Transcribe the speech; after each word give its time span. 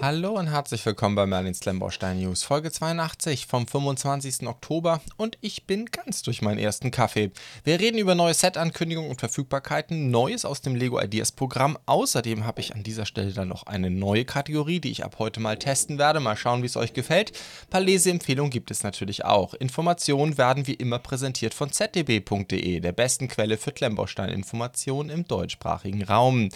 Hallo 0.00 0.38
und 0.38 0.46
herzlich 0.46 0.86
willkommen 0.86 1.16
bei 1.16 1.26
Merlins 1.26 1.64
Lemborstein 1.64 2.20
News, 2.20 2.44
Folge 2.44 2.70
82 2.70 3.46
vom 3.46 3.66
25. 3.66 4.46
Oktober 4.46 5.00
und 5.16 5.36
ich 5.40 5.66
bin 5.66 5.86
ganz 5.86 6.22
durch 6.22 6.40
meinen 6.40 6.60
ersten 6.60 6.92
Kaffee. 6.92 7.32
Wir 7.64 7.80
reden 7.80 7.98
über 7.98 8.14
neue 8.14 8.32
Set-Ankündigungen 8.32 9.10
und 9.10 9.18
Verfügbarkeiten, 9.18 10.12
Neues 10.12 10.44
aus 10.44 10.60
dem 10.60 10.76
Lego 10.76 11.00
Ideas 11.00 11.32
Programm. 11.32 11.76
Außerdem 11.86 12.46
habe 12.46 12.60
ich 12.60 12.76
an 12.76 12.84
dieser 12.84 13.06
Stelle 13.06 13.32
dann 13.32 13.48
noch 13.48 13.64
eine 13.64 13.90
neue 13.90 14.24
Kategorie, 14.24 14.78
die 14.78 14.92
ich 14.92 15.04
ab 15.04 15.16
heute 15.18 15.40
mal 15.40 15.58
testen 15.58 15.98
werde. 15.98 16.20
Mal 16.20 16.36
schauen, 16.36 16.62
wie 16.62 16.66
es 16.66 16.76
euch 16.76 16.92
gefällt. 16.92 17.32
Ein 17.64 17.70
paar 17.70 17.80
Leseempfehlungen 17.80 18.52
gibt 18.52 18.70
es 18.70 18.84
natürlich 18.84 19.24
auch. 19.24 19.54
Informationen 19.54 20.38
werden 20.38 20.68
wie 20.68 20.74
immer 20.74 21.00
präsentiert 21.00 21.54
von 21.54 21.72
zdb.de, 21.72 22.78
der 22.78 22.92
besten 22.92 23.26
Quelle 23.26 23.58
für 23.58 23.72
Klemmbaustein-Informationen 23.72 25.10
im 25.10 25.26
deutschsprachigen 25.26 26.04
Raum 26.04 26.50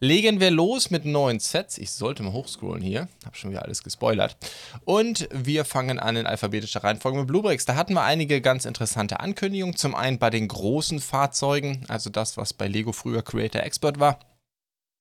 legen 0.00 0.40
wir 0.40 0.50
los 0.50 0.90
mit 0.90 1.04
neuen 1.04 1.38
Sets. 1.38 1.78
Ich 1.78 1.92
sollte 1.92 2.22
mal 2.22 2.32
hochscrollen 2.32 2.82
hier. 2.82 3.08
Hab 3.24 3.36
schon 3.36 3.50
wieder 3.50 3.62
alles 3.62 3.82
gespoilert. 3.82 4.36
Und 4.84 5.28
wir 5.32 5.64
fangen 5.64 5.98
an 5.98 6.16
in 6.16 6.26
alphabetischer 6.26 6.82
Reihenfolge 6.82 7.18
mit 7.18 7.26
Bluebricks. 7.28 7.66
Da 7.66 7.76
hatten 7.76 7.94
wir 7.94 8.02
einige 8.02 8.40
ganz 8.40 8.64
interessante 8.64 9.20
Ankündigungen. 9.20 9.76
Zum 9.76 9.94
einen 9.94 10.18
bei 10.18 10.30
den 10.30 10.48
großen 10.48 11.00
Fahrzeugen, 11.00 11.84
also 11.88 12.10
das, 12.10 12.36
was 12.36 12.54
bei 12.54 12.66
Lego 12.66 12.92
früher 12.92 13.22
Creator 13.22 13.62
Expert 13.62 14.00
war. 14.00 14.18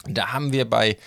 Da 0.05 0.31
haben 0.31 0.53
wir 0.53 0.69
bei 0.69 0.97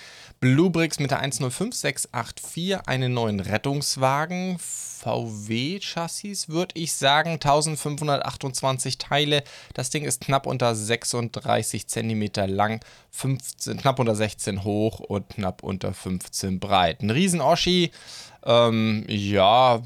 Bluebricks 0.43 0.99
mit 0.99 1.09
der 1.09 1.19
105684 1.19 2.85
einen 2.85 3.13
neuen 3.13 3.39
Rettungswagen. 3.39 4.57
VW-Chassis, 4.59 6.49
würde 6.49 6.77
ich 6.77 6.91
sagen. 6.91 7.35
1528 7.35 8.97
Teile. 8.97 9.45
Das 9.73 9.89
Ding 9.89 10.03
ist 10.03 10.19
knapp 10.19 10.45
unter 10.45 10.75
36 10.75 11.87
cm 11.87 12.29
lang, 12.47 12.81
15, 13.11 13.77
knapp 13.77 13.99
unter 13.99 14.15
16 14.15 14.65
hoch 14.65 14.99
und 14.99 15.29
knapp 15.29 15.63
unter 15.63 15.93
15 15.93 16.59
breit. 16.59 17.01
Ein 17.01 17.11
Riesen-Oschi. 17.11 17.91
Ähm, 18.45 19.05
ja, 19.07 19.81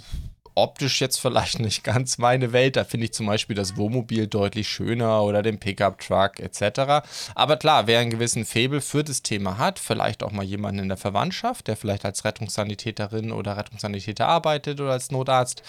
optisch 0.58 1.00
jetzt 1.00 1.20
vielleicht 1.20 1.60
nicht 1.60 1.84
ganz 1.84 2.18
meine 2.18 2.52
Welt. 2.52 2.76
Da 2.76 2.84
finde 2.84 3.06
ich 3.06 3.14
zum 3.14 3.28
Beispiel 3.28 3.56
das 3.56 3.78
Wohnmobil 3.78 4.28
deutlich 4.28 4.68
schöner 4.68 5.24
oder 5.24 5.44
den 5.44 5.60
Pickup-Truck 5.60 6.40
etc. 6.40 7.08
Aber 7.36 7.58
klar, 7.58 7.88
wer 7.88 8.00
einen 8.00 8.10
gewissen 8.10 8.46
Faible 8.46 8.82
für 8.82 9.04
das 9.04 9.22
Thema 9.22 9.58
hat, 9.58 9.80
vielleicht 9.80 10.24
auch 10.24 10.32
mal 10.32 10.44
jemanden 10.44 10.82
in 10.82 10.88
der 10.90 10.98
Verwandtschaft, 10.98 11.68
der 11.68 11.78
vielleicht 11.78 12.06
als 12.06 12.26
Rettungssanitäterin 12.26 13.32
oder 13.32 13.56
Rettungssanitäter 13.56 14.28
arbeitet 14.28 14.82
oder 14.82 14.92
als 14.92 15.12
Notarzt, 15.12 15.62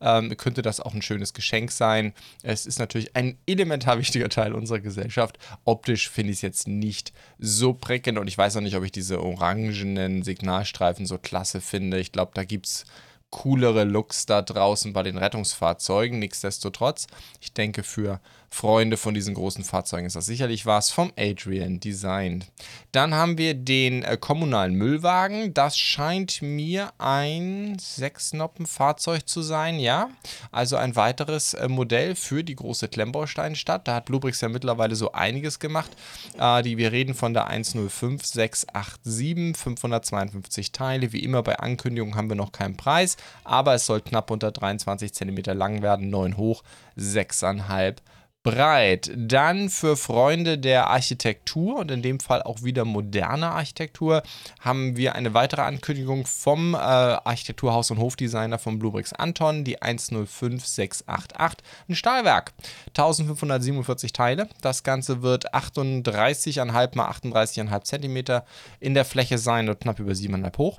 ähm, 0.00 0.36
könnte 0.36 0.62
das 0.62 0.80
auch 0.80 0.94
ein 0.94 1.02
schönes 1.02 1.32
Geschenk 1.32 1.72
sein. 1.72 2.12
Es 2.42 2.66
ist 2.66 2.78
natürlich 2.78 3.16
ein 3.16 3.38
elementar 3.46 3.98
wichtiger 4.04 4.28
Teil 4.28 4.52
unserer 4.52 4.80
Gesellschaft. 4.80 5.38
Optisch 5.64 6.10
finde 6.10 6.32
ich 6.32 6.38
es 6.38 6.42
jetzt 6.42 6.68
nicht 6.68 7.12
so 7.38 7.72
prickelnd 7.72 8.18
und 8.18 8.28
ich 8.28 8.36
weiß 8.36 8.56
auch 8.56 8.60
nicht, 8.60 8.76
ob 8.76 8.84
ich 8.84 8.92
diese 8.92 9.22
orangenen 9.22 10.22
Signalstreifen 10.22 11.06
so 11.06 11.18
klasse 11.18 11.60
finde. 11.60 11.98
Ich 11.98 12.12
glaube, 12.12 12.32
da 12.34 12.44
gibt 12.44 12.66
es 12.66 12.84
coolere 13.34 13.82
Looks 13.82 14.26
da 14.26 14.42
draußen 14.42 14.92
bei 14.92 15.02
den 15.02 15.18
Rettungsfahrzeugen. 15.18 16.20
Nichtsdestotrotz, 16.20 17.08
ich 17.40 17.52
denke, 17.52 17.82
für 17.82 18.20
Freunde 18.54 18.96
von 18.96 19.14
diesen 19.14 19.34
großen 19.34 19.64
Fahrzeugen 19.64 20.06
ist 20.06 20.14
das 20.14 20.26
sicherlich 20.26 20.64
was 20.64 20.90
vom 20.90 21.12
Adrian 21.18 21.80
designt. 21.80 22.52
Dann 22.92 23.12
haben 23.12 23.36
wir 23.36 23.54
den 23.54 24.04
äh, 24.04 24.16
kommunalen 24.16 24.76
Müllwagen. 24.76 25.52
Das 25.54 25.76
scheint 25.76 26.40
mir 26.40 26.92
ein 26.98 27.76
Sechsnoppen-Fahrzeug 27.80 29.28
zu 29.28 29.42
sein, 29.42 29.80
ja. 29.80 30.08
Also 30.52 30.76
ein 30.76 30.94
weiteres 30.94 31.54
äh, 31.54 31.66
Modell 31.66 32.14
für 32.14 32.44
die 32.44 32.54
große 32.54 32.86
Klemmbausteinstadt. 32.86 33.88
Da 33.88 33.96
hat 33.96 34.04
Bluebricks 34.04 34.40
ja 34.40 34.48
mittlerweile 34.48 34.94
so 34.94 35.10
einiges 35.10 35.58
gemacht. 35.58 35.90
Äh, 36.38 36.62
die, 36.62 36.78
wir 36.78 36.92
reden 36.92 37.14
von 37.14 37.34
der 37.34 37.48
105687, 37.48 39.56
552 39.56 40.70
Teile. 40.70 41.12
Wie 41.12 41.24
immer 41.24 41.42
bei 41.42 41.58
Ankündigungen 41.58 42.14
haben 42.14 42.28
wir 42.28 42.36
noch 42.36 42.52
keinen 42.52 42.76
Preis, 42.76 43.16
aber 43.42 43.74
es 43.74 43.86
soll 43.86 44.00
knapp 44.00 44.30
unter 44.30 44.52
23 44.52 45.12
cm 45.12 45.58
lang 45.58 45.82
werden, 45.82 46.08
9 46.08 46.36
hoch, 46.36 46.62
6,5 46.96 47.96
breit. 48.44 49.10
Dann 49.16 49.70
für 49.70 49.96
Freunde 49.96 50.58
der 50.58 50.88
Architektur 50.88 51.76
und 51.76 51.90
in 51.90 52.02
dem 52.02 52.20
Fall 52.20 52.42
auch 52.42 52.62
wieder 52.62 52.84
moderne 52.84 53.50
Architektur 53.50 54.22
haben 54.60 54.96
wir 54.96 55.16
eine 55.16 55.34
weitere 55.34 55.62
Ankündigung 55.62 56.26
vom 56.26 56.74
äh, 56.74 56.76
Architekturhaus- 56.76 57.90
und 57.90 57.98
Hofdesigner 57.98 58.58
von 58.60 58.78
Bluebricks 58.78 59.14
Anton, 59.14 59.64
die 59.64 59.82
105688. 59.82 61.66
Ein 61.88 61.94
Stahlwerk, 61.94 62.52
1547 62.88 64.12
Teile. 64.12 64.48
Das 64.60 64.84
Ganze 64.84 65.22
wird 65.22 65.52
38,5 65.54 66.84
x 66.84 66.94
38,5 67.24 67.82
cm 67.82 68.42
in 68.78 68.94
der 68.94 69.06
Fläche 69.06 69.38
sein 69.38 69.68
und 69.68 69.80
knapp 69.80 69.98
über 69.98 70.12
7,5 70.12 70.58
hoch. 70.58 70.78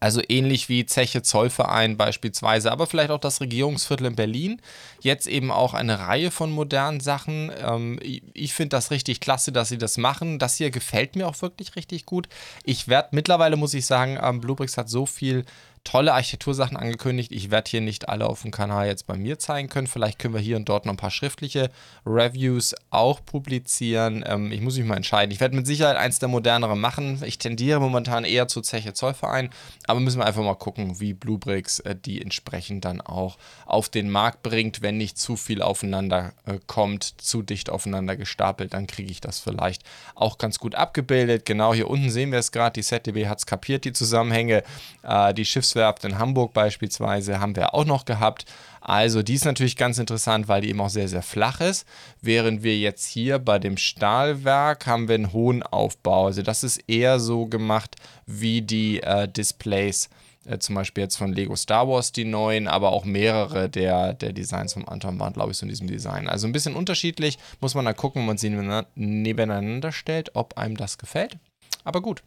Also 0.00 0.22
ähnlich 0.28 0.68
wie 0.68 0.86
Zeche 0.86 1.22
Zollverein 1.22 1.96
beispielsweise, 1.96 2.70
aber 2.70 2.86
vielleicht 2.86 3.10
auch 3.10 3.18
das 3.20 3.40
Regierungsviertel 3.40 4.06
in 4.06 4.14
Berlin. 4.14 4.62
Jetzt 5.00 5.26
eben 5.26 5.50
auch 5.50 5.74
eine 5.74 5.98
Reihe 5.98 6.30
von 6.30 6.52
modernen 6.52 7.00
Sachen. 7.00 7.50
Ähm, 7.60 7.98
ich 8.32 8.54
finde 8.54 8.70
das 8.70 8.90
richtig 8.92 9.20
klasse, 9.20 9.50
dass 9.50 9.68
sie 9.68 9.78
das 9.78 9.96
machen. 9.96 10.38
Das 10.38 10.56
hier 10.56 10.70
gefällt 10.70 11.16
mir 11.16 11.26
auch 11.26 11.42
wirklich 11.42 11.74
richtig 11.74 12.06
gut. 12.06 12.28
Ich 12.64 12.86
werde 12.86 13.08
mittlerweile, 13.12 13.56
muss 13.56 13.74
ich 13.74 13.86
sagen, 13.86 14.18
ähm, 14.22 14.40
Bluebricks 14.40 14.76
hat 14.76 14.88
so 14.88 15.04
viel 15.04 15.44
tolle 15.84 16.14
Architektursachen 16.14 16.76
angekündigt. 16.76 17.32
Ich 17.32 17.50
werde 17.50 17.70
hier 17.70 17.80
nicht 17.80 18.08
alle 18.08 18.26
auf 18.26 18.42
dem 18.42 18.50
Kanal 18.50 18.86
jetzt 18.86 19.06
bei 19.06 19.16
mir 19.16 19.38
zeigen 19.38 19.68
können. 19.68 19.86
Vielleicht 19.86 20.18
können 20.18 20.34
wir 20.34 20.40
hier 20.40 20.56
und 20.56 20.68
dort 20.68 20.86
noch 20.86 20.92
ein 20.92 20.98
paar 20.98 21.10
schriftliche 21.10 21.70
Reviews 22.04 22.74
auch 22.90 23.24
publizieren. 23.24 24.24
Ähm, 24.26 24.52
ich 24.52 24.60
muss 24.60 24.76
mich 24.76 24.86
mal 24.86 24.96
entscheiden. 24.96 25.32
Ich 25.32 25.40
werde 25.40 25.56
mit 25.56 25.66
Sicherheit 25.66 25.96
eins 25.96 26.18
der 26.18 26.28
moderneren 26.28 26.80
machen. 26.80 27.22
Ich 27.24 27.38
tendiere 27.38 27.80
momentan 27.80 28.24
eher 28.24 28.48
zu 28.48 28.60
Zeche 28.60 28.92
Zollverein, 28.92 29.50
aber 29.86 30.00
müssen 30.00 30.18
wir 30.18 30.26
einfach 30.26 30.42
mal 30.42 30.54
gucken, 30.54 31.00
wie 31.00 31.14
Bluebricks 31.14 31.80
äh, 31.80 31.96
die 31.96 32.20
entsprechend 32.20 32.84
dann 32.84 33.00
auch 33.00 33.38
auf 33.66 33.88
den 33.88 34.10
Markt 34.10 34.42
bringt, 34.42 34.82
wenn 34.82 34.96
nicht 34.96 35.18
zu 35.18 35.36
viel 35.36 35.62
aufeinander 35.62 36.32
äh, 36.46 36.58
kommt, 36.66 37.04
zu 37.20 37.42
dicht 37.42 37.70
aufeinander 37.70 38.16
gestapelt, 38.16 38.74
dann 38.74 38.86
kriege 38.86 39.10
ich 39.10 39.20
das 39.20 39.38
vielleicht 39.38 39.82
auch 40.14 40.38
ganz 40.38 40.58
gut 40.58 40.74
abgebildet. 40.74 41.46
Genau 41.46 41.72
hier 41.74 41.88
unten 41.88 42.10
sehen 42.10 42.32
wir 42.32 42.38
es 42.38 42.52
gerade. 42.52 42.74
Die 42.74 42.82
ZDB 42.82 43.26
hat 43.26 43.38
es 43.38 43.46
kapiert, 43.46 43.84
die 43.84 43.92
Zusammenhänge. 43.92 44.62
Äh, 45.02 45.34
die 45.34 45.44
Schiffs 45.44 45.74
Schiffswerft 45.78 46.04
in 46.04 46.18
Hamburg 46.18 46.52
beispielsweise 46.52 47.38
haben 47.38 47.54
wir 47.54 47.72
auch 47.72 47.84
noch 47.84 48.04
gehabt. 48.04 48.46
Also 48.80 49.22
die 49.22 49.34
ist 49.34 49.44
natürlich 49.44 49.76
ganz 49.76 49.98
interessant, 49.98 50.48
weil 50.48 50.62
die 50.62 50.70
eben 50.70 50.80
auch 50.80 50.88
sehr, 50.88 51.08
sehr 51.08 51.22
flach 51.22 51.60
ist. 51.60 51.86
Während 52.20 52.64
wir 52.64 52.76
jetzt 52.76 53.06
hier 53.06 53.38
bei 53.38 53.60
dem 53.60 53.76
Stahlwerk 53.76 54.86
haben 54.86 55.06
wir 55.06 55.14
einen 55.14 55.32
hohen 55.32 55.62
Aufbau. 55.62 56.26
Also 56.26 56.42
das 56.42 56.64
ist 56.64 56.78
eher 56.88 57.20
so 57.20 57.46
gemacht 57.46 57.94
wie 58.26 58.62
die 58.62 59.00
äh, 59.02 59.28
Displays 59.28 60.08
äh, 60.46 60.58
zum 60.58 60.74
Beispiel 60.74 61.04
jetzt 61.04 61.16
von 61.16 61.32
Lego 61.32 61.54
Star 61.54 61.86
Wars 61.88 62.10
die 62.10 62.24
neuen, 62.24 62.66
aber 62.66 62.90
auch 62.90 63.04
mehrere 63.04 63.68
der, 63.68 64.14
der 64.14 64.32
Designs 64.32 64.72
vom 64.72 64.88
Anton 64.88 65.20
waren, 65.20 65.32
glaube 65.32 65.52
ich, 65.52 65.58
so 65.58 65.64
in 65.64 65.70
diesem 65.70 65.86
Design. 65.86 66.26
Also 66.28 66.48
ein 66.48 66.52
bisschen 66.52 66.74
unterschiedlich, 66.74 67.38
muss 67.60 67.76
man 67.76 67.84
da 67.84 67.92
gucken, 67.92 68.22
wenn 68.22 68.26
man 68.26 68.38
sie 68.38 68.50
nebeneinander 68.96 69.92
stellt, 69.92 70.34
ob 70.34 70.58
einem 70.58 70.76
das 70.76 70.98
gefällt. 70.98 71.36
Aber 71.88 72.02
gut. 72.02 72.22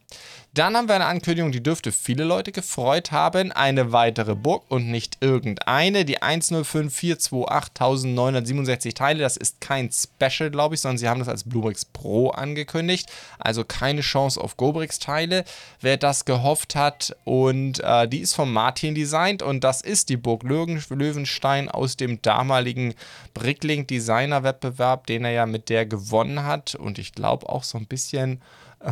Dann 0.54 0.76
haben 0.76 0.88
wir 0.88 0.96
eine 0.96 1.06
Ankündigung, 1.06 1.52
die 1.52 1.62
dürfte 1.62 1.92
viele 1.92 2.24
Leute 2.24 2.50
gefreut 2.50 3.12
haben. 3.12 3.52
Eine 3.52 3.92
weitere 3.92 4.34
Burg 4.34 4.64
und 4.68 4.90
nicht 4.90 5.18
irgendeine. 5.20 6.04
Die 6.04 6.20
105428 6.20 8.94
Teile. 8.94 9.22
Das 9.22 9.36
ist 9.36 9.60
kein 9.60 9.88
Special, 9.92 10.50
glaube 10.50 10.74
ich, 10.74 10.80
sondern 10.80 10.98
sie 10.98 11.08
haben 11.08 11.20
das 11.20 11.28
als 11.28 11.44
Bluebricks 11.44 11.84
Pro 11.84 12.30
angekündigt. 12.30 13.08
Also 13.38 13.62
keine 13.62 14.00
Chance 14.00 14.40
auf 14.40 14.56
Gobrix 14.56 14.98
Teile. 14.98 15.44
Wer 15.80 15.96
das 15.96 16.24
gehofft 16.24 16.74
hat 16.74 17.14
und 17.24 17.78
äh, 17.78 18.08
die 18.08 18.18
ist 18.18 18.34
von 18.34 18.52
Martin 18.52 18.96
designt 18.96 19.44
und 19.44 19.62
das 19.62 19.80
ist 19.80 20.08
die 20.08 20.16
Burg 20.16 20.42
Löwenstein 20.42 21.68
aus 21.68 21.96
dem 21.96 22.20
damaligen 22.20 22.94
Bricklink 23.32 23.86
Designer 23.86 24.42
Wettbewerb, 24.42 25.06
den 25.06 25.24
er 25.24 25.30
ja 25.30 25.46
mit 25.46 25.68
der 25.68 25.86
gewonnen 25.86 26.42
hat 26.42 26.74
und 26.74 26.98
ich 26.98 27.12
glaube 27.12 27.48
auch 27.48 27.62
so 27.62 27.78
ein 27.78 27.86
bisschen 27.86 28.42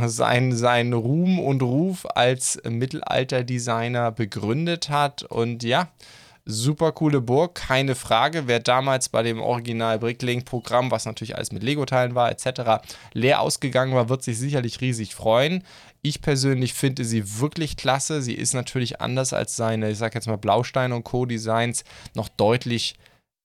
sein, 0.06 0.52
sein 0.52 0.92
Ruhm 0.92 1.38
und 1.38 1.62
Ruf 1.62 2.06
als 2.14 2.60
Mittelalterdesigner 2.68 4.12
begründet 4.12 4.88
hat. 4.88 5.22
Und 5.22 5.62
ja, 5.62 5.88
super 6.44 6.92
coole 6.92 7.20
Burg, 7.20 7.54
keine 7.54 7.94
Frage. 7.94 8.46
Wer 8.46 8.60
damals 8.60 9.08
bei 9.08 9.22
dem 9.22 9.40
Original 9.40 9.98
Bricklink-Programm, 9.98 10.90
was 10.90 11.06
natürlich 11.06 11.36
alles 11.36 11.52
mit 11.52 11.62
Lego-Teilen 11.62 12.14
war, 12.14 12.30
etc., 12.30 12.82
leer 13.12 13.40
ausgegangen 13.40 13.94
war, 13.94 14.08
wird 14.08 14.22
sich 14.22 14.38
sicherlich 14.38 14.80
riesig 14.80 15.14
freuen. 15.14 15.64
Ich 16.02 16.22
persönlich 16.22 16.74
finde 16.74 17.04
sie 17.04 17.40
wirklich 17.40 17.76
klasse. 17.76 18.22
Sie 18.22 18.34
ist 18.34 18.54
natürlich 18.54 19.00
anders 19.00 19.32
als 19.32 19.56
seine, 19.56 19.90
ich 19.90 19.98
sag 19.98 20.14
jetzt 20.14 20.28
mal, 20.28 20.36
Blaustein 20.36 20.92
und 20.92 21.04
Co. 21.04 21.26
Designs 21.26 21.84
noch 22.14 22.28
deutlich 22.28 22.96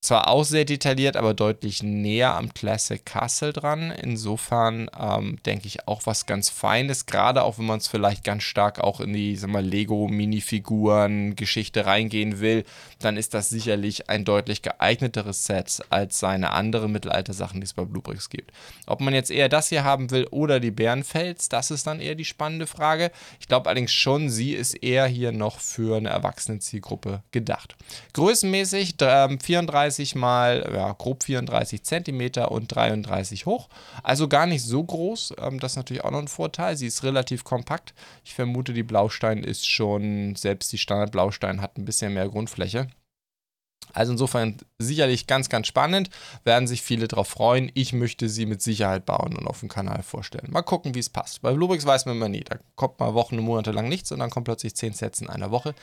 zwar 0.05 0.29
auch 0.29 0.43
sehr 0.43 0.65
detailliert, 0.65 1.15
aber 1.17 1.33
deutlich 1.33 1.81
näher 1.83 2.35
am 2.35 2.53
Classic 2.53 3.03
Castle 3.05 3.53
dran. 3.53 3.91
Insofern 3.91 4.89
ähm, 4.99 5.37
denke 5.45 5.67
ich 5.67 5.87
auch 5.87 6.01
was 6.05 6.25
ganz 6.25 6.49
Feines, 6.49 7.05
gerade 7.05 7.43
auch 7.43 7.57
wenn 7.57 7.65
man 7.65 7.79
es 7.79 7.87
vielleicht 7.87 8.23
ganz 8.23 8.43
stark 8.43 8.79
auch 8.79 8.99
in 8.99 9.13
die 9.13 9.35
Lego-Minifiguren-Geschichte 9.35 11.85
reingehen 11.85 12.39
will, 12.39 12.63
dann 12.99 13.17
ist 13.17 13.33
das 13.33 13.49
sicherlich 13.49 14.09
ein 14.09 14.23
deutlich 14.25 14.61
geeigneteres 14.61 15.45
Set 15.45 15.81
als 15.89 16.19
seine 16.19 16.51
anderen 16.51 16.91
Mittelalter-Sachen, 16.91 17.61
die 17.61 17.65
es 17.65 17.73
bei 17.73 17.85
Bluebricks 17.85 18.29
gibt. 18.29 18.51
Ob 18.85 19.01
man 19.01 19.13
jetzt 19.13 19.31
eher 19.31 19.49
das 19.49 19.69
hier 19.69 19.83
haben 19.83 20.11
will 20.11 20.27
oder 20.31 20.59
die 20.59 20.71
Bärenfels, 20.71 21.49
das 21.49 21.71
ist 21.71 21.87
dann 21.87 21.99
eher 21.99 22.15
die 22.15 22.25
spannende 22.25 22.67
Frage. 22.67 23.11
Ich 23.39 23.47
glaube 23.47 23.69
allerdings 23.69 23.93
schon, 23.93 24.29
sie 24.29 24.53
ist 24.53 24.75
eher 24.75 25.07
hier 25.07 25.31
noch 25.31 25.59
für 25.59 25.97
eine 25.97 26.09
Erwachsenen-Zielgruppe 26.09 27.23
gedacht. 27.31 27.75
Größenmäßig 28.13 29.01
äh, 29.01 29.37
34 29.37 29.94
34 29.95 30.15
mal, 30.15 30.69
ja, 30.73 30.91
grob 30.93 31.23
34 31.23 31.83
Zentimeter 31.83 32.51
und 32.51 32.67
33 32.67 33.45
hoch. 33.45 33.69
Also 34.03 34.27
gar 34.27 34.45
nicht 34.45 34.63
so 34.63 34.83
groß. 34.83 35.33
Ähm, 35.39 35.59
das 35.59 35.73
ist 35.73 35.77
natürlich 35.77 36.03
auch 36.03 36.11
noch 36.11 36.19
ein 36.19 36.27
Vorteil. 36.27 36.75
Sie 36.77 36.87
ist 36.87 37.03
relativ 37.03 37.43
kompakt. 37.43 37.93
Ich 38.23 38.33
vermute, 38.33 38.73
die 38.73 38.83
Blaustein 38.83 39.43
ist 39.43 39.67
schon, 39.67 40.35
selbst 40.35 40.71
die 40.71 40.77
Standard-Blaustein 40.77 41.61
hat 41.61 41.77
ein 41.77 41.85
bisschen 41.85 42.13
mehr 42.13 42.27
Grundfläche. 42.27 42.87
Also 43.93 44.11
insofern 44.11 44.57
sicherlich 44.77 45.25
ganz, 45.25 45.47
ganz 45.47 45.67
spannend. 45.67 46.09
Werden 46.43 46.67
sich 46.67 46.81
viele 46.81 47.07
darauf 47.07 47.29
freuen. 47.29 47.71
Ich 47.75 47.93
möchte 47.93 48.27
sie 48.27 48.45
mit 48.45 48.61
Sicherheit 48.61 49.05
bauen 49.05 49.37
und 49.37 49.47
auf 49.47 49.61
dem 49.61 49.69
Kanal 49.69 50.03
vorstellen. 50.03 50.51
Mal 50.51 50.63
gucken, 50.63 50.95
wie 50.95 50.99
es 50.99 51.09
passt. 51.09 51.41
Bei 51.41 51.53
Bluebricks 51.53 51.85
weiß 51.85 52.05
man 52.05 52.17
immer 52.17 52.29
nie. 52.29 52.43
Da 52.43 52.57
kommt 52.75 52.99
mal 52.99 53.13
Wochen 53.13 53.37
und 53.37 53.45
Monate 53.45 53.71
lang 53.71 53.87
nichts 53.87 54.11
und 54.11 54.19
dann 54.19 54.29
kommt 54.29 54.45
plötzlich 54.45 54.75
10 54.75 54.93
Sets 54.93 55.21
in 55.21 55.29
einer 55.29 55.51
Woche. 55.51 55.73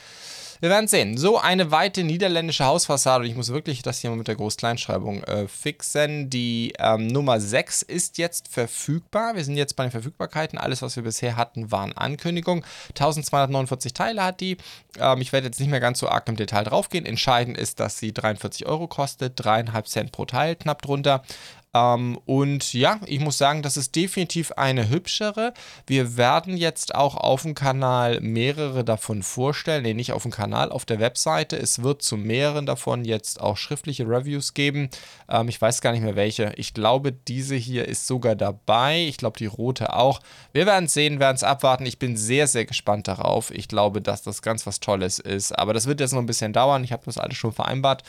Wir 0.63 0.69
werden 0.69 0.87
sehen. 0.87 1.17
So 1.17 1.37
eine 1.37 1.71
weite 1.71 2.05
niederländische 2.05 2.63
Hausfassade. 2.63 3.25
Und 3.25 3.29
ich 3.29 3.35
muss 3.35 3.49
wirklich 3.49 3.81
das 3.81 3.99
hier 3.99 4.11
mal 4.11 4.15
mit 4.15 4.29
der 4.29 4.35
Groß-Kleinschreibung 4.35 5.21
äh, 5.23 5.49
fixen. 5.49 6.29
Die 6.29 6.71
ähm, 6.79 7.07
Nummer 7.07 7.41
6 7.41 7.81
ist 7.81 8.17
jetzt 8.17 8.47
verfügbar. 8.47 9.35
Wir 9.35 9.43
sind 9.43 9.57
jetzt 9.57 9.75
bei 9.75 9.83
den 9.83 9.91
Verfügbarkeiten. 9.91 10.57
Alles, 10.57 10.81
was 10.81 10.95
wir 10.95 11.03
bisher 11.03 11.35
hatten, 11.35 11.69
waren 11.73 11.91
Ankündigungen. 11.91 12.63
1249 12.91 13.93
Teile 13.93 14.23
hat 14.23 14.39
die. 14.39 14.55
Ähm, 14.97 15.19
ich 15.19 15.33
werde 15.33 15.47
jetzt 15.47 15.59
nicht 15.59 15.69
mehr 15.69 15.81
ganz 15.81 15.99
so 15.99 16.07
arg 16.07 16.29
im 16.29 16.37
Detail 16.37 16.63
draufgehen. 16.63 17.05
Entscheidend 17.05 17.57
ist, 17.57 17.81
dass 17.81 17.99
sie 17.99 18.13
43 18.13 18.65
Euro 18.65 18.87
kostet. 18.87 19.37
3,5 19.41 19.83
Cent 19.83 20.11
pro 20.13 20.23
Teil, 20.23 20.55
knapp 20.55 20.81
drunter. 20.81 21.23
Ähm, 21.73 22.19
und 22.25 22.73
ja, 22.73 22.99
ich 23.05 23.19
muss 23.19 23.37
sagen, 23.37 23.63
das 23.63 23.77
ist 23.77 23.95
definitiv 23.95 24.51
eine 24.53 24.89
hübschere. 24.89 25.53
Wir 25.87 26.17
werden 26.17 26.55
jetzt 26.55 26.93
auch 26.93 27.15
auf 27.15 27.41
dem 27.41 27.55
Kanal 27.55 28.21
mehrere 28.21 28.83
davon 28.83 29.23
vorstellen. 29.23 29.83
Nee, 29.83 29.93
nicht 29.93 30.11
auf 30.11 30.23
dem 30.23 30.31
Kanal, 30.31 30.71
auf 30.71 30.85
der 30.85 30.99
Webseite. 30.99 31.57
Es 31.57 31.81
wird 31.81 32.03
zu 32.03 32.15
mehreren 32.15 32.65
davon 32.65 33.05
jetzt 33.05 33.41
auch 33.41 33.57
schriftliche 33.57 34.07
Reviews 34.07 34.53
geben. 34.53 34.89
Ähm, 35.27 35.49
ich 35.49 35.59
weiß 35.59 35.81
gar 35.81 35.91
nicht 35.91 36.03
mehr 36.03 36.15
welche. 36.15 36.53
Ich 36.57 36.73
glaube, 36.73 37.11
diese 37.11 37.55
hier 37.55 37.87
ist 37.87 38.05
sogar 38.05 38.35
dabei. 38.35 39.05
Ich 39.07 39.17
glaube, 39.17 39.39
die 39.39 39.47
rote 39.47 39.93
auch. 39.93 40.19
Wir 40.51 40.65
werden 40.65 40.85
es 40.85 40.93
sehen, 40.93 41.19
werden 41.19 41.35
es 41.35 41.43
abwarten. 41.43 41.85
Ich 41.85 41.97
bin 41.97 42.17
sehr, 42.17 42.47
sehr 42.47 42.65
gespannt 42.65 43.07
darauf. 43.07 43.49
Ich 43.49 43.67
glaube, 43.67 44.01
dass 44.01 44.21
das 44.21 44.43
ganz 44.43 44.67
was 44.67 44.79
Tolles 44.79 45.17
ist. 45.17 45.57
Aber 45.57 45.73
das 45.73 45.87
wird 45.87 45.99
jetzt 45.99 46.13
noch 46.13 46.19
ein 46.19 46.27
bisschen 46.27 46.53
dauern. 46.53 46.83
Ich 46.83 46.91
habe 46.91 47.03
das 47.05 47.17
alles 47.17 47.37
schon 47.37 47.51
vereinbart. 47.51 48.03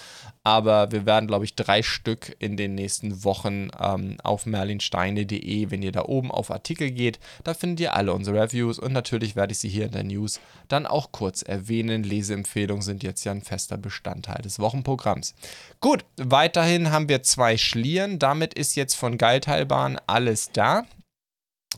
Aber 0.44 0.92
wir 0.92 1.06
werden, 1.06 1.26
glaube 1.26 1.46
ich, 1.46 1.56
drei 1.56 1.82
Stück 1.82 2.36
in 2.38 2.58
den 2.58 2.74
nächsten 2.74 3.24
Wochen 3.24 3.70
ähm, 3.80 4.18
auf 4.22 4.44
merlinsteine.de, 4.44 5.70
wenn 5.70 5.82
ihr 5.82 5.90
da 5.90 6.04
oben 6.04 6.30
auf 6.30 6.50
Artikel 6.50 6.90
geht, 6.90 7.18
da 7.44 7.54
findet 7.54 7.80
ihr 7.80 7.94
alle 7.94 8.12
unsere 8.12 8.42
Reviews 8.42 8.78
und 8.78 8.92
natürlich 8.92 9.36
werde 9.36 9.52
ich 9.52 9.58
sie 9.58 9.70
hier 9.70 9.86
in 9.86 9.92
der 9.92 10.04
News 10.04 10.40
dann 10.68 10.86
auch 10.86 11.12
kurz 11.12 11.40
erwähnen. 11.40 12.02
Leseempfehlungen 12.02 12.82
sind 12.82 13.02
jetzt 13.02 13.24
ja 13.24 13.32
ein 13.32 13.40
fester 13.40 13.78
Bestandteil 13.78 14.42
des 14.42 14.58
Wochenprogramms. 14.58 15.34
Gut, 15.80 16.04
weiterhin 16.18 16.90
haben 16.90 17.08
wir 17.08 17.22
zwei 17.22 17.56
Schlieren. 17.56 18.18
Damit 18.18 18.52
ist 18.52 18.76
jetzt 18.76 18.94
von 18.94 19.16
Geilteilbahn 19.16 19.98
alles 20.06 20.50
da. 20.52 20.84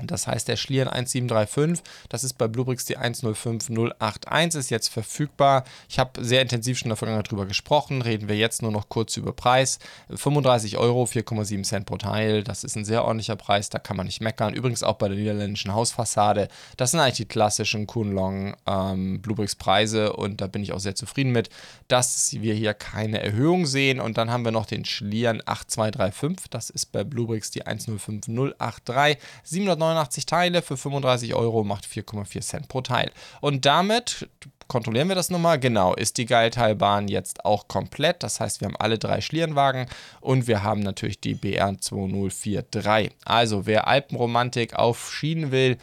Das 0.02 0.26
heißt, 0.26 0.48
der 0.48 0.56
Schlieren 0.56 0.88
1735, 0.88 1.82
das 2.08 2.24
ist 2.24 2.34
bei 2.34 2.48
Bluebricks 2.48 2.84
die 2.84 2.96
105081, 2.96 4.58
ist 4.58 4.70
jetzt 4.70 4.88
verfügbar. 4.88 5.64
Ich 5.88 5.98
habe 5.98 6.24
sehr 6.24 6.42
intensiv 6.42 6.78
schon 6.78 6.86
in 6.86 6.90
der 6.90 6.96
Vergangenheit 6.96 7.30
drüber 7.30 7.46
gesprochen. 7.46 8.02
Reden 8.02 8.28
wir 8.28 8.36
jetzt 8.36 8.62
nur 8.62 8.72
noch 8.72 8.88
kurz 8.88 9.16
über 9.16 9.32
Preis. 9.32 9.78
35 10.10 10.76
Euro, 10.76 11.04
4,7 11.04 11.62
Cent 11.62 11.86
pro 11.86 11.96
Teil. 11.96 12.42
Das 12.42 12.64
ist 12.64 12.76
ein 12.76 12.84
sehr 12.84 13.04
ordentlicher 13.04 13.36
Preis, 13.36 13.70
da 13.70 13.78
kann 13.78 13.96
man 13.96 14.06
nicht 14.06 14.20
meckern. 14.20 14.54
Übrigens 14.54 14.82
auch 14.82 14.96
bei 14.96 15.08
der 15.08 15.16
niederländischen 15.16 15.72
Hausfassade. 15.72 16.48
Das 16.76 16.90
sind 16.90 17.00
eigentlich 17.00 17.16
die 17.16 17.24
klassischen 17.26 17.86
Kunlong 17.86 18.56
ähm, 18.66 19.22
Bluebricks 19.22 19.54
Preise 19.54 20.12
und 20.12 20.40
da 20.40 20.46
bin 20.46 20.62
ich 20.62 20.72
auch 20.72 20.80
sehr 20.80 20.94
zufrieden 20.94 21.32
mit, 21.32 21.48
dass 21.88 22.34
wir 22.34 22.54
hier 22.54 22.74
keine 22.74 23.22
Erhöhung 23.22 23.66
sehen. 23.66 24.00
Und 24.00 24.18
dann 24.18 24.30
haben 24.30 24.44
wir 24.44 24.52
noch 24.52 24.66
den 24.66 24.84
Schlieren 24.84 25.42
8235, 25.46 26.50
das 26.50 26.70
ist 26.70 26.92
bei 26.92 27.04
Bluebricks 27.04 27.50
die 27.50 27.66
105083, 27.66 29.18
790 29.44 29.85
89 29.86 30.26
Teile 30.26 30.62
für 30.62 30.76
35 30.76 31.34
Euro, 31.34 31.64
macht 31.64 31.86
4,4 31.86 32.40
Cent 32.40 32.68
pro 32.68 32.80
Teil. 32.80 33.10
Und 33.40 33.64
damit 33.64 34.28
kontrollieren 34.68 35.08
wir 35.08 35.14
das 35.14 35.30
nochmal. 35.30 35.58
Genau, 35.58 35.94
ist 35.94 36.18
die 36.18 36.26
Geilteilbahn 36.26 37.08
jetzt 37.08 37.44
auch 37.44 37.68
komplett. 37.68 38.22
Das 38.22 38.40
heißt, 38.40 38.60
wir 38.60 38.68
haben 38.68 38.76
alle 38.76 38.98
drei 38.98 39.20
Schlierenwagen 39.20 39.86
und 40.20 40.46
wir 40.46 40.62
haben 40.62 40.80
natürlich 40.80 41.20
die 41.20 41.34
BR 41.34 41.78
2043. 41.78 43.10
Also, 43.24 43.66
wer 43.66 43.86
Alpenromantik 43.86 44.74
auf 44.74 45.12
Schienen 45.12 45.50
will, 45.50 45.78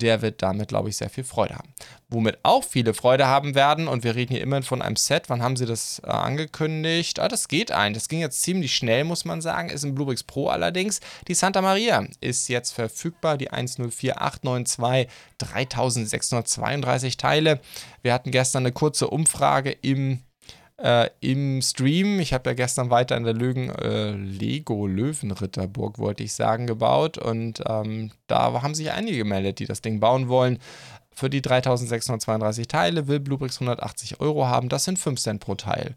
der 0.00 0.22
wird 0.22 0.42
damit, 0.42 0.68
glaube 0.68 0.88
ich, 0.88 0.96
sehr 0.96 1.10
viel 1.10 1.24
Freude 1.24 1.54
haben. 1.56 1.72
Womit 2.08 2.38
auch 2.42 2.64
viele 2.64 2.94
Freude 2.94 3.26
haben 3.26 3.54
werden, 3.54 3.88
und 3.88 4.04
wir 4.04 4.14
reden 4.14 4.32
hier 4.32 4.42
immerhin 4.42 4.62
von 4.62 4.80
einem 4.80 4.96
Set, 4.96 5.28
wann 5.28 5.42
haben 5.42 5.56
sie 5.56 5.66
das 5.66 6.00
äh, 6.04 6.10
angekündigt? 6.10 7.18
Ah, 7.20 7.28
das 7.28 7.48
geht 7.48 7.72
ein. 7.72 7.94
Das 7.94 8.08
ging 8.08 8.20
jetzt 8.20 8.42
ziemlich 8.42 8.74
schnell, 8.74 9.04
muss 9.04 9.24
man 9.24 9.40
sagen. 9.40 9.70
Ist 9.70 9.84
im 9.84 9.94
Bluebricks 9.94 10.22
Pro 10.22 10.48
allerdings. 10.48 11.00
Die 11.26 11.34
Santa 11.34 11.60
Maria 11.60 12.06
ist 12.20 12.48
jetzt 12.48 12.72
verfügbar, 12.72 13.36
die 13.36 13.50
104892, 13.50 15.08
3632 15.38 17.16
Teile. 17.16 17.60
Wir 18.02 18.12
hatten 18.14 18.30
gestern 18.30 18.62
eine 18.62 18.72
kurze 18.72 19.08
Umfrage 19.08 19.70
im 19.70 20.22
äh, 20.78 21.10
im 21.20 21.60
Stream. 21.60 22.20
Ich 22.20 22.32
habe 22.32 22.50
ja 22.50 22.54
gestern 22.54 22.90
weiter 22.90 23.16
in 23.16 23.24
der 23.24 23.34
Lögen, 23.34 23.70
äh, 23.70 24.12
Lego 24.12 24.86
Löwenritterburg, 24.86 25.98
wollte 25.98 26.22
ich 26.22 26.32
sagen, 26.32 26.66
gebaut. 26.66 27.18
Und 27.18 27.62
ähm, 27.68 28.10
da 28.26 28.62
haben 28.62 28.74
sich 28.74 28.90
einige 28.92 29.18
gemeldet, 29.18 29.58
die 29.58 29.66
das 29.66 29.82
Ding 29.82 30.00
bauen 30.00 30.28
wollen. 30.28 30.58
Für 31.12 31.28
die 31.28 31.42
3632 31.42 32.68
Teile 32.68 33.08
will 33.08 33.18
Bluebricks 33.18 33.56
180 33.56 34.20
Euro 34.20 34.46
haben. 34.46 34.68
Das 34.68 34.84
sind 34.84 34.98
5 34.98 35.20
Cent 35.20 35.40
pro 35.40 35.56
Teil. 35.56 35.96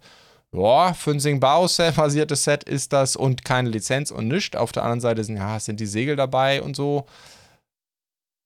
Ja, 0.53 0.93
für 0.93 1.11
ein 1.11 1.19
Singbao-basiertes 1.19 2.43
Set 2.43 2.63
ist 2.65 2.91
das 2.91 3.15
und 3.15 3.45
keine 3.45 3.69
Lizenz 3.69 4.11
und 4.11 4.27
nichts. 4.27 4.57
Auf 4.57 4.73
der 4.73 4.83
anderen 4.83 4.99
Seite 4.99 5.23
sind, 5.23 5.37
ja, 5.37 5.59
sind 5.59 5.79
die 5.79 5.85
Segel 5.85 6.17
dabei 6.17 6.61
und 6.61 6.75
so. 6.75 7.05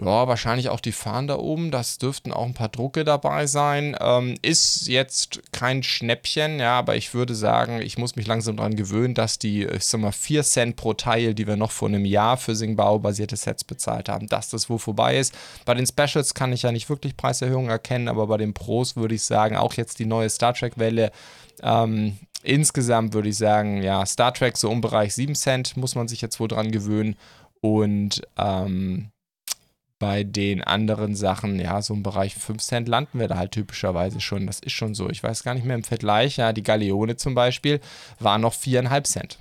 Ja, 0.02 0.28
wahrscheinlich 0.28 0.68
auch 0.68 0.82
die 0.82 0.92
Fahnen 0.92 1.30
da 1.30 1.38
oben. 1.38 1.72
Das 1.72 1.98
dürften 1.98 2.34
auch 2.34 2.46
ein 2.46 2.54
paar 2.54 2.68
Drucke 2.68 3.06
dabei 3.06 3.48
sein. 3.48 3.96
Ähm, 4.02 4.36
ist 4.42 4.90
jetzt 4.90 5.40
kein 5.54 5.84
Schnäppchen, 5.84 6.60
ja, 6.60 6.78
aber 6.78 6.98
ich 6.98 7.14
würde 7.14 7.34
sagen, 7.34 7.82
ich 7.82 7.98
muss 7.98 8.18
mich 8.18 8.28
langsam 8.28 8.58
daran 8.58 8.76
gewöhnen, 8.76 9.14
dass 9.14 9.40
die, 9.40 9.64
ich 9.64 9.86
sag 9.86 10.02
mal, 10.02 10.12
4 10.12 10.44
Cent 10.44 10.76
pro 10.76 10.94
Teil, 10.94 11.34
die 11.34 11.48
wir 11.48 11.56
noch 11.56 11.72
vor 11.72 11.88
einem 11.88 12.04
Jahr 12.04 12.36
für 12.36 12.58
Singbao-basierte 12.58 13.38
Sets 13.38 13.64
bezahlt 13.64 14.10
haben, 14.10 14.28
dass 14.28 14.50
das 14.50 14.70
wohl 14.70 14.80
vorbei 14.80 15.18
ist. 15.18 15.34
Bei 15.64 15.74
den 15.74 15.88
Specials 15.88 16.34
kann 16.34 16.52
ich 16.52 16.64
ja 16.64 16.74
nicht 16.74 16.90
wirklich 16.90 17.16
Preiserhöhungen 17.16 17.70
erkennen, 17.70 18.10
aber 18.10 18.28
bei 18.28 18.36
den 18.36 18.54
Pros 18.54 18.98
würde 18.98 19.16
ich 19.16 19.24
sagen, 19.24 19.56
auch 19.56 19.76
jetzt 19.76 20.00
die 20.00 20.06
neue 20.06 20.30
Star 20.30 20.54
Trek-Welle. 20.54 21.12
Ähm, 21.64 22.18
insgesamt 22.44 23.14
würde 23.14 23.30
ich 23.30 23.38
sagen, 23.38 23.82
ja, 23.82 24.06
Star 24.06 24.34
Trek 24.34 24.58
so 24.58 24.70
im 24.70 24.82
Bereich 24.82 25.16
7 25.16 25.36
Cent 25.36 25.78
muss 25.78 25.96
man 25.96 26.10
sich 26.10 26.20
jetzt 26.20 26.42
wohl 26.42 26.50
dran 26.50 26.72
gewöhnen. 26.72 27.16
Und 27.62 28.22
ähm, 28.38 29.12
bei 30.00 30.24
den 30.24 30.62
anderen 30.64 31.16
Sachen, 31.16 31.60
ja, 31.60 31.82
so 31.82 31.94
im 31.94 32.04
Bereich 32.04 32.36
5 32.36 32.62
Cent 32.62 32.88
landen 32.90 33.20
wir 33.20 33.28
da 33.28 33.38
halt 33.38 33.52
typischerweise 33.52 34.20
schon. 34.20 34.46
Das 34.46 34.60
ist 34.60 34.74
schon 34.74 34.94
so. 34.94 35.10
Ich 35.10 35.24
weiß 35.24 35.44
gar 35.44 35.54
nicht 35.54 35.66
mehr 35.66 35.76
im 35.76 35.84
Vergleich. 35.84 36.38
Ja, 36.38 36.52
die 36.54 36.64
Galeone 36.64 37.16
zum 37.16 37.34
Beispiel 37.34 37.80
war 38.20 38.38
noch 38.38 38.54
4,5 38.54 39.04
Cent. 39.04 39.40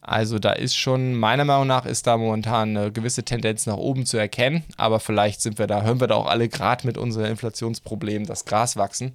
Also 0.00 0.40
da 0.40 0.52
ist 0.52 0.74
schon, 0.74 1.14
meiner 1.14 1.44
Meinung 1.44 1.68
nach, 1.68 1.86
ist 1.86 2.08
da 2.08 2.16
momentan 2.16 2.76
eine 2.76 2.90
gewisse 2.90 3.22
Tendenz 3.22 3.66
nach 3.66 3.76
oben 3.76 4.04
zu 4.04 4.16
erkennen. 4.16 4.64
Aber 4.76 4.98
vielleicht 4.98 5.40
sind 5.40 5.58
wir 5.58 5.68
da, 5.68 5.82
hören 5.82 6.00
wir 6.00 6.08
da 6.08 6.16
auch 6.16 6.26
alle 6.26 6.48
gerade 6.48 6.84
mit 6.86 6.98
unseren 6.98 7.26
Inflationsproblemen 7.26 8.26
das 8.26 8.44
Gras 8.44 8.76
wachsen. 8.76 9.14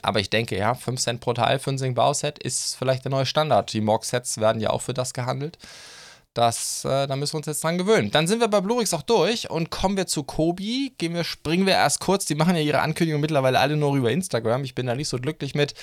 Aber 0.00 0.20
ich 0.20 0.30
denke, 0.30 0.56
ja, 0.56 0.74
5 0.74 1.00
Cent 1.00 1.20
pro 1.20 1.32
Teil 1.32 1.58
für 1.58 1.70
ein 1.70 1.78
Sing-Bau-Set 1.78 2.38
ist 2.38 2.76
vielleicht 2.76 3.04
der 3.04 3.10
neue 3.10 3.26
Standard. 3.26 3.72
Die 3.72 3.80
Morg-Sets 3.80 4.38
werden 4.38 4.60
ja 4.60 4.70
auch 4.70 4.82
für 4.82 4.94
das 4.94 5.12
gehandelt. 5.12 5.58
Das, 6.38 6.84
äh, 6.84 7.08
da 7.08 7.16
müssen 7.16 7.32
wir 7.32 7.38
uns 7.38 7.46
jetzt 7.46 7.64
dran 7.64 7.78
gewöhnen. 7.78 8.12
Dann 8.12 8.28
sind 8.28 8.38
wir 8.38 8.46
bei 8.46 8.60
Blurix 8.60 8.94
auch 8.94 9.02
durch 9.02 9.50
und 9.50 9.70
kommen 9.70 9.96
wir 9.96 10.06
zu 10.06 10.22
Kobi. 10.22 10.94
Gehen 10.96 11.12
wir, 11.12 11.24
springen 11.24 11.66
wir 11.66 11.72
erst 11.72 11.98
kurz. 11.98 12.26
Die 12.26 12.36
machen 12.36 12.54
ja 12.54 12.62
ihre 12.62 12.78
Ankündigungen 12.78 13.20
mittlerweile 13.20 13.58
alle 13.58 13.76
nur 13.76 13.96
über 13.96 14.12
Instagram. 14.12 14.62
Ich 14.62 14.76
bin 14.76 14.86
da 14.86 14.94
nicht 14.94 15.08
so 15.08 15.18
glücklich 15.18 15.56
mit. 15.56 15.74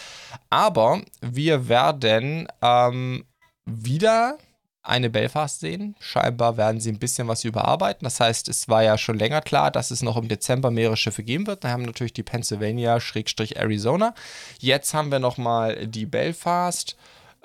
Aber 0.50 1.02
wir 1.20 1.68
werden 1.68 2.48
ähm, 2.62 3.26
wieder 3.66 4.38
eine 4.82 5.10
Belfast 5.10 5.60
sehen. 5.60 5.98
Scheinbar 6.00 6.56
werden 6.56 6.80
sie 6.80 6.94
ein 6.94 7.00
bisschen 7.00 7.28
was 7.28 7.44
überarbeiten. 7.44 8.06
Das 8.06 8.22
heißt, 8.22 8.48
es 8.48 8.70
war 8.70 8.82
ja 8.82 8.98
schon 8.98 9.20
länger 9.20 9.42
klar, 9.42 9.72
dass 9.72 9.92
es 9.92 10.04
noch 10.04 10.16
im 10.16 10.30
Dezember 10.30 10.72
mehrere 10.72 10.96
Schiffe 10.96 11.24
geben 11.24 11.48
wird. 11.48 11.66
Da 11.66 11.70
haben 11.70 11.82
wir 11.82 11.88
natürlich 11.88 12.14
die 12.14 12.24
Pennsylvania-Arizona. 12.24 14.16
Jetzt 14.60 14.94
haben 14.94 15.12
wir 15.12 15.20
nochmal 15.20 15.86
die 15.88 16.06
Belfast. 16.06 16.96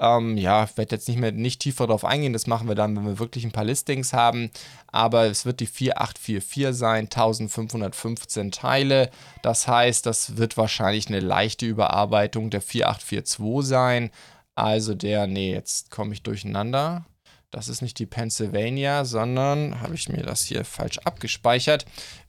Ähm, 0.02 0.38
ja, 0.38 0.66
werde 0.76 0.96
jetzt 0.96 1.08
nicht 1.08 1.18
mehr 1.18 1.30
nicht 1.30 1.60
tiefer 1.60 1.86
darauf 1.86 2.06
eingehen, 2.06 2.32
das 2.32 2.46
machen 2.46 2.68
wir 2.68 2.74
dann, 2.74 2.96
wenn 2.96 3.04
wir 3.04 3.18
wirklich 3.18 3.44
ein 3.44 3.52
paar 3.52 3.64
Listings 3.64 4.14
haben. 4.14 4.50
Aber 4.86 5.26
es 5.26 5.44
wird 5.44 5.60
die 5.60 5.66
4844 5.66 6.74
sein, 6.74 7.04
1515 7.04 8.50
Teile. 8.50 9.10
Das 9.42 9.68
heißt, 9.68 10.06
das 10.06 10.38
wird 10.38 10.56
wahrscheinlich 10.56 11.08
eine 11.08 11.20
leichte 11.20 11.66
Überarbeitung 11.66 12.48
der 12.48 12.62
4842 12.62 13.68
sein. 13.68 14.10
Also 14.54 14.94
der, 14.94 15.26
nee, 15.26 15.52
jetzt 15.52 15.90
komme 15.90 16.14
ich 16.14 16.22
durcheinander. 16.22 17.04
Das 17.50 17.68
ist 17.68 17.82
nicht 17.82 17.98
die 17.98 18.06
Pennsylvania, 18.06 19.04
sondern 19.04 19.82
habe 19.82 19.94
ich 19.94 20.08
mir 20.08 20.22
das 20.22 20.44
hier 20.44 20.64
falsch 20.64 20.98
abgespeichert. 20.98 21.84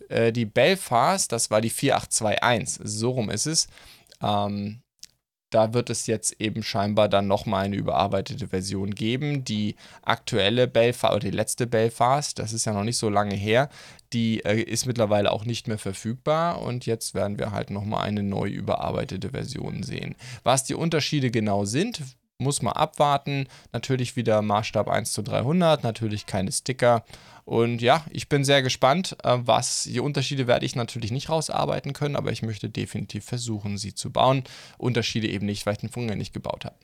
Äh, 0.09 0.33
die 0.33 0.45
Belfast, 0.45 1.31
das 1.31 1.49
war 1.51 1.61
die 1.61 1.69
4821. 1.69 2.81
So 2.83 3.11
rum 3.11 3.29
ist 3.29 3.45
es. 3.45 3.67
Ähm, 4.21 4.81
da 5.51 5.73
wird 5.73 5.89
es 5.89 6.07
jetzt 6.07 6.41
eben 6.41 6.63
scheinbar 6.63 7.09
dann 7.09 7.27
nochmal 7.27 7.65
eine 7.65 7.75
überarbeitete 7.75 8.47
Version 8.47 8.95
geben. 8.95 9.43
Die 9.45 9.75
aktuelle 10.01 10.67
Belfast 10.67 11.13
oder 11.13 11.29
die 11.29 11.35
letzte 11.35 11.67
Belfast, 11.67 12.39
das 12.39 12.53
ist 12.53 12.65
ja 12.65 12.73
noch 12.73 12.83
nicht 12.83 12.97
so 12.97 13.09
lange 13.09 13.35
her, 13.35 13.69
die 14.13 14.43
äh, 14.43 14.61
ist 14.61 14.85
mittlerweile 14.85 15.31
auch 15.31 15.45
nicht 15.45 15.67
mehr 15.67 15.77
verfügbar 15.77 16.61
und 16.61 16.85
jetzt 16.85 17.13
werden 17.13 17.37
wir 17.37 17.51
halt 17.51 17.69
nochmal 17.69 18.07
eine 18.07 18.23
neu 18.23 18.49
überarbeitete 18.49 19.29
Version 19.29 19.83
sehen. 19.83 20.15
Was 20.43 20.63
die 20.63 20.75
Unterschiede 20.75 21.31
genau 21.31 21.65
sind, 21.65 22.01
muss 22.37 22.61
man 22.61 22.73
abwarten. 22.73 23.47
Natürlich 23.71 24.15
wieder 24.15 24.41
Maßstab 24.41 24.89
1 24.89 25.13
zu 25.13 25.21
300, 25.21 25.83
natürlich 25.83 26.25
keine 26.25 26.51
Sticker. 26.51 27.03
Und 27.51 27.81
ja, 27.81 28.05
ich 28.11 28.29
bin 28.29 28.45
sehr 28.45 28.61
gespannt, 28.61 29.17
äh, 29.25 29.37
was 29.41 29.83
die 29.83 29.99
Unterschiede 29.99 30.47
werde 30.47 30.65
ich 30.65 30.77
natürlich 30.77 31.11
nicht 31.11 31.27
rausarbeiten 31.27 31.91
können, 31.91 32.15
aber 32.15 32.31
ich 32.31 32.43
möchte 32.43 32.69
definitiv 32.69 33.25
versuchen, 33.25 33.77
sie 33.77 33.93
zu 33.93 34.09
bauen. 34.09 34.45
Unterschiede 34.77 35.27
eben 35.27 35.47
nicht, 35.47 35.65
weil 35.65 35.73
ich 35.73 35.79
den 35.79 35.89
Funker 35.89 36.15
nicht 36.15 36.33
gebaut 36.33 36.63
habe. 36.63 36.77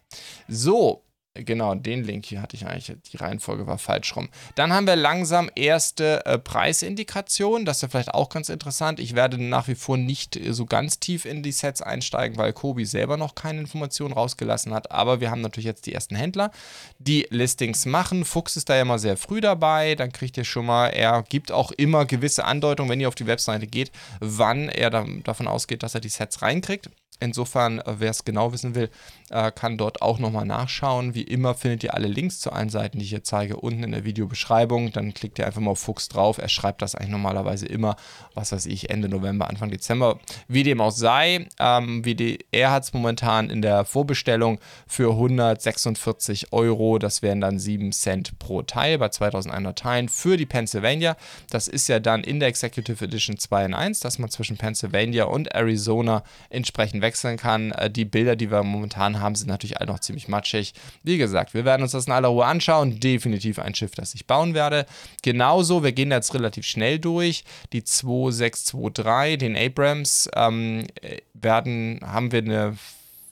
So, 0.50 1.06
Genau, 1.46 1.76
den 1.76 2.04
Link 2.04 2.26
hier 2.26 2.42
hatte 2.42 2.56
ich 2.56 2.66
eigentlich, 2.66 2.96
die 3.12 3.18
Reihenfolge 3.18 3.68
war 3.68 3.78
falsch 3.78 4.16
rum. 4.16 4.30
Dann 4.56 4.74
haben 4.74 4.88
wir 4.88 4.96
langsam 4.96 5.50
erste 5.56 6.26
äh, 6.26 6.38
Preisindikationen, 6.38 7.66
das 7.66 7.78
ist 7.78 7.82
ja 7.84 7.88
vielleicht 7.90 8.14
auch 8.14 8.30
ganz 8.30 8.50
interessant. 8.50 9.00
Ich 9.00 9.16
werde 9.16 9.42
nach 9.42 9.68
wie 9.68 9.76
vor 9.76 9.98
nicht 9.98 10.36
äh, 10.36 10.54
so 10.54 10.66
ganz 10.66 11.00
tief 11.00 11.26
in 11.26 11.44
die 11.44 11.52
Sets 11.52 11.82
einsteigen, 11.82 12.38
weil 12.38 12.54
Kobi 12.54 12.86
selber 12.86 13.18
noch 13.18 13.36
keine 13.36 13.60
Informationen 13.60 14.14
rausgelassen 14.14 14.74
hat, 14.74 14.92
aber 14.92 15.22
wir 15.22 15.32
haben 15.32 15.42
natürlich 15.42 15.66
jetzt 15.66 15.86
die 15.86 15.94
ersten 15.94 16.16
Händler, 16.16 16.52
die 17.00 17.28
Listings 17.30 17.86
machen. 17.86 18.26
Fuchs 18.26 18.58
ist 18.58 18.70
da 18.70 18.76
ja 18.76 18.82
immer 18.82 19.00
sehr 19.00 19.18
früh 19.18 19.42
dabei, 19.42 19.96
dann 19.96 20.12
kriegt 20.12 20.38
ihr 20.38 20.46
schon 20.46 20.66
mal, 20.66 20.88
er 20.90 21.24
gibt 21.24 21.52
auch 21.52 21.72
immer 21.72 22.06
gewisse 22.06 22.46
Andeutungen, 22.46 22.90
wenn 22.90 23.02
ihr 23.02 23.08
auf 23.08 23.16
die 23.16 23.28
Webseite 23.28 23.68
geht, 23.68 23.92
wann 24.20 24.70
er 24.70 24.90
da, 24.90 25.06
davon 25.24 25.48
ausgeht, 25.48 25.84
dass 25.84 25.96
er 25.96 26.02
die 26.02 26.10
Sets 26.10 26.42
reinkriegt. 26.42 26.90
Insofern, 27.20 27.80
äh, 27.80 27.96
wer 27.98 28.12
es 28.12 28.26
genau 28.26 28.54
wissen 28.54 28.76
will, 28.76 28.90
äh, 29.30 29.52
kann 29.52 29.78
dort 29.78 30.02
auch 30.02 30.20
nochmal 30.20 30.46
nachschauen. 30.46 31.14
Wie 31.14 31.24
immer 31.24 31.56
findet 31.56 31.84
ihr 31.84 31.94
alle 31.94 32.08
Links 32.08 32.40
zu 32.40 32.52
allen 32.52 32.70
Seiten, 32.70 33.00
die 33.00 33.06
ich 33.06 33.10
hier 33.10 33.24
zeige, 33.24 33.58
unten 33.58 33.84
in 33.84 33.92
der 33.92 34.06
Videobeschreibung. 34.06 34.92
Dann 34.92 35.14
klickt 35.14 35.40
ihr 35.40 35.46
einfach 35.46 35.62
mal 35.62 35.72
auf 35.72 35.80
Fuchs 35.80 36.10
drauf. 36.10 36.38
Er 36.38 36.50
schreibt 36.50 36.82
das 36.82 36.96
eigentlich 36.96 37.12
normalerweise 37.12 37.66
immer, 37.66 37.96
was 38.34 38.52
weiß 38.52 38.66
ich, 38.68 38.90
Ende 38.90 39.10
November, 39.10 39.50
Anfang 39.50 39.70
Dezember. 39.70 40.20
Wie 40.48 40.64
dem 40.64 40.82
auch 40.82 40.92
sei, 40.92 41.48
ähm, 41.60 42.04
die, 42.04 42.40
er 42.52 42.72
hat 42.72 42.84
es 42.84 42.94
momentan 42.94 43.50
in 43.50 43.62
der 43.62 43.86
Vorbestellung 43.86 44.60
für 44.88 45.12
146 45.12 46.54
Euro. 46.54 47.00
Das 47.00 47.22
wären 47.22 47.42
dann 47.42 47.60
7 47.60 47.92
Cent 47.92 48.40
pro 48.40 48.62
Teil 48.62 48.98
bei 48.98 49.10
2100 49.10 49.78
Teilen 49.78 50.10
für 50.10 50.38
die 50.38 50.46
Pennsylvania. 50.46 51.18
Das 51.50 51.68
ist 51.68 51.88
ja 51.88 52.00
dann 52.00 52.24
in 52.24 52.40
der 52.40 52.50
Executive 52.50 53.04
Edition 53.04 53.38
2 53.38 53.66
in 53.66 53.74
1, 53.74 54.00
dass 54.00 54.20
man 54.20 54.30
zwischen 54.30 54.58
Pennsylvania 54.58 55.26
und 55.26 55.54
Arizona 55.54 56.24
entsprechend 56.50 57.02
wechseln 57.02 57.38
kann. 57.38 57.72
Äh, 57.72 57.90
die 57.90 58.06
Bilder, 58.06 58.36
die 58.36 58.52
wir 58.52 58.64
momentan 58.64 59.17
haben, 59.20 59.36
sind 59.36 59.48
natürlich 59.48 59.78
alle 59.78 59.92
noch 59.92 60.00
ziemlich 60.00 60.28
matschig. 60.28 60.74
Wie 61.04 61.18
gesagt, 61.18 61.54
wir 61.54 61.66
werden 61.66 61.84
uns 61.84 61.92
das 61.92 62.08
in 62.08 62.14
aller 62.14 62.30
Ruhe 62.30 62.46
anschauen. 62.46 63.00
Definitiv 63.00 63.60
ein 63.60 63.76
Schiff, 63.76 63.92
das 63.96 64.16
ich 64.16 64.28
bauen 64.28 64.54
werde. 64.54 64.86
Genauso, 65.24 65.84
wir 65.84 65.92
gehen 65.92 66.12
jetzt 66.12 66.34
relativ 66.34 66.66
schnell 66.66 67.00
durch. 67.00 67.44
Die 67.74 67.84
2623, 67.84 69.38
den 69.38 69.56
Abrams, 69.56 70.30
ähm, 70.36 70.86
äh, 71.02 71.18
werden, 71.34 72.00
haben 72.04 72.32
wir 72.32 72.40
eine 72.40 72.78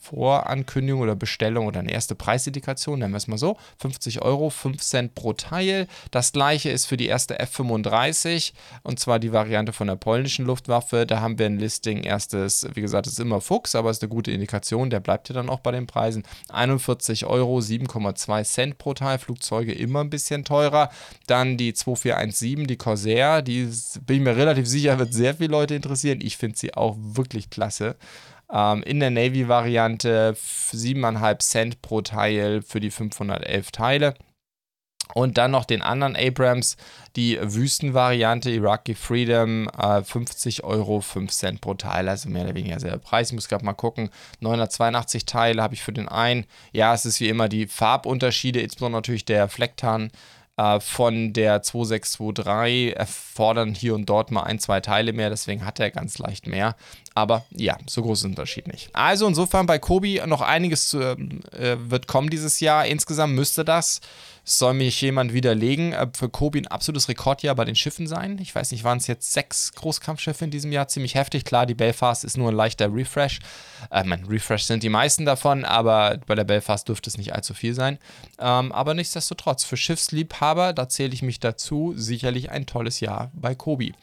Vorankündigung 0.05 1.01
oder 1.01 1.15
Bestellung 1.15 1.67
oder 1.67 1.79
eine 1.79 1.91
erste 1.91 2.15
Preisindikation, 2.15 2.99
nennen 2.99 3.13
wir 3.13 3.17
es 3.17 3.27
mal 3.27 3.37
so. 3.37 3.57
50 3.79 4.21
Euro, 4.21 4.49
5 4.49 4.81
Cent 4.81 5.15
pro 5.15 5.33
Teil. 5.33 5.87
Das 6.11 6.31
gleiche 6.31 6.69
ist 6.69 6.85
für 6.85 6.97
die 6.97 7.07
erste 7.07 7.39
F-35 7.39 8.53
und 8.83 8.99
zwar 8.99 9.19
die 9.19 9.33
Variante 9.33 9.73
von 9.73 9.87
der 9.87 9.95
polnischen 9.95 10.45
Luftwaffe. 10.45 11.05
Da 11.05 11.21
haben 11.21 11.39
wir 11.39 11.47
ein 11.47 11.57
Listing. 11.57 12.03
Erstes, 12.03 12.67
wie 12.73 12.81
gesagt, 12.81 13.07
ist 13.07 13.19
immer 13.19 13.41
Fuchs, 13.41 13.75
aber 13.75 13.89
ist 13.89 14.03
eine 14.03 14.09
gute 14.09 14.31
Indikation. 14.31 14.89
Der 14.89 14.99
bleibt 14.99 15.29
ja 15.29 15.33
dann 15.33 15.49
auch 15.49 15.59
bei 15.59 15.71
den 15.71 15.87
Preisen. 15.87 16.23
41 16.49 17.25
Euro, 17.25 17.57
7,2 17.59 18.43
Cent 18.43 18.77
pro 18.77 18.93
Teil. 18.93 19.17
Flugzeuge 19.17 19.73
immer 19.73 20.01
ein 20.01 20.09
bisschen 20.09 20.43
teurer. 20.43 20.89
Dann 21.27 21.57
die 21.57 21.73
2417, 21.73 22.67
die 22.67 22.77
Corsair. 22.77 23.41
Die 23.41 23.69
bin 24.05 24.17
ich 24.17 24.23
mir 24.23 24.35
relativ 24.35 24.67
sicher, 24.67 24.99
wird 24.99 25.13
sehr 25.13 25.35
viele 25.35 25.51
Leute 25.51 25.75
interessieren. 25.75 26.19
Ich 26.21 26.37
finde 26.37 26.57
sie 26.57 26.73
auch 26.75 26.95
wirklich 26.99 27.49
klasse. 27.49 27.95
Ähm, 28.55 28.83
in 28.83 29.01
der 29.01 29.11
Navy-Variante 29.11 30.37
7,5 30.37 31.39
Cent 31.39 31.81
pro 31.81 32.01
Teil 32.01 32.61
für 32.61 32.79
die 32.79 32.89
511 32.89 33.71
Teile. 33.71 34.15
Und 35.13 35.37
dann 35.37 35.51
noch 35.51 35.65
den 35.65 35.81
anderen 35.81 36.15
Abrams, 36.15 36.77
die 37.15 37.37
Wüstenvariante 37.39 38.49
Iraqi 38.49 38.95
Freedom, 38.95 39.69
äh, 39.69 40.01
50 40.01 40.63
Euro, 40.63 40.99
5 40.99 41.31
Cent 41.31 41.61
pro 41.61 41.75
Teil, 41.75 42.09
also 42.09 42.29
mehr 42.29 42.45
oder 42.45 42.55
weniger 42.55 42.79
selber 42.79 42.97
Preis. 42.97 43.29
Ich 43.29 43.35
muss 43.35 43.47
gerade 43.47 43.65
mal 43.65 43.73
gucken, 43.73 44.09
982 44.39 45.25
Teile 45.25 45.61
habe 45.61 45.75
ich 45.75 45.83
für 45.83 45.93
den 45.93 46.07
einen. 46.07 46.45
Ja, 46.71 46.93
es 46.93 47.05
ist 47.05 47.19
wie 47.19 47.29
immer 47.29 47.49
die 47.49 47.67
Farbunterschiede, 47.67 48.61
insbesondere 48.61 49.01
natürlich 49.01 49.25
der 49.25 49.47
Flecktarn 49.47 50.11
äh, 50.57 50.79
von 50.79 51.33
der 51.33 51.61
2623 51.61 52.95
erfordern 52.95 53.73
hier 53.73 53.95
und 53.95 54.07
dort 54.07 54.31
mal 54.31 54.43
ein, 54.43 54.59
zwei 54.59 54.79
Teile 54.79 55.13
mehr, 55.13 55.29
deswegen 55.29 55.65
hat 55.65 55.79
er 55.79 55.91
ganz 55.91 56.17
leicht 56.17 56.47
mehr. 56.47 56.75
Aber 57.13 57.45
ja, 57.51 57.77
so 57.87 58.01
groß 58.01 58.19
ist 58.19 58.23
der 58.23 58.29
Unterschied 58.31 58.67
nicht. 58.67 58.89
Also 58.93 59.27
insofern 59.27 59.65
bei 59.65 59.79
Kobi 59.79 60.21
noch 60.25 60.41
einiges 60.41 60.89
zu, 60.89 60.99
äh, 60.99 61.77
wird 61.79 62.07
kommen 62.07 62.29
dieses 62.29 62.59
Jahr. 62.59 62.85
Insgesamt 62.85 63.33
müsste 63.35 63.65
das 63.65 64.01
soll 64.45 64.75
mich 64.75 65.01
jemand 65.01 65.33
widerlegen, 65.33 65.91
äh, 65.91 66.07
für 66.13 66.29
Kobi 66.29 66.59
ein 66.59 66.67
absolutes 66.67 67.09
Rekordjahr 67.09 67.55
bei 67.55 67.65
den 67.65 67.75
Schiffen 67.75 68.05
sein. 68.07 68.37
Ich 68.39 68.53
weiß 68.53 68.71
nicht, 68.71 68.83
waren 68.83 68.99
es 68.99 69.07
jetzt 69.07 69.33
sechs 69.33 69.73
Großkampfschiffe 69.73 70.45
in 70.45 70.51
diesem 70.51 70.71
Jahr? 70.71 70.87
Ziemlich 70.87 71.15
heftig. 71.15 71.43
Klar, 71.43 71.65
die 71.65 71.73
Belfast 71.73 72.23
ist 72.23 72.37
nur 72.37 72.49
ein 72.49 72.55
leichter 72.55 72.93
Refresh. 72.93 73.39
Äh, 73.89 74.03
mein 74.03 74.23
Refresh 74.25 74.63
sind 74.63 74.83
die 74.83 74.89
meisten 74.89 75.25
davon, 75.25 75.65
aber 75.65 76.19
bei 76.27 76.35
der 76.35 76.43
Belfast 76.43 76.87
dürfte 76.87 77.09
es 77.09 77.17
nicht 77.17 77.33
allzu 77.33 77.55
viel 77.55 77.73
sein. 77.73 77.97
Ähm, 78.39 78.71
aber 78.71 78.93
nichtsdestotrotz, 78.93 79.63
für 79.63 79.77
Schiffsliebhaber, 79.77 80.73
da 80.73 80.87
zähle 80.87 81.13
ich 81.13 81.23
mich 81.23 81.39
dazu, 81.39 81.93
sicherlich 81.97 82.51
ein 82.51 82.67
tolles 82.67 82.99
Jahr 82.99 83.31
bei 83.33 83.55
Kobi. 83.55 83.93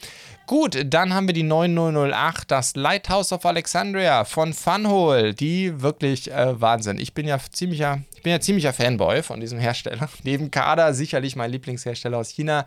Gut, 0.52 0.85
dann 0.85 1.14
haben 1.14 1.28
wir 1.28 1.32
die 1.32 1.44
9008, 1.44 2.50
das 2.50 2.76
Lighthouse 2.76 3.32
of 3.32 3.47
Alexandria 3.47 4.26
von 4.26 4.52
Funhole. 4.52 5.32
Die 5.32 5.80
wirklich 5.80 6.30
äh, 6.30 6.61
Wahnsinn. 6.61 6.99
Ich 6.99 7.14
bin 7.14 7.26
ja 7.26 7.38
ziemlicher, 7.50 8.02
ich 8.14 8.23
bin 8.23 8.32
ja 8.32 8.38
ziemlicher 8.38 8.75
Fanboy 8.75 9.23
von 9.23 9.40
diesem 9.40 9.59
Hersteller. 9.59 10.11
Neben 10.25 10.50
Kada 10.50 10.92
sicherlich 10.92 11.37
mein 11.37 11.50
Lieblingshersteller 11.50 12.18
aus 12.18 12.28
China. 12.28 12.66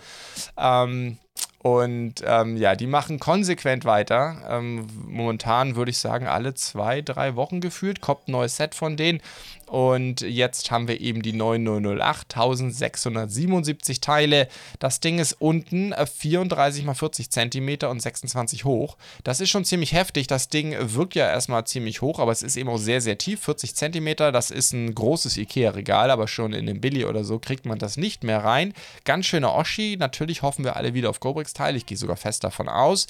Ähm, 0.58 1.20
und 1.60 2.24
ähm, 2.26 2.58
ja, 2.58 2.76
die 2.76 2.88
machen 2.88 3.20
konsequent 3.20 3.86
weiter. 3.86 4.38
Ähm, 4.50 4.88
momentan 5.08 5.76
würde 5.76 5.92
ich 5.92 6.00
sagen, 6.00 6.26
alle 6.26 6.56
zwei, 6.56 7.04
drei 7.04 7.36
Wochen 7.36 7.62
gefühlt 7.62 8.02
kommt 8.02 8.28
ein 8.28 8.32
neues 8.32 8.58
Set 8.58 8.74
von 8.74 8.98
denen. 8.98 9.22
Und 9.66 10.22
jetzt 10.22 10.70
haben 10.70 10.88
wir 10.88 11.02
eben 11.02 11.22
die 11.22 11.34
9008, 11.34 12.36
1677 12.36 14.00
Teile. 14.00 14.48
Das 14.80 15.00
Ding 15.00 15.20
ist 15.20 15.34
unten 15.34 15.94
34 15.94 16.86
x 16.86 17.00
40 17.00 17.32
cm 17.32 17.78
und 17.90 18.02
26 18.02 18.66
hoch. 18.66 18.98
Das 19.24 19.42
ist 19.42 19.50
schon 19.50 19.66
ziemlich 19.66 19.94
heftig. 19.94 20.28
Das 20.28 20.50
Ding 20.50 20.76
wirkt 20.80 21.16
ja 21.16 21.28
erstmal 21.28 21.66
ziemlich 21.66 22.02
hoch, 22.02 22.20
aber 22.20 22.32
es 22.32 22.44
ist 22.44 22.58
eben 22.58 22.70
auch 22.70 22.78
sehr, 22.78 23.02
sehr 23.02 23.18
tief. 23.18 23.42
40 23.42 23.76
cm, 23.76 24.16
das 24.16 24.52
ist 24.52 24.74
ein 24.74 24.94
großes 24.94 25.38
Ikea-Regal, 25.38 26.12
aber 26.12 26.28
schon 26.28 26.54
in 26.54 26.68
dem 26.68 26.82
Billy 26.82 27.06
oder 27.06 27.24
so 27.24 27.40
kriegt 27.40 27.66
man 27.66 27.80
das 27.80 27.98
nicht 27.98 28.24
mehr 28.24 28.44
rein. 28.44 28.74
Ganz 29.04 29.26
schöner 29.26 29.56
Oschi. 29.56 29.98
Natürlich 29.98 30.42
hoffen 30.42 30.64
wir 30.64 30.76
alle 30.76 30.94
wieder 30.94 31.10
auf 31.10 31.20
Gobrix-Teile. 31.20 31.78
Ich 31.78 31.86
gehe 31.86 31.98
sogar 31.98 32.18
fest 32.18 32.44
davon 32.44 32.70
aus. 32.70 33.08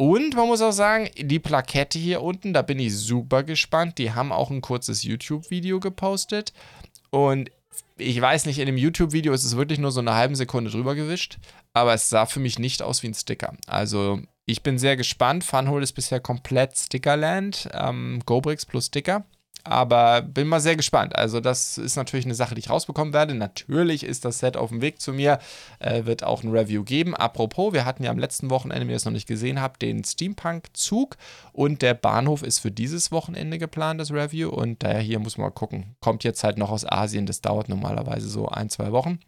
Und 0.00 0.34
man 0.34 0.46
muss 0.46 0.62
auch 0.62 0.72
sagen, 0.72 1.10
die 1.18 1.38
Plakette 1.38 1.98
hier 1.98 2.22
unten, 2.22 2.54
da 2.54 2.62
bin 2.62 2.78
ich 2.78 2.96
super 2.96 3.42
gespannt. 3.42 3.98
Die 3.98 4.12
haben 4.12 4.32
auch 4.32 4.48
ein 4.48 4.62
kurzes 4.62 5.02
YouTube-Video 5.02 5.78
gepostet. 5.78 6.54
Und 7.10 7.50
ich 7.98 8.18
weiß 8.18 8.46
nicht, 8.46 8.60
in 8.60 8.64
dem 8.64 8.78
YouTube-Video 8.78 9.34
ist 9.34 9.44
es 9.44 9.58
wirklich 9.58 9.78
nur 9.78 9.92
so 9.92 10.00
eine 10.00 10.14
halbe 10.14 10.36
Sekunde 10.36 10.70
drüber 10.70 10.94
gewischt. 10.94 11.36
Aber 11.74 11.92
es 11.92 12.08
sah 12.08 12.24
für 12.24 12.40
mich 12.40 12.58
nicht 12.58 12.80
aus 12.80 13.02
wie 13.02 13.08
ein 13.08 13.14
Sticker. 13.14 13.52
Also 13.66 14.22
ich 14.46 14.62
bin 14.62 14.78
sehr 14.78 14.96
gespannt. 14.96 15.44
Funhole 15.44 15.82
ist 15.82 15.92
bisher 15.92 16.18
komplett 16.18 16.78
Stickerland. 16.78 17.68
Ähm, 17.74 18.22
GoBricks 18.24 18.64
plus 18.64 18.86
Sticker. 18.86 19.26
Aber 19.64 20.22
bin 20.22 20.48
mal 20.48 20.60
sehr 20.60 20.76
gespannt. 20.76 21.16
Also, 21.16 21.40
das 21.40 21.78
ist 21.78 21.96
natürlich 21.96 22.24
eine 22.24 22.34
Sache, 22.34 22.54
die 22.54 22.60
ich 22.60 22.70
rausbekommen 22.70 23.12
werde. 23.12 23.34
Natürlich 23.34 24.04
ist 24.04 24.24
das 24.24 24.38
Set 24.38 24.56
auf 24.56 24.70
dem 24.70 24.80
Weg 24.80 25.00
zu 25.00 25.12
mir. 25.12 25.38
Äh, 25.78 26.04
wird 26.04 26.24
auch 26.24 26.42
ein 26.42 26.50
Review 26.50 26.84
geben. 26.84 27.14
Apropos, 27.14 27.72
wir 27.72 27.84
hatten 27.84 28.04
ja 28.04 28.10
am 28.10 28.18
letzten 28.18 28.50
Wochenende, 28.50 28.82
wenn 28.82 28.90
ihr 28.90 28.96
es 28.96 29.04
noch 29.04 29.12
nicht 29.12 29.28
gesehen 29.28 29.60
habt, 29.60 29.82
den 29.82 30.04
Steampunk-Zug. 30.04 31.16
Und 31.52 31.82
der 31.82 31.94
Bahnhof 31.94 32.42
ist 32.42 32.60
für 32.60 32.70
dieses 32.70 33.12
Wochenende 33.12 33.58
geplant, 33.58 34.00
das 34.00 34.12
Review. 34.12 34.50
Und 34.50 34.82
daher 34.82 35.00
hier 35.00 35.18
muss 35.18 35.38
man 35.38 35.46
mal 35.46 35.50
gucken. 35.50 35.96
Kommt 36.00 36.24
jetzt 36.24 36.44
halt 36.44 36.58
noch 36.58 36.70
aus 36.70 36.84
Asien. 36.84 37.26
Das 37.26 37.40
dauert 37.40 37.68
normalerweise 37.68 38.28
so 38.28 38.48
ein, 38.48 38.70
zwei 38.70 38.92
Wochen. 38.92 39.20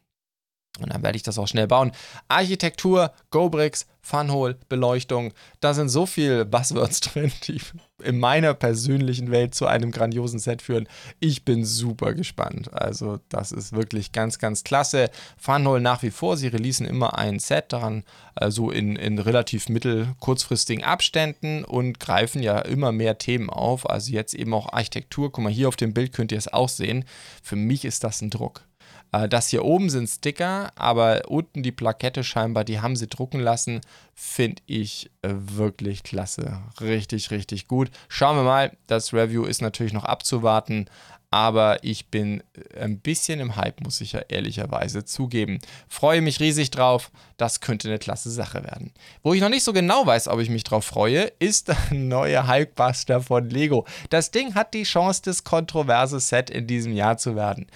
Und 0.81 0.91
dann 0.93 1.03
werde 1.03 1.17
ich 1.17 1.23
das 1.23 1.39
auch 1.39 1.49
schnell 1.49 1.67
bauen. 1.67 1.93
Architektur, 2.29 3.13
GoBricks, 3.31 3.87
Funhole, 4.01 4.57
Beleuchtung. 4.69 5.33
Da 5.61 5.75
sind 5.75 5.91
so 5.91 6.07
viele 6.07 6.47
Buzzwords 6.47 7.01
drin, 7.13 7.31
die 7.47 7.61
in 8.03 8.19
meiner 8.19 8.55
persönlichen 8.55 9.31
Welt 9.31 9.55
zu 9.55 9.67
einem 9.67 9.91
grandiosen 9.91 10.39
Set 10.39 10.63
führen. 10.63 10.89
Ich 11.21 11.45
bin 11.45 11.65
super 11.65 12.15
gespannt. 12.15 12.73
Also, 12.73 13.21
das 13.29 13.53
ist 13.53 13.73
wirklich 13.73 14.13
ganz, 14.13 14.39
ganz 14.39 14.65
klasse. 14.65 15.11
Funhole 15.37 15.81
nach 15.81 16.03
wie 16.03 16.11
vor. 16.11 16.37
Sie 16.37 16.49
releasen 16.49 16.87
immer 16.87 17.19
ein 17.19 17.39
Set 17.39 17.73
daran, 17.73 18.05
also 18.35 18.71
in, 18.71 18.97
in 18.97 19.19
relativ 19.19 19.69
mittel-, 19.69 20.09
kurzfristigen 20.21 20.85
Abständen 20.85 21.65
und 21.65 22.01
greifen 22.01 22.43
ja 22.43 22.59
immer 22.59 22.93
mehr 22.93 23.19
Themen 23.19 23.51
auf. 23.51 23.89
Also, 23.89 24.13
jetzt 24.13 24.35
eben 24.35 24.55
auch 24.55 24.73
Architektur. 24.73 25.33
Guck 25.33 25.45
mal, 25.45 25.53
hier 25.53 25.69
auf 25.69 25.77
dem 25.77 25.95
Bild 25.95 26.13
könnt 26.13 26.33
ihr 26.33 26.39
es 26.39 26.53
auch 26.53 26.69
sehen. 26.69 27.05
Für 27.43 27.57
mich 27.57 27.85
ist 27.85 28.05
das 28.05 28.21
ein 28.21 28.31
Druck. 28.31 28.65
Äh, 29.13 29.29
das 29.29 29.49
hier 29.49 29.65
oben 29.65 29.91
sind 29.91 30.09
Sticker, 30.09 30.73
aber 30.75 31.23
unten 31.29 31.63
die 31.63 31.73
Plakette 31.73 32.25
scheinbar, 32.25 32.65
die 32.65 32.81
haben 32.81 32.97
sie 32.97 33.07
drucken 33.07 33.41
lassen. 33.41 33.81
Finde 34.15 34.63
ich 34.67 35.11
äh, 35.23 35.31
wirklich 35.33 36.03
klasse. 36.03 36.63
Richtig, 36.81 37.31
richtig 37.31 37.69
gut. 37.69 37.91
Schauen 38.09 38.37
wir 38.37 38.45
mal. 38.45 38.73
Das 38.87 39.13
Review 39.13 39.45
ist 39.45 39.63
natürlich 39.63 39.93
noch 39.93 40.05
abzuwarten 40.05 40.87
aber 41.33 41.83
ich 41.83 42.09
bin 42.09 42.43
äh, 42.75 42.81
ein 42.81 43.01
bisschen 43.01 43.41
im 43.41 43.57
Hype, 43.57 43.81
muss 43.81 44.01
ich 44.03 44.13
ja 44.13 44.21
ehrlicherweise 44.29 45.05
zugeben. 45.05 45.59
Freue 45.89 46.21
mich 46.21 46.39
riesig 46.41 46.71
drauf, 46.71 47.11
das 47.43 47.61
könnte 47.61 47.89
eine 47.89 47.99
klasse 47.99 48.31
Sache 48.31 48.63
werden. 48.63 48.93
Wo 49.25 49.35
ich 49.35 49.41
noch 49.41 49.49
nicht 49.49 49.65
so 49.65 49.73
genau 49.73 50.07
weiß, 50.07 50.29
ob 50.29 50.39
ich 50.39 50.49
mich 50.49 50.63
drauf 50.63 50.85
freue, 50.85 51.33
ist 51.41 51.67
der 51.67 51.77
neue 51.91 52.47
Hulkbuster 52.47 53.21
von 53.21 53.51
Lego. 53.51 53.85
Das 54.11 54.31
Ding 54.31 54.55
hat 54.55 54.75
die 54.75 54.85
Chance, 54.85 55.23
das 55.25 55.43
kontroverse 55.43 56.21
Set 56.21 56.51
in 56.51 56.69
diesem 56.69 56.93
Jahr 56.93 57.19
zu 57.19 57.35
werden. 57.35 57.67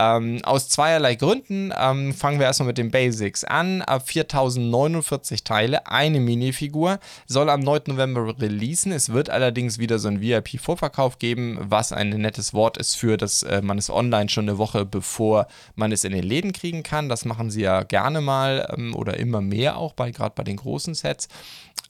Ähm, 0.00 0.40
aus 0.44 0.70
zweierlei 0.70 1.14
Gründen. 1.14 1.74
Ähm, 1.78 2.14
fangen 2.14 2.38
wir 2.38 2.46
erstmal 2.46 2.68
mit 2.68 2.78
den 2.78 2.90
Basics 2.90 3.44
an. 3.44 3.82
Ab 3.82 4.08
4049 4.08 5.44
Teile, 5.44 5.86
eine 5.86 6.20
Minifigur, 6.20 6.98
soll 7.26 7.50
am 7.50 7.60
9. 7.60 7.82
November 7.88 8.34
releasen. 8.40 8.92
Es 8.92 9.12
wird 9.12 9.28
allerdings 9.28 9.78
wieder 9.78 9.98
so 9.98 10.08
ein 10.08 10.22
VIP-Vorverkauf 10.22 11.18
geben, 11.18 11.58
was 11.60 11.92
ein 11.92 12.08
nettes 12.08 12.54
Wort 12.54 12.78
ist 12.78 12.94
für, 12.94 13.18
dass 13.18 13.42
äh, 13.42 13.60
man 13.60 13.76
es 13.76 13.90
online 13.90 14.30
schon 14.30 14.48
eine 14.48 14.56
Woche 14.56 14.86
bevor 14.86 15.46
man 15.74 15.92
es 15.92 16.04
in 16.04 16.12
den 16.12 16.24
Läden 16.24 16.54
kriegen 16.54 16.82
kann. 16.82 17.10
Das 17.10 17.26
machen 17.26 17.50
sie 17.50 17.60
ja 17.60 17.82
gerne 17.82 18.22
mal 18.22 18.74
ähm, 18.74 18.94
oder 18.94 19.09
immer 19.16 19.40
mehr 19.40 19.76
auch, 19.76 19.96
gerade 19.96 20.34
bei 20.34 20.44
den 20.44 20.56
großen 20.56 20.94
Sets. 20.94 21.28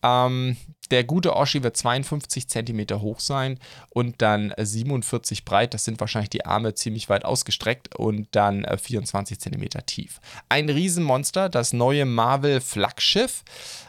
Ähm, 0.02 0.56
der 0.90 1.04
gute 1.04 1.36
Oschi 1.36 1.62
wird 1.62 1.76
52 1.76 2.48
cm 2.48 3.00
hoch 3.00 3.20
sein 3.20 3.58
und 3.90 4.20
dann 4.22 4.52
47 4.58 5.44
breit. 5.44 5.72
Das 5.72 5.84
sind 5.84 6.00
wahrscheinlich 6.00 6.30
die 6.30 6.46
Arme 6.46 6.74
ziemlich 6.74 7.08
weit 7.08 7.24
ausgestreckt 7.24 7.94
und 7.94 8.26
dann 8.32 8.66
24 8.66 9.36
äh, 9.36 9.40
cm 9.40 9.68
tief. 9.86 10.20
Ein 10.48 10.68
Riesenmonster, 10.68 11.48
das 11.48 11.72
neue 11.72 12.06
Marvel 12.06 12.60
Flaggschiff. 12.60 13.44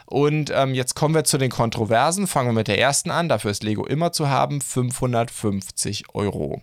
Und 0.06 0.52
ähm, 0.54 0.74
jetzt 0.74 0.94
kommen 0.94 1.14
wir 1.14 1.24
zu 1.24 1.38
den 1.38 1.50
Kontroversen. 1.50 2.26
Fangen 2.26 2.50
wir 2.50 2.60
mit 2.60 2.68
der 2.68 2.78
ersten 2.78 3.10
an. 3.10 3.28
Dafür 3.28 3.50
ist 3.50 3.64
Lego 3.64 3.84
immer 3.84 4.12
zu 4.12 4.28
haben. 4.28 4.60
550 4.60 6.14
Euro. 6.14 6.62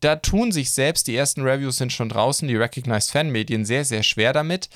Da 0.00 0.16
tun 0.16 0.50
sich 0.50 0.72
selbst, 0.72 1.06
die 1.06 1.16
ersten 1.16 1.42
Reviews 1.42 1.76
sind 1.76 1.92
schon 1.92 2.08
draußen, 2.08 2.48
die 2.48 2.56
Recognized 2.56 3.10
Fan-Medien 3.10 3.64
sehr, 3.64 3.84
sehr 3.84 4.02
schwer 4.02 4.32
damit. 4.32 4.68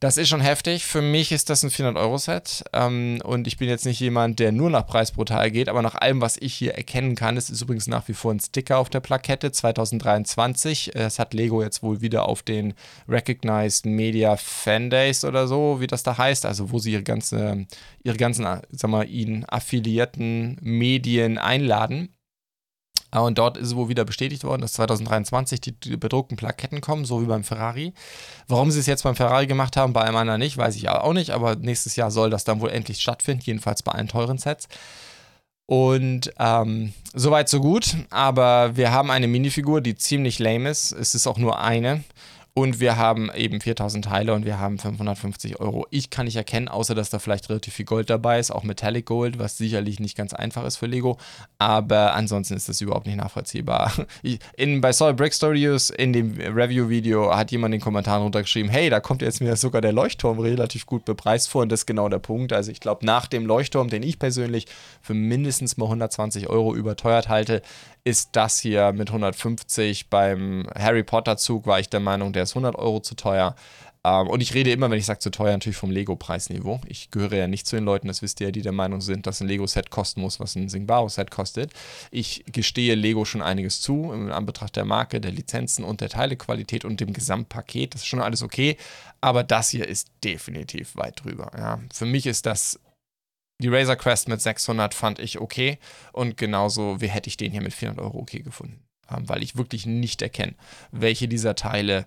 Das 0.00 0.16
ist 0.16 0.30
schon 0.30 0.40
heftig. 0.40 0.86
Für 0.86 1.02
mich 1.02 1.30
ist 1.30 1.50
das 1.50 1.62
ein 1.62 1.68
400-Euro-Set. 1.68 2.64
Ähm, 2.72 3.20
und 3.22 3.46
ich 3.46 3.58
bin 3.58 3.68
jetzt 3.68 3.84
nicht 3.84 4.00
jemand, 4.00 4.38
der 4.38 4.50
nur 4.50 4.70
nach 4.70 4.86
Preis 4.86 5.12
brutal 5.12 5.50
geht, 5.50 5.68
aber 5.68 5.82
nach 5.82 5.94
allem, 5.94 6.22
was 6.22 6.38
ich 6.38 6.54
hier 6.54 6.74
erkennen 6.74 7.14
kann, 7.14 7.36
es 7.36 7.50
ist 7.50 7.60
übrigens 7.60 7.86
nach 7.86 8.08
wie 8.08 8.14
vor 8.14 8.32
ein 8.32 8.40
Sticker 8.40 8.78
auf 8.78 8.88
der 8.88 9.00
Plakette 9.00 9.52
2023. 9.52 10.96
Es 10.96 11.18
hat 11.18 11.34
Lego 11.34 11.62
jetzt 11.62 11.82
wohl 11.82 12.00
wieder 12.00 12.26
auf 12.26 12.42
den 12.42 12.72
Recognized 13.10 13.84
Media 13.84 14.36
Fan 14.36 14.88
Days 14.88 15.22
oder 15.22 15.46
so, 15.46 15.82
wie 15.82 15.86
das 15.86 16.02
da 16.02 16.16
heißt, 16.16 16.46
also 16.46 16.70
wo 16.70 16.78
sie 16.78 16.92
ihre, 16.92 17.02
ganze, 17.02 17.66
ihre 18.02 18.16
ganzen, 18.16 18.46
sag 18.70 18.90
mal, 18.90 19.06
ihnen 19.06 19.44
affiliierten 19.46 20.56
Medien 20.62 21.36
einladen. 21.36 22.08
Und 23.12 23.38
dort 23.38 23.56
ist 23.56 23.74
wohl 23.74 23.88
wieder 23.88 24.04
bestätigt 24.04 24.44
worden, 24.44 24.62
dass 24.62 24.74
2023 24.74 25.60
die, 25.60 25.72
die, 25.72 25.96
bedruckten 25.96 26.36
Plaketten 26.36 26.80
kommen, 26.80 27.04
so 27.04 27.20
wie 27.20 27.26
beim 27.26 27.42
Ferrari. 27.42 27.92
Warum 28.46 28.70
sie 28.70 28.80
es 28.80 28.86
jetzt 28.86 29.02
beim 29.02 29.16
Ferrari 29.16 29.46
gemacht 29.46 29.76
haben, 29.76 29.92
bei 29.92 30.02
einem 30.02 30.16
anderen 30.16 30.40
nicht, 30.40 30.56
weiß 30.56 30.76
ich 30.76 30.88
auch 30.88 31.12
nicht. 31.12 31.30
Aber 31.30 31.56
nächstes 31.56 31.96
Jahr 31.96 32.10
soll 32.10 32.30
das 32.30 32.44
dann 32.44 32.60
wohl 32.60 32.70
endlich 32.70 33.00
stattfinden, 33.00 33.42
jedenfalls 33.44 33.82
bei 33.82 33.92
allen 33.92 34.08
teuren 34.08 34.38
Sets. 34.38 34.68
Und 35.66 36.32
ähm, 36.38 36.92
soweit 37.14 37.48
so 37.48 37.60
gut. 37.60 37.96
Aber 38.10 38.76
wir 38.76 38.92
haben 38.92 39.10
eine 39.10 39.28
Minifigur, 39.28 39.80
die 39.80 39.94
ziemlich 39.96 40.38
lame 40.38 40.70
ist. 40.70 40.92
Es 40.92 41.14
ist 41.14 41.26
auch 41.26 41.38
nur 41.38 41.60
eine. 41.60 42.04
Und 42.52 42.80
wir 42.80 42.96
haben 42.96 43.30
eben 43.34 43.60
4000 43.60 44.04
Teile 44.06 44.34
und 44.34 44.44
wir 44.44 44.58
haben 44.58 44.78
550 44.78 45.60
Euro. 45.60 45.86
Ich 45.90 46.10
kann 46.10 46.26
nicht 46.26 46.34
erkennen, 46.34 46.68
außer 46.68 46.96
dass 46.96 47.10
da 47.10 47.20
vielleicht 47.20 47.48
relativ 47.48 47.74
viel 47.74 47.84
Gold 47.84 48.10
dabei 48.10 48.40
ist, 48.40 48.50
auch 48.50 48.64
Metallic 48.64 49.06
Gold, 49.06 49.38
was 49.38 49.56
sicherlich 49.56 50.00
nicht 50.00 50.16
ganz 50.16 50.34
einfach 50.34 50.64
ist 50.64 50.76
für 50.76 50.86
Lego. 50.86 51.16
Aber 51.60 52.14
ansonsten 52.14 52.54
ist 52.54 52.70
das 52.70 52.80
überhaupt 52.80 53.06
nicht 53.06 53.18
nachvollziehbar. 53.18 53.92
In, 54.56 54.80
bei 54.80 54.94
Soul 54.94 55.12
Brick 55.12 55.34
Studios 55.34 55.90
in 55.90 56.14
dem 56.14 56.40
Review-Video 56.40 57.36
hat 57.36 57.50
jemand 57.50 57.74
in 57.74 57.80
den 57.80 57.84
Kommentaren 57.84 58.22
runtergeschrieben: 58.22 58.70
Hey, 58.70 58.88
da 58.88 59.00
kommt 59.00 59.20
jetzt 59.20 59.42
mir 59.42 59.54
sogar 59.56 59.82
der 59.82 59.92
Leuchtturm 59.92 60.38
relativ 60.38 60.86
gut 60.86 61.04
bepreist 61.04 61.50
vor. 61.50 61.60
Und 61.60 61.68
das 61.70 61.80
ist 61.80 61.86
genau 61.86 62.08
der 62.08 62.18
Punkt. 62.18 62.54
Also, 62.54 62.72
ich 62.72 62.80
glaube, 62.80 63.04
nach 63.04 63.26
dem 63.26 63.44
Leuchtturm, 63.44 63.90
den 63.90 64.02
ich 64.02 64.18
persönlich 64.18 64.68
für 65.02 65.12
mindestens 65.12 65.76
mal 65.76 65.84
120 65.84 66.48
Euro 66.48 66.74
überteuert 66.74 67.28
halte, 67.28 67.60
ist 68.04 68.30
das 68.32 68.58
hier 68.58 68.92
mit 68.92 69.10
150. 69.10 70.08
Beim 70.08 70.66
Harry 70.74 71.02
Potter 71.02 71.36
Zug 71.36 71.66
war 71.66 71.78
ich 71.78 71.90
der 71.90 72.00
Meinung, 72.00 72.32
der 72.32 72.44
ist 72.44 72.52
100 72.52 72.74
Euro 72.76 73.00
zu 73.00 73.14
teuer. 73.16 73.54
Ähm, 74.04 74.28
und 74.28 74.40
ich 74.40 74.54
rede 74.54 74.70
immer, 74.70 74.90
wenn 74.90 74.98
ich 74.98 75.06
sage 75.06 75.18
zu 75.18 75.30
teuer, 75.30 75.52
natürlich 75.52 75.76
vom 75.76 75.90
Lego-Preisniveau. 75.90 76.80
Ich 76.86 77.10
gehöre 77.10 77.34
ja 77.34 77.46
nicht 77.46 77.66
zu 77.66 77.76
den 77.76 77.84
Leuten, 77.84 78.08
das 78.08 78.22
wisst 78.22 78.40
ihr 78.40 78.48
ja, 78.48 78.50
die 78.50 78.62
der 78.62 78.72
Meinung 78.72 79.00
sind, 79.00 79.26
dass 79.26 79.40
ein 79.40 79.48
Lego-Set 79.48 79.90
kosten 79.90 80.20
muss, 80.20 80.40
was 80.40 80.56
ein 80.56 80.68
Singbao-Set 80.68 81.30
kostet. 81.30 81.72
Ich 82.10 82.44
gestehe 82.50 82.94
Lego 82.94 83.24
schon 83.24 83.42
einiges 83.42 83.80
zu, 83.80 84.12
in 84.12 84.30
Anbetracht 84.30 84.76
der 84.76 84.84
Marke, 84.84 85.20
der 85.20 85.32
Lizenzen 85.32 85.84
und 85.84 86.00
der 86.00 86.08
Teilequalität 86.08 86.84
und 86.84 87.00
dem 87.00 87.12
Gesamtpaket. 87.12 87.94
Das 87.94 88.02
ist 88.02 88.08
schon 88.08 88.22
alles 88.22 88.42
okay. 88.42 88.76
Aber 89.20 89.44
das 89.44 89.68
hier 89.68 89.86
ist 89.86 90.10
definitiv 90.24 90.96
weit 90.96 91.22
drüber. 91.22 91.50
Ja. 91.56 91.80
Für 91.92 92.06
mich 92.06 92.26
ist 92.26 92.46
das 92.46 92.80
die 93.60 93.68
Razer 93.68 93.96
Quest 93.96 94.28
mit 94.28 94.40
600 94.40 94.94
fand 94.94 95.18
ich 95.18 95.38
okay 95.38 95.78
und 96.12 96.38
genauso 96.38 97.02
wie 97.02 97.08
hätte 97.08 97.28
ich 97.28 97.36
den 97.36 97.52
hier 97.52 97.60
mit 97.60 97.74
400 97.74 98.02
Euro 98.02 98.18
okay 98.18 98.40
gefunden, 98.40 98.82
ähm, 99.10 99.28
weil 99.28 99.42
ich 99.42 99.54
wirklich 99.54 99.84
nicht 99.84 100.22
erkenne, 100.22 100.54
welche 100.92 101.28
dieser 101.28 101.54
Teile 101.54 102.06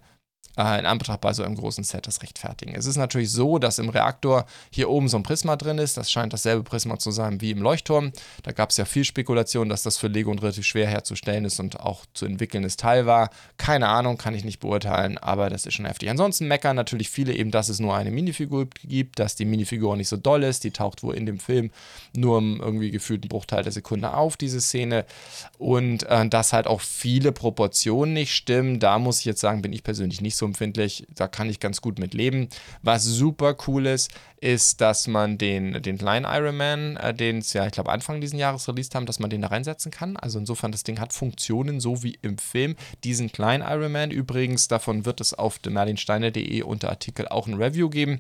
äh, 0.58 0.80
in 0.80 0.86
Anbetracht 0.86 1.22
bei 1.22 1.34
so 1.34 1.44
einem 1.44 1.56
großen 1.56 1.84
Set 1.84 2.08
das 2.08 2.22
rechtfertigen. 2.22 2.76
Es 2.76 2.86
ist 2.86 2.98
natürlich 2.98 3.32
so, 3.32 3.60
dass 3.60 3.80
im 3.80 3.90
Reaktor 3.90 4.46
hier 4.70 4.90
oben 4.90 5.08
so 5.08 5.18
ein 5.18 5.24
Prisma 5.24 5.56
drin 5.56 5.78
ist. 5.78 5.98
Das 5.98 6.12
scheint 6.12 6.34
dasselbe 6.34 6.64
Prisma 6.64 7.00
zu 7.00 7.12
sein 7.12 7.42
wie 7.42 7.52
im 7.52 7.62
Leuchtturm. 7.62 8.12
Da 8.44 8.52
gab 8.52 8.70
es 8.70 8.78
ja 8.78 8.86
viel 8.86 9.04
Spekulation, 9.04 9.70
dass 9.70 9.84
das 9.84 9.98
für 9.98 10.08
Lego 10.08 10.32
relativ 10.32 10.66
schwer 10.66 10.88
herzustellen 10.88 11.46
ist 11.46 11.60
und 11.60 11.80
auch 11.80 12.06
zu 12.14 12.26
entwickelndes 12.26 12.78
Teil 12.78 13.06
war. 13.06 13.30
Keine 13.58 13.88
Ahnung, 13.88 14.18
kann 14.18 14.36
ich 14.36 14.44
nicht 14.44 14.60
beurteilen, 14.60 15.18
aber 15.18 15.50
das 15.50 15.66
ist 15.66 15.74
schon 15.74 15.86
heftig. 15.86 16.10
Ansonsten 16.10 16.48
meckern 16.48 16.76
natürlich 16.76 17.10
viele 17.10 17.34
eben, 17.34 17.52
dass 17.52 17.70
es 17.70 17.80
nur 17.80 17.96
eine 17.96 18.12
Minifigur 18.12 18.68
gibt, 18.84 19.20
dass 19.20 19.36
die 19.36 19.46
Minifigur 19.46 19.96
nicht 19.96 20.10
so 20.10 20.18
doll 20.18 20.44
ist. 20.44 20.64
Die 20.64 20.72
taucht 20.72 21.04
wohl 21.04 21.16
in 21.16 21.26
dem 21.26 21.40
Film 21.40 21.72
nur 22.16 22.38
im 22.40 22.60
irgendwie 22.60 22.92
gefühlten 22.92 23.30
Bruchteil 23.30 23.64
der 23.64 23.72
Sekunde 23.72 24.14
auf, 24.14 24.38
diese 24.38 24.62
Szene. 24.62 25.06
Und 25.58 26.04
äh, 26.04 26.28
dass 26.28 26.54
halt 26.54 26.68
auch 26.68 26.82
viele 26.82 27.32
Proportionen 27.32 28.14
nicht 28.14 28.34
stimmen. 28.34 28.80
Da 28.80 29.00
muss 29.00 29.20
ich 29.20 29.26
jetzt 29.26 29.42
sagen, 29.42 29.62
bin 29.62 29.74
ich 29.74 29.84
persönlich 29.84 30.22
nicht 30.22 30.36
so 30.36 30.43
so 30.44 30.48
empfindlich, 30.48 31.08
da 31.16 31.28
kann 31.28 31.50
ich 31.50 31.60
ganz 31.60 31.82
gut 31.82 32.00
mit 32.00 32.14
leben. 32.14 32.50
Was 32.82 33.06
super 33.06 33.56
cool 33.68 33.86
ist, 33.86 34.12
ist, 34.42 34.82
dass 34.82 35.08
man 35.08 35.38
den, 35.38 35.82
den 35.82 35.98
Iron 35.98 36.58
Man, 36.58 36.98
äh, 36.98 37.14
den 37.14 37.38
es 37.38 37.54
ja, 37.54 37.66
ich 37.66 37.72
glaube, 37.72 37.92
Anfang 37.92 38.20
dieses 38.20 38.38
Jahres 38.38 38.68
released 38.68 38.94
haben, 38.94 39.06
dass 39.06 39.20
man 39.20 39.30
den 39.30 39.42
da 39.42 39.48
reinsetzen 39.48 39.92
kann. 39.92 40.18
Also 40.18 40.40
insofern, 40.40 40.74
das 40.74 40.84
Ding 40.84 41.00
hat 41.00 41.14
Funktionen, 41.14 41.80
so 41.80 42.04
wie 42.04 42.18
im 42.22 42.38
Film. 42.38 42.76
Diesen 43.06 43.32
kleinen 43.32 43.64
Iron 43.66 43.94
Man 43.94 44.12
übrigens, 44.12 44.68
davon 44.68 45.06
wird 45.06 45.22
es 45.22 45.34
auf 45.34 45.60
merlinsteiner.de 45.66 46.62
unter 46.64 46.90
Artikel 46.90 47.28
auch 47.30 47.48
ein 47.48 47.54
Review 47.56 47.90
geben. 47.90 48.20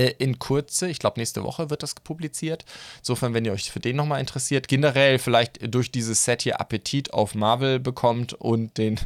Äh, 0.00 0.14
in 0.18 0.38
Kurze, 0.38 0.88
ich 0.88 0.98
glaube 0.98 1.20
nächste 1.20 1.44
Woche 1.44 1.68
wird 1.68 1.82
das 1.82 1.94
publiziert. 1.94 2.64
Insofern, 3.00 3.34
wenn 3.34 3.44
ihr 3.44 3.52
euch 3.52 3.70
für 3.70 3.80
den 3.80 3.96
nochmal 3.96 4.20
interessiert, 4.20 4.66
generell 4.66 5.18
vielleicht 5.18 5.74
durch 5.74 5.90
dieses 5.90 6.24
Set 6.24 6.42
hier 6.42 6.58
Appetit 6.58 7.12
auf 7.12 7.34
Marvel 7.34 7.78
bekommt 7.78 8.32
und 8.32 8.78
den 8.78 8.98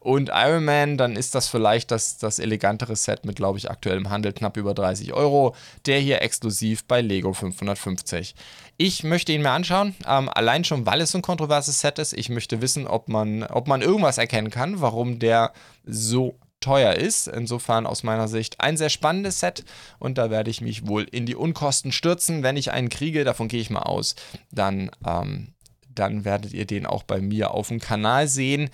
und 0.00 0.30
Iron 0.32 0.64
Man, 0.64 0.96
dann 0.96 1.16
ist 1.16 1.34
das 1.34 1.48
vielleicht 1.48 1.90
das, 1.90 2.16
das 2.16 2.38
elegantere 2.38 2.96
Set 2.96 3.26
mit, 3.26 3.36
glaube 3.36 3.58
ich, 3.58 3.70
aktuell 3.70 3.98
im 3.98 4.08
Handel 4.08 4.32
knapp 4.32 4.56
über 4.56 4.72
30 4.72 5.12
Euro. 5.12 5.54
Der 5.86 5.98
hier 5.98 6.22
exklusiv 6.22 6.84
bei 6.84 7.02
Lego 7.02 7.34
550. 7.34 8.34
Ich 8.78 9.04
möchte 9.04 9.32
ihn 9.32 9.42
mir 9.42 9.50
anschauen, 9.50 9.94
ähm, 10.06 10.30
allein 10.32 10.64
schon, 10.64 10.86
weil 10.86 11.00
es 11.00 11.10
so 11.10 11.18
ein 11.18 11.22
kontroverses 11.22 11.80
Set 11.80 11.98
ist. 11.98 12.14
Ich 12.14 12.30
möchte 12.30 12.62
wissen, 12.62 12.86
ob 12.86 13.08
man, 13.08 13.42
ob 13.42 13.66
man 13.66 13.82
irgendwas 13.82 14.16
erkennen 14.18 14.50
kann, 14.50 14.80
warum 14.80 15.18
der 15.18 15.52
so 15.84 16.36
teuer 16.60 16.94
ist. 16.94 17.28
Insofern 17.28 17.86
aus 17.86 18.02
meiner 18.02 18.28
Sicht 18.28 18.60
ein 18.60 18.76
sehr 18.76 18.90
spannendes 18.90 19.40
Set 19.40 19.64
und 19.98 20.18
da 20.18 20.30
werde 20.30 20.50
ich 20.50 20.60
mich 20.60 20.86
wohl 20.86 21.04
in 21.04 21.26
die 21.26 21.36
Unkosten 21.36 21.92
stürzen. 21.92 22.42
Wenn 22.42 22.56
ich 22.56 22.72
einen 22.72 22.88
kriege, 22.88 23.24
davon 23.24 23.48
gehe 23.48 23.60
ich 23.60 23.70
mal 23.70 23.82
aus, 23.82 24.14
dann, 24.50 24.90
ähm, 25.06 25.54
dann 25.94 26.24
werdet 26.24 26.52
ihr 26.52 26.66
den 26.66 26.86
auch 26.86 27.02
bei 27.02 27.20
mir 27.20 27.52
auf 27.52 27.68
dem 27.68 27.80
Kanal 27.80 28.28
sehen. 28.28 28.70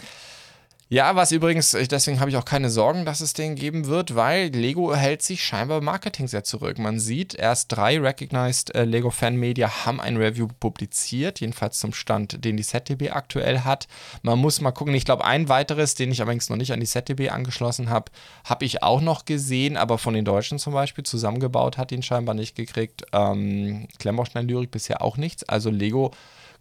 Ja, 0.90 1.16
was 1.16 1.32
übrigens, 1.32 1.70
deswegen 1.70 2.20
habe 2.20 2.28
ich 2.28 2.36
auch 2.36 2.44
keine 2.44 2.68
Sorgen, 2.68 3.06
dass 3.06 3.22
es 3.22 3.32
den 3.32 3.54
geben 3.54 3.86
wird, 3.86 4.16
weil 4.16 4.48
Lego 4.48 4.94
hält 4.94 5.22
sich 5.22 5.42
scheinbar 5.42 5.80
Marketing 5.80 6.28
sehr 6.28 6.44
zurück. 6.44 6.78
Man 6.78 7.00
sieht, 7.00 7.34
erst 7.34 7.72
drei 7.72 7.98
Recognized 7.98 8.74
äh, 8.74 8.84
Lego 8.84 9.10
Fan 9.10 9.36
Media 9.36 9.86
haben 9.86 9.98
ein 9.98 10.18
Review 10.18 10.46
publiziert, 10.60 11.40
jedenfalls 11.40 11.78
zum 11.78 11.94
Stand, 11.94 12.44
den 12.44 12.58
die 12.58 12.62
ZDB 12.62 13.10
aktuell 13.10 13.60
hat. 13.60 13.88
Man 14.20 14.38
muss 14.38 14.60
mal 14.60 14.72
gucken, 14.72 14.94
ich 14.94 15.06
glaube, 15.06 15.24
ein 15.24 15.48
weiteres, 15.48 15.94
den 15.94 16.12
ich 16.12 16.20
allerdings 16.20 16.50
noch 16.50 16.58
nicht 16.58 16.72
an 16.72 16.80
die 16.80 16.86
ZDB 16.86 17.30
angeschlossen 17.30 17.88
habe, 17.88 18.12
habe 18.44 18.66
ich 18.66 18.82
auch 18.82 19.00
noch 19.00 19.24
gesehen, 19.24 19.78
aber 19.78 19.96
von 19.96 20.12
den 20.12 20.26
Deutschen 20.26 20.58
zum 20.58 20.74
Beispiel 20.74 21.04
zusammengebaut 21.04 21.78
hat 21.78 21.92
ihn 21.92 22.02
scheinbar 22.02 22.34
nicht 22.34 22.56
gekriegt. 22.56 23.04
Ähm, 23.12 23.88
Klemmbaustein-Lyrik 23.98 24.70
bisher 24.70 25.00
auch 25.00 25.16
nichts. 25.16 25.44
Also 25.44 25.70
Lego 25.70 26.10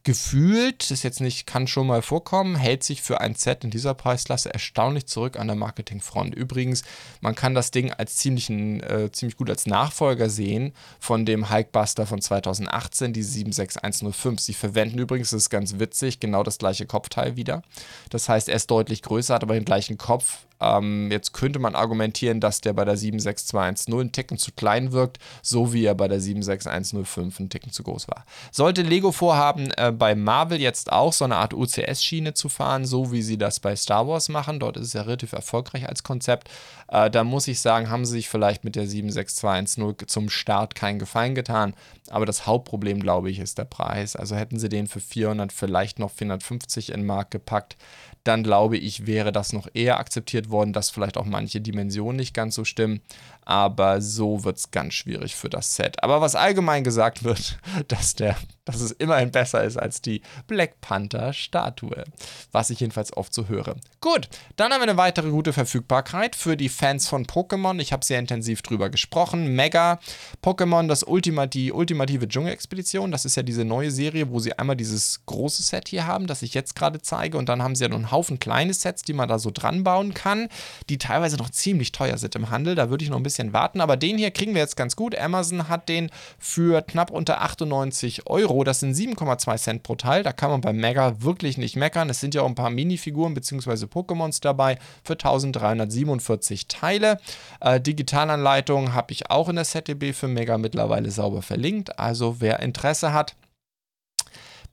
gefühlt, 0.03 0.91
ist 0.91 1.03
jetzt 1.03 1.21
nicht, 1.21 1.47
kann 1.47 1.65
schon 1.65 1.87
mal 1.87 2.01
vorkommen, 2.01 2.55
hält 2.55 2.83
sich 2.83 3.01
für 3.01 3.21
ein 3.21 3.35
Set 3.35 3.63
in 3.63 3.69
dieser 3.69 3.93
Preisklasse 3.93 4.53
erstaunlich 4.53 5.05
zurück 5.05 5.39
an 5.39 5.47
der 5.47 5.55
Marketingfront. 5.55 6.35
Übrigens, 6.35 6.83
man 7.21 7.35
kann 7.35 7.55
das 7.55 7.71
Ding 7.71 7.91
als 7.91 8.17
ziemlichen, 8.17 8.83
äh, 8.83 9.11
ziemlich 9.11 9.37
gut 9.37 9.49
als 9.49 9.65
Nachfolger 9.65 10.29
sehen 10.29 10.73
von 10.99 11.25
dem 11.25 11.49
Hulkbuster 11.49 12.05
von 12.05 12.21
2018, 12.21 13.13
die 13.13 13.23
76105. 13.23 14.41
Sie 14.41 14.53
verwenden 14.53 14.99
übrigens, 14.99 15.29
das 15.29 15.43
ist 15.43 15.49
ganz 15.49 15.79
witzig, 15.79 16.19
genau 16.19 16.43
das 16.43 16.57
gleiche 16.57 16.85
Kopfteil 16.85 17.37
wieder. 17.37 17.61
Das 18.09 18.27
heißt, 18.27 18.49
er 18.49 18.57
ist 18.57 18.69
deutlich 18.69 19.03
größer, 19.03 19.35
hat 19.35 19.43
aber 19.43 19.53
den 19.53 19.65
gleichen 19.65 19.97
Kopf, 19.97 20.39
ähm, 20.63 21.11
jetzt 21.11 21.33
könnte 21.33 21.59
man 21.59 21.75
argumentieren, 21.75 22.39
dass 22.39 22.61
der 22.61 22.73
bei 22.73 22.85
der 22.85 22.97
76210 22.97 23.93
einen 23.93 24.11
Ticken 24.11 24.37
zu 24.37 24.51
klein 24.51 24.91
wirkt, 24.91 25.19
so 25.41 25.73
wie 25.73 25.85
er 25.85 25.95
bei 25.95 26.07
der 26.07 26.19
76105 26.19 27.39
einen 27.39 27.49
Ticken 27.49 27.71
zu 27.71 27.83
groß 27.83 28.07
war. 28.07 28.25
Sollte 28.51 28.81
Lego 28.81 29.11
vorhaben, 29.11 29.71
äh, 29.77 29.91
bei 29.91 30.15
Marvel 30.15 30.59
jetzt 30.59 30.91
auch 30.91 31.13
so 31.13 31.25
eine 31.25 31.37
Art 31.37 31.53
UCS-Schiene 31.53 32.33
zu 32.33 32.49
fahren, 32.49 32.85
so 32.85 33.11
wie 33.11 33.21
sie 33.21 33.37
das 33.37 33.59
bei 33.59 33.75
Star 33.75 34.07
Wars 34.07 34.29
machen, 34.29 34.59
dort 34.59 34.77
ist 34.77 34.87
es 34.87 34.93
ja 34.93 35.01
relativ 35.03 35.33
erfolgreich 35.33 35.87
als 35.87 36.03
Konzept, 36.03 36.49
äh, 36.87 37.09
da 37.09 37.23
muss 37.23 37.47
ich 37.47 37.59
sagen, 37.59 37.89
haben 37.89 38.05
sie 38.05 38.13
sich 38.13 38.29
vielleicht 38.29 38.63
mit 38.63 38.75
der 38.75 38.87
76210 38.87 40.07
zum 40.07 40.29
Start 40.29 40.75
keinen 40.75 40.99
Gefallen 40.99 41.35
getan. 41.35 41.73
Aber 42.09 42.25
das 42.25 42.45
Hauptproblem, 42.45 42.99
glaube 42.99 43.31
ich, 43.31 43.39
ist 43.39 43.57
der 43.57 43.65
Preis. 43.65 44.15
Also 44.15 44.35
hätten 44.35 44.59
sie 44.59 44.69
den 44.69 44.87
für 44.87 44.99
400, 44.99 45.51
vielleicht 45.51 45.99
noch 45.99 46.11
450 46.11 46.89
in 46.89 47.01
den 47.01 47.05
Markt 47.07 47.31
gepackt, 47.31 47.77
dann 48.23 48.43
glaube 48.43 48.77
ich, 48.77 49.05
wäre 49.05 49.31
das 49.31 49.53
noch 49.53 49.67
eher 49.73 49.99
akzeptiert 49.99 50.49
worden, 50.49 50.73
dass 50.73 50.89
vielleicht 50.89 51.17
auch 51.17 51.25
manche 51.25 51.61
Dimensionen 51.61 52.17
nicht 52.17 52.33
ganz 52.33 52.55
so 52.55 52.63
stimmen. 52.63 53.01
Aber 53.45 54.01
so 54.01 54.43
wird 54.43 54.57
es 54.57 54.71
ganz 54.71 54.93
schwierig 54.93 55.35
für 55.35 55.49
das 55.49 55.75
Set. 55.75 56.01
Aber 56.03 56.21
was 56.21 56.35
allgemein 56.35 56.83
gesagt 56.83 57.23
wird, 57.23 57.57
dass, 57.87 58.15
der, 58.15 58.37
dass 58.65 58.81
es 58.81 58.91
immerhin 58.91 59.31
besser 59.31 59.63
ist 59.63 59.77
als 59.77 60.01
die 60.01 60.21
Black 60.47 60.79
Panther 60.81 61.33
Statue. 61.33 62.03
Was 62.51 62.69
ich 62.69 62.79
jedenfalls 62.79 63.15
oft 63.15 63.33
so 63.33 63.47
höre. 63.47 63.75
Gut, 63.99 64.29
dann 64.55 64.71
haben 64.71 64.79
wir 64.79 64.89
eine 64.89 64.97
weitere 64.97 65.29
gute 65.29 65.53
Verfügbarkeit 65.53 66.35
für 66.35 66.55
die 66.55 66.69
Fans 66.69 67.07
von 67.07 67.25
Pokémon. 67.25 67.79
Ich 67.79 67.91
habe 67.93 68.05
sehr 68.05 68.19
intensiv 68.19 68.61
drüber 68.61 68.89
gesprochen. 68.89 69.55
Mega 69.55 69.99
Pokémon, 70.41 70.87
das 70.87 71.03
Ultima, 71.03 71.45
die 71.47 71.71
ultimative 71.71 72.27
Dschungelexpedition. 72.27 73.11
Das 73.11 73.25
ist 73.25 73.35
ja 73.35 73.43
diese 73.43 73.65
neue 73.65 73.91
Serie, 73.91 74.29
wo 74.29 74.39
sie 74.39 74.53
einmal 74.53 74.75
dieses 74.75 75.25
große 75.25 75.63
Set 75.63 75.89
hier 75.89 76.07
haben, 76.07 76.27
das 76.27 76.41
ich 76.41 76.53
jetzt 76.53 76.75
gerade 76.75 77.01
zeige. 77.01 77.37
Und 77.37 77.49
dann 77.49 77.61
haben 77.61 77.75
sie 77.75 77.83
ja 77.83 77.89
noch 77.89 77.97
einen 77.97 78.11
Haufen 78.11 78.39
kleine 78.39 78.73
Sets, 78.73 79.03
die 79.03 79.13
man 79.13 79.27
da 79.27 79.39
so 79.39 79.51
dran 79.51 79.83
bauen 79.83 80.13
kann, 80.13 80.47
die 80.89 80.97
teilweise 80.97 81.37
noch 81.37 81.49
ziemlich 81.49 81.91
teuer 81.91 82.17
sind 82.17 82.35
im 82.35 82.49
Handel. 82.49 82.75
Da 82.75 82.89
würde 82.89 83.03
ich 83.03 83.09
noch 83.09 83.17
ein 83.17 83.23
bisschen 83.23 83.32
bisschen 83.33 83.53
warten, 83.53 83.81
aber 83.81 83.97
den 83.97 84.17
hier 84.17 84.31
kriegen 84.31 84.53
wir 84.53 84.61
jetzt 84.61 84.77
ganz 84.77 84.95
gut. 84.95 85.17
Amazon 85.17 85.67
hat 85.67 85.89
den 85.89 86.09
für 86.37 86.81
knapp 86.81 87.11
unter 87.11 87.41
98 87.41 88.27
Euro. 88.27 88.63
Das 88.63 88.79
sind 88.79 88.95
7,2 88.95 89.57
Cent 89.57 89.83
pro 89.83 89.95
Teil. 89.95 90.23
Da 90.23 90.31
kann 90.31 90.51
man 90.51 90.61
beim 90.61 90.77
Mega 90.77 91.21
wirklich 91.21 91.57
nicht 91.57 91.75
meckern. 91.75 92.09
Es 92.09 92.19
sind 92.19 92.35
ja 92.35 92.43
auch 92.43 92.47
ein 92.47 92.55
paar 92.55 92.69
Minifiguren 92.69 93.33
bzw. 93.33 93.85
Pokémons 93.85 94.39
dabei 94.41 94.77
für 95.03 95.13
1347 95.13 96.67
Teile. 96.67 97.19
Äh, 97.59 97.81
Digitalanleitung 97.81 98.93
habe 98.93 99.11
ich 99.11 99.29
auch 99.29 99.49
in 99.49 99.55
der 99.55 99.65
ZDB 99.65 100.13
für 100.13 100.27
Mega 100.27 100.57
mittlerweile 100.57 101.09
sauber 101.11 101.41
verlinkt. 101.41 101.97
Also 101.99 102.39
wer 102.39 102.59
Interesse 102.59 103.13
hat, 103.13 103.35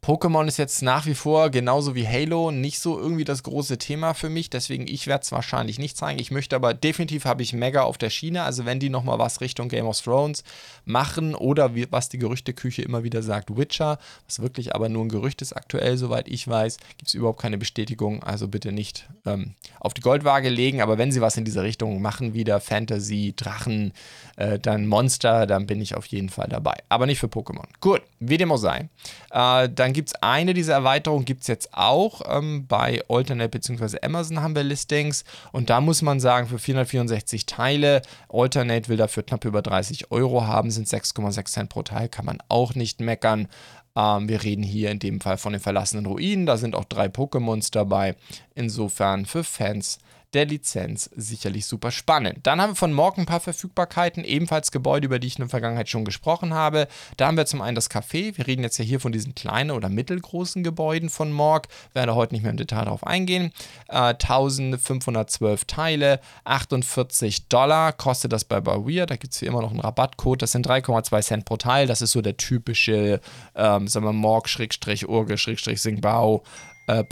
Pokémon 0.03 0.47
ist 0.49 0.57
jetzt 0.57 0.81
nach 0.81 1.05
wie 1.05 1.15
vor, 1.15 1.51
genauso 1.51 1.95
wie 1.95 2.09
Halo, 2.09 2.51
nicht 2.51 2.81
so 2.81 2.99
irgendwie 2.99 3.25
das 3.25 3.43
große 3.43 3.77
Thema 3.77 4.15
für 4.15 4.31
mich. 4.31 4.49
Deswegen, 4.49 4.89
ich 4.89 5.07
werde 5.07 5.23
es 5.25 5.33
wahrscheinlich 5.33 5.79
nicht 5.79 5.95
zeigen. 5.95 6.19
Ich 6.19 6.31
möchte 6.31 6.57
aber 6.57 6.73
definitiv 6.73 7.27
habe 7.27 7.43
ich 7.43 7.53
Mega 7.53 7.83
auf 7.83 7.99
der 7.99 8.09
Schiene. 8.09 8.45
Also 8.45 8.65
wenn 8.65 8.81
die 8.81 8.89
nochmal 8.89 9.19
was 9.19 9.43
Richtung 9.43 9.69
Game 9.69 9.87
of 9.87 10.01
Thrones 10.01 10.43
machen 10.87 11.35
oder 11.35 11.75
wie, 11.75 11.87
was 11.91 12.09
die 12.09 12.17
Gerüchteküche 12.17 12.81
immer 12.81 13.05
wieder 13.05 13.23
sagt, 13.23 13.55
Witcher, 13.55 13.99
was 14.27 14.41
wirklich 14.41 14.75
aber 14.75 14.89
nur 14.89 15.05
ein 15.05 15.11
Gerücht 15.11 15.43
ist 15.43 15.53
aktuell, 15.53 15.99
soweit 15.99 16.29
ich 16.29 16.49
weiß, 16.49 16.79
gibt 16.97 17.09
es 17.09 17.15
überhaupt 17.15 17.43
keine 17.43 17.59
Bestätigung. 17.59 18.23
Also 18.23 18.49
bitte 18.49 18.73
nicht 18.73 19.07
ähm, 19.27 19.55
auf 19.81 19.93
die 19.93 20.01
Goldwaage 20.01 20.49
legen. 20.49 20.81
Aber 20.81 20.97
wenn 20.97 21.13
sie 21.13 21.21
was 21.21 21.37
in 21.37 21.45
diese 21.45 21.63
Richtung 21.63 22.01
machen, 22.01 22.33
wieder 22.33 22.61
Fantasy, 22.61 23.35
Drachen, 23.37 23.93
äh, 24.37 24.59
dann 24.59 24.87
Monster, 24.87 25.47
dann 25.47 25.67
bin 25.67 25.83
ich 25.83 25.95
auf 25.95 26.07
jeden 26.07 26.31
Fall 26.31 26.49
dabei. 26.49 26.79
Aber 26.89 27.05
nicht 27.05 27.19
für 27.19 27.27
Pokémon. 27.27 27.67
Gut, 27.81 28.01
wie 28.21 28.37
dem 28.37 28.53
auch 28.53 28.59
sei. 28.59 28.89
Äh, 29.31 29.69
dann 29.71 29.93
gibt 29.95 30.11
es 30.11 30.15
eine 30.23 30.53
dieser 30.53 30.75
Erweiterungen, 30.75 31.25
gibt 31.25 31.41
es 31.41 31.47
jetzt 31.47 31.71
auch 31.73 32.21
ähm, 32.29 32.67
bei 32.69 33.03
Alternate 33.09 33.49
bzw. 33.49 33.99
Amazon 34.03 34.43
haben 34.43 34.55
wir 34.55 34.63
Listings 34.63 35.25
und 35.53 35.71
da 35.71 35.81
muss 35.81 36.03
man 36.03 36.21
sagen, 36.21 36.47
für 36.47 36.59
464 36.59 37.47
Teile, 37.47 38.03
Alternate 38.29 38.89
will 38.89 38.99
dafür 38.99 39.23
knapp 39.23 39.45
über 39.47 39.63
30 39.63 40.11
Euro 40.11 40.47
haben, 40.47 40.71
sind 40.71 40.87
6,6 40.87 41.45
Cent 41.47 41.71
pro 41.71 41.83
Teil, 41.83 42.09
kann 42.09 42.27
man 42.27 42.39
auch 42.49 42.75
nicht 42.75 43.01
meckern. 43.01 43.49
Ähm, 43.97 44.29
wir 44.29 44.43
reden 44.43 44.63
hier 44.63 44.91
in 44.91 44.99
dem 44.99 45.21
Fall 45.23 45.39
von 45.39 45.53
den 45.53 45.63
verlassenen 45.63 46.05
Ruinen, 46.05 46.45
da 46.45 46.59
sind 46.59 46.75
auch 46.75 46.85
drei 46.85 47.07
Pokémons 47.07 47.71
dabei. 47.73 48.17
Insofern 48.55 49.25
für 49.25 49.45
Fans 49.45 49.99
der 50.35 50.47
Lizenz 50.47 51.11
sicherlich 51.17 51.67
super 51.67 51.91
spannend. 51.91 52.39
Dann 52.45 52.61
haben 52.61 52.71
wir 52.71 52.77
von 52.77 52.93
Morgen 52.93 53.23
ein 53.23 53.27
paar 53.27 53.41
Verfügbarkeiten, 53.41 54.23
ebenfalls 54.25 54.71
Gebäude, 54.71 55.07
über 55.07 55.19
die 55.19 55.27
ich 55.27 55.35
in 55.37 55.43
der 55.43 55.49
Vergangenheit 55.49 55.89
schon 55.89 56.05
gesprochen 56.05 56.55
habe. 56.55 56.87
Da 57.17 57.27
haben 57.27 57.37
wir 57.37 57.47
zum 57.47 57.63
einen 57.63 57.75
das 57.75 57.91
Café. 57.91 58.37
Wir 58.37 58.47
reden 58.47 58.63
jetzt 58.63 58.79
ja 58.79 58.85
hier 58.85 59.01
von 59.01 59.11
diesen 59.13 59.35
kleinen 59.35 59.73
oder 59.73 59.89
mittelgroßen 59.89 60.63
Gebäuden 60.63 61.11
von 61.11 61.33
Morg. 61.33 61.67
Werde 61.93 62.15
heute 62.15 62.35
nicht 62.35 62.43
mehr 62.43 62.53
im 62.53 62.57
Detail 62.57 62.85
darauf 62.85 63.05
eingehen. 63.07 63.53
Äh, 63.89 64.15
1512 64.15 65.65
Teile, 65.65 66.21
48 66.45 67.49
Dollar 67.49 67.93
kostet 67.93 68.33
das 68.33 68.45
bei 68.45 68.61
Bawir. 68.61 69.07
Da 69.07 69.17
gibt 69.17 69.35
es 69.35 69.41
hier 69.41 69.49
immer 69.49 69.63
noch 69.63 69.71
einen 69.71 69.81
Rabattcode. 69.81 70.43
Das 70.43 70.53
sind 70.53 70.67
3,2 70.67 71.23
Cent 71.23 71.45
pro 71.45 71.57
Teil. 71.57 71.87
Das 71.87 72.03
ist 72.03 72.13
so 72.13 72.23
der 72.23 72.37
typische, 72.37 73.21
ähm, 73.55 73.89
sagen 73.89 74.07
wir, 74.07 74.13
Morg-Urge-Singbau. 74.13 76.43
Äh, 76.87 77.05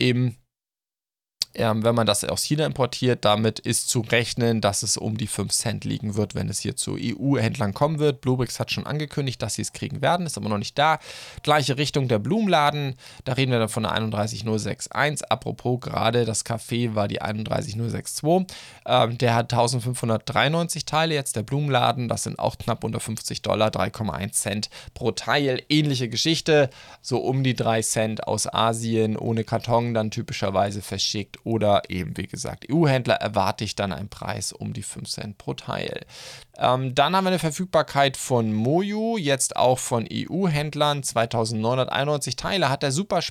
im 0.00 0.36
ähm, 1.54 1.82
wenn 1.82 1.94
man 1.94 2.06
das 2.06 2.24
aus 2.24 2.42
China 2.42 2.66
importiert, 2.66 3.24
damit 3.24 3.58
ist 3.58 3.88
zu 3.88 4.00
rechnen, 4.00 4.60
dass 4.60 4.82
es 4.82 4.96
um 4.96 5.16
die 5.16 5.26
5 5.26 5.52
Cent 5.52 5.84
liegen 5.84 6.14
wird, 6.14 6.34
wenn 6.34 6.48
es 6.48 6.60
hier 6.60 6.76
zu 6.76 6.96
EU-Händlern 6.98 7.74
kommen 7.74 7.98
wird. 7.98 8.20
Bluebricks 8.20 8.60
hat 8.60 8.70
schon 8.70 8.86
angekündigt, 8.86 9.42
dass 9.42 9.54
sie 9.54 9.62
es 9.62 9.72
kriegen 9.72 10.02
werden, 10.02 10.26
ist 10.26 10.36
aber 10.36 10.48
noch 10.48 10.58
nicht 10.58 10.78
da. 10.78 10.98
Gleiche 11.42 11.78
Richtung 11.78 12.08
der 12.08 12.18
Blumenladen, 12.18 12.94
da 13.24 13.32
reden 13.32 13.50
wir 13.52 13.58
dann 13.58 13.68
von 13.68 13.84
der 13.84 13.92
31061. 13.92 15.30
Apropos, 15.30 15.80
gerade 15.80 16.24
das 16.24 16.44
Café 16.44 16.94
war 16.94 17.08
die 17.08 17.20
31062. 17.20 18.46
Ähm, 18.86 19.18
der 19.18 19.34
hat 19.34 19.52
1593 19.52 20.84
Teile, 20.84 21.14
jetzt 21.14 21.36
der 21.36 21.42
Blumenladen, 21.42 22.08
das 22.08 22.24
sind 22.24 22.38
auch 22.38 22.58
knapp 22.58 22.84
unter 22.84 23.00
50 23.00 23.42
Dollar, 23.42 23.70
3,1 23.70 24.32
Cent 24.32 24.70
pro 24.94 25.12
Teil. 25.12 25.62
Ähnliche 25.68 26.08
Geschichte, 26.08 26.70
so 27.02 27.18
um 27.18 27.42
die 27.42 27.54
3 27.54 27.82
Cent 27.82 28.26
aus 28.26 28.46
Asien, 28.52 29.16
ohne 29.16 29.44
Karton 29.44 29.94
dann 29.94 30.10
typischerweise 30.10 30.82
verschickt 30.82 31.37
oder 31.48 31.80
eben, 31.88 32.18
wie 32.18 32.26
gesagt, 32.26 32.66
EU-Händler 32.70 33.14
erwarte 33.14 33.64
ich 33.64 33.74
dann 33.74 33.90
einen 33.90 34.10
Preis 34.10 34.52
um 34.52 34.74
die 34.74 34.82
5 34.82 35.08
Cent 35.08 35.38
pro 35.38 35.54
Teil. 35.54 36.04
Ähm, 36.58 36.94
dann 36.94 37.16
haben 37.16 37.24
wir 37.24 37.30
eine 37.30 37.38
Verfügbarkeit 37.38 38.18
von 38.18 38.52
Moju, 38.52 39.16
jetzt 39.16 39.56
auch 39.56 39.78
von 39.78 40.06
EU-Händlern. 40.12 41.02
2991 41.02 42.36
Teile 42.36 42.68
hat 42.68 42.82
der 42.82 42.92
Super 42.92 43.22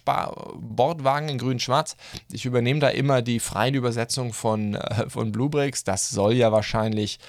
Bordwagen 0.58 1.30
in 1.30 1.38
grün-schwarz. 1.38 1.96
Ich 2.32 2.46
übernehme 2.46 2.80
da 2.80 2.90
immer 2.90 3.22
die 3.22 3.40
freie 3.40 3.72
Übersetzung 3.72 4.34
von, 4.34 4.74
äh, 4.74 5.08
von 5.08 5.32
Bluebricks. 5.32 5.84
Das 5.84 6.10
soll 6.10 6.34
ja 6.34 6.52
wahrscheinlich 6.52 7.20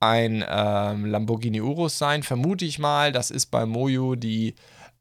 ein 0.00 0.44
ähm, 0.46 1.06
Lamborghini 1.06 1.62
Urus 1.62 1.96
sein, 1.96 2.22
vermute 2.22 2.66
ich 2.66 2.78
mal. 2.78 3.12
Das 3.12 3.30
ist 3.30 3.46
bei 3.46 3.64
Moju 3.64 4.14
die 4.14 4.54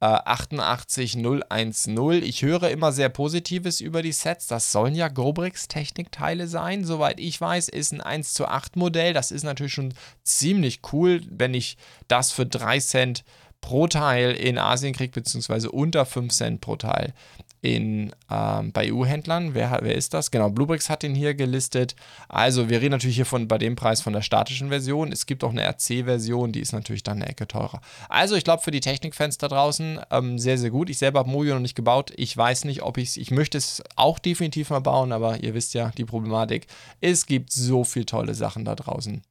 88010. 0.03 2.23
Ich 2.23 2.41
höre 2.41 2.69
immer 2.69 2.91
sehr 2.91 3.09
Positives 3.09 3.79
über 3.79 4.01
die 4.01 4.11
Sets. 4.11 4.47
Das 4.47 4.71
sollen 4.71 4.95
ja 4.95 5.07
Gobrix 5.07 5.69
Technikteile 5.69 6.47
sein. 6.47 6.83
Soweit 6.83 7.19
ich 7.19 7.39
weiß, 7.39 7.69
ist 7.69 7.93
ein 7.93 8.01
1 8.01 8.33
zu 8.33 8.47
8 8.47 8.75
Modell. 8.75 9.13
Das 9.13 9.31
ist 9.31 9.43
natürlich 9.43 9.73
schon 9.73 9.93
ziemlich 10.23 10.81
cool, 10.91 11.21
wenn 11.29 11.53
ich 11.53 11.77
das 12.09 12.31
für 12.31 12.45
3 12.45 12.79
Cent 12.79 13.23
pro 13.63 13.87
Teil 13.87 14.33
in 14.33 14.57
Asien 14.57 14.93
kriegt, 14.93 15.15
beziehungsweise 15.15 15.71
unter 15.71 16.05
5 16.05 16.33
Cent 16.33 16.59
pro 16.59 16.75
Teil 16.75 17.13
in, 17.61 18.11
ähm, 18.29 18.73
bei 18.73 18.91
EU-Händlern. 18.91 19.53
Wer, 19.53 19.79
wer 19.81 19.95
ist 19.95 20.13
das? 20.13 20.31
Genau, 20.31 20.49
Bluebricks 20.49 20.89
hat 20.89 21.01
den 21.01 21.15
hier 21.15 21.33
gelistet. 21.33 21.95
Also 22.27 22.69
wir 22.69 22.81
reden 22.81 22.91
natürlich 22.91 23.15
hier 23.15 23.25
von, 23.25 23.47
bei 23.47 23.57
dem 23.57 23.77
Preis 23.77 24.01
von 24.01 24.11
der 24.11 24.21
statischen 24.21 24.67
Version. 24.67 25.13
Es 25.13 25.25
gibt 25.25 25.45
auch 25.45 25.51
eine 25.51 25.63
RC-Version, 25.63 26.51
die 26.51 26.59
ist 26.59 26.73
natürlich 26.73 27.03
dann 27.03 27.21
eine 27.21 27.29
Ecke 27.29 27.47
teurer. 27.47 27.79
Also 28.09 28.35
ich 28.35 28.43
glaube 28.43 28.61
für 28.61 28.71
die 28.71 28.81
Technikfans 28.81 29.37
da 29.37 29.47
draußen 29.47 30.01
ähm, 30.11 30.37
sehr, 30.39 30.57
sehr 30.57 30.69
gut. 30.69 30.89
Ich 30.89 30.97
selber 30.97 31.19
habe 31.19 31.29
Mojo 31.29 31.53
noch 31.53 31.61
nicht 31.61 31.75
gebaut. 31.75 32.11
Ich 32.17 32.35
weiß 32.35 32.65
nicht, 32.65 32.83
ob 32.83 32.97
ich 32.97 33.09
es, 33.09 33.17
ich 33.17 33.31
möchte 33.31 33.57
es 33.57 33.81
auch 33.95 34.19
definitiv 34.19 34.71
mal 34.71 34.81
bauen, 34.81 35.13
aber 35.13 35.41
ihr 35.41 35.53
wisst 35.53 35.73
ja 35.73 35.91
die 35.97 36.05
Problematik. 36.05 36.67
Es 36.99 37.25
gibt 37.25 37.53
so 37.53 37.85
viele 37.85 38.07
tolle 38.07 38.35
Sachen 38.35 38.65
da 38.65 38.75
draußen. 38.75 39.21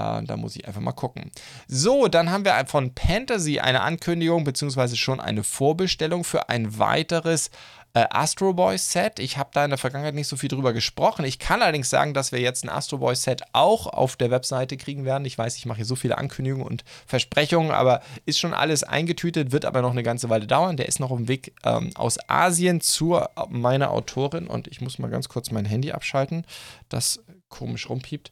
Äh, 0.00 0.24
da 0.24 0.36
muss 0.36 0.56
ich 0.56 0.66
einfach 0.66 0.80
mal 0.80 0.92
gucken. 0.92 1.30
So, 1.68 2.08
dann 2.08 2.30
haben 2.30 2.44
wir 2.44 2.64
von 2.66 2.92
Fantasy 2.96 3.60
eine 3.60 3.82
Ankündigung, 3.82 4.44
beziehungsweise 4.44 4.96
schon 4.96 5.20
eine 5.20 5.44
Vorbestellung 5.44 6.24
für 6.24 6.48
ein 6.48 6.78
weiteres 6.78 7.50
äh, 7.92 8.06
Astro 8.10 8.52
Boy 8.54 8.78
Set. 8.78 9.18
Ich 9.18 9.36
habe 9.36 9.50
da 9.52 9.64
in 9.64 9.70
der 9.70 9.78
Vergangenheit 9.78 10.14
nicht 10.14 10.28
so 10.28 10.36
viel 10.36 10.48
drüber 10.48 10.72
gesprochen. 10.72 11.24
Ich 11.24 11.38
kann 11.38 11.60
allerdings 11.60 11.90
sagen, 11.90 12.14
dass 12.14 12.30
wir 12.30 12.40
jetzt 12.40 12.64
ein 12.64 12.68
Astro 12.68 12.98
Boy 12.98 13.16
Set 13.16 13.42
auch 13.52 13.86
auf 13.86 14.16
der 14.16 14.30
Webseite 14.30 14.76
kriegen 14.76 15.04
werden. 15.04 15.24
Ich 15.24 15.36
weiß, 15.36 15.56
ich 15.56 15.66
mache 15.66 15.78
hier 15.78 15.84
so 15.84 15.96
viele 15.96 16.16
Ankündigungen 16.16 16.66
und 16.66 16.84
Versprechungen, 17.06 17.72
aber 17.72 18.00
ist 18.26 18.38
schon 18.38 18.54
alles 18.54 18.84
eingetütet, 18.84 19.50
wird 19.50 19.64
aber 19.64 19.82
noch 19.82 19.90
eine 19.90 20.04
ganze 20.04 20.28
Weile 20.30 20.46
dauern. 20.46 20.76
Der 20.76 20.86
ist 20.86 21.00
noch 21.00 21.10
auf 21.10 21.18
dem 21.18 21.28
Weg 21.28 21.52
ähm, 21.64 21.90
aus 21.94 22.18
Asien 22.28 22.80
zu 22.80 23.20
meiner 23.48 23.90
Autorin 23.90 24.46
und 24.46 24.68
ich 24.68 24.80
muss 24.80 24.98
mal 24.98 25.10
ganz 25.10 25.28
kurz 25.28 25.50
mein 25.50 25.64
Handy 25.64 25.90
abschalten, 25.90 26.44
das 26.88 27.20
komisch 27.48 27.88
rumpiept. 27.88 28.30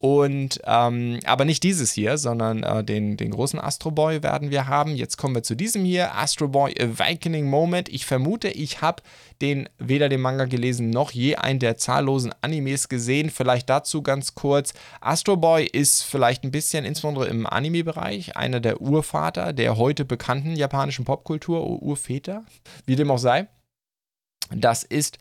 Und 0.00 0.60
ähm, 0.64 1.18
aber 1.24 1.44
nicht 1.44 1.64
dieses 1.64 1.92
hier, 1.92 2.18
sondern 2.18 2.62
äh, 2.62 2.84
den, 2.84 3.16
den 3.16 3.32
großen 3.32 3.58
Astro 3.58 3.90
Boy 3.90 4.22
werden 4.22 4.50
wir 4.52 4.68
haben. 4.68 4.94
Jetzt 4.94 5.16
kommen 5.16 5.34
wir 5.34 5.42
zu 5.42 5.56
diesem 5.56 5.84
hier, 5.84 6.14
Astro 6.14 6.46
Boy 6.46 6.72
Awakening 6.80 7.50
Moment. 7.50 7.88
Ich 7.88 8.06
vermute, 8.06 8.46
ich 8.48 8.80
habe 8.80 9.02
den 9.42 9.68
weder 9.78 10.08
den 10.08 10.20
Manga 10.20 10.44
gelesen 10.44 10.90
noch 10.90 11.10
je 11.10 11.34
einen 11.34 11.58
der 11.58 11.78
zahllosen 11.78 12.32
Animes 12.42 12.88
gesehen. 12.88 13.28
Vielleicht 13.28 13.68
dazu 13.68 14.02
ganz 14.02 14.36
kurz. 14.36 14.72
Astro 15.00 15.36
Boy 15.36 15.66
ist 15.66 16.02
vielleicht 16.02 16.44
ein 16.44 16.52
bisschen, 16.52 16.84
insbesondere 16.84 17.26
im 17.26 17.44
Anime-Bereich, 17.46 18.36
einer 18.36 18.60
der 18.60 18.80
Urvater 18.80 19.52
der 19.52 19.78
heute 19.78 20.04
bekannten 20.04 20.54
japanischen 20.54 21.04
Popkultur, 21.06 21.66
Urväter, 21.82 22.44
wie 22.86 22.94
dem 22.94 23.10
auch 23.10 23.18
sei. 23.18 23.48
Das 24.50 24.84
ist 24.84 25.18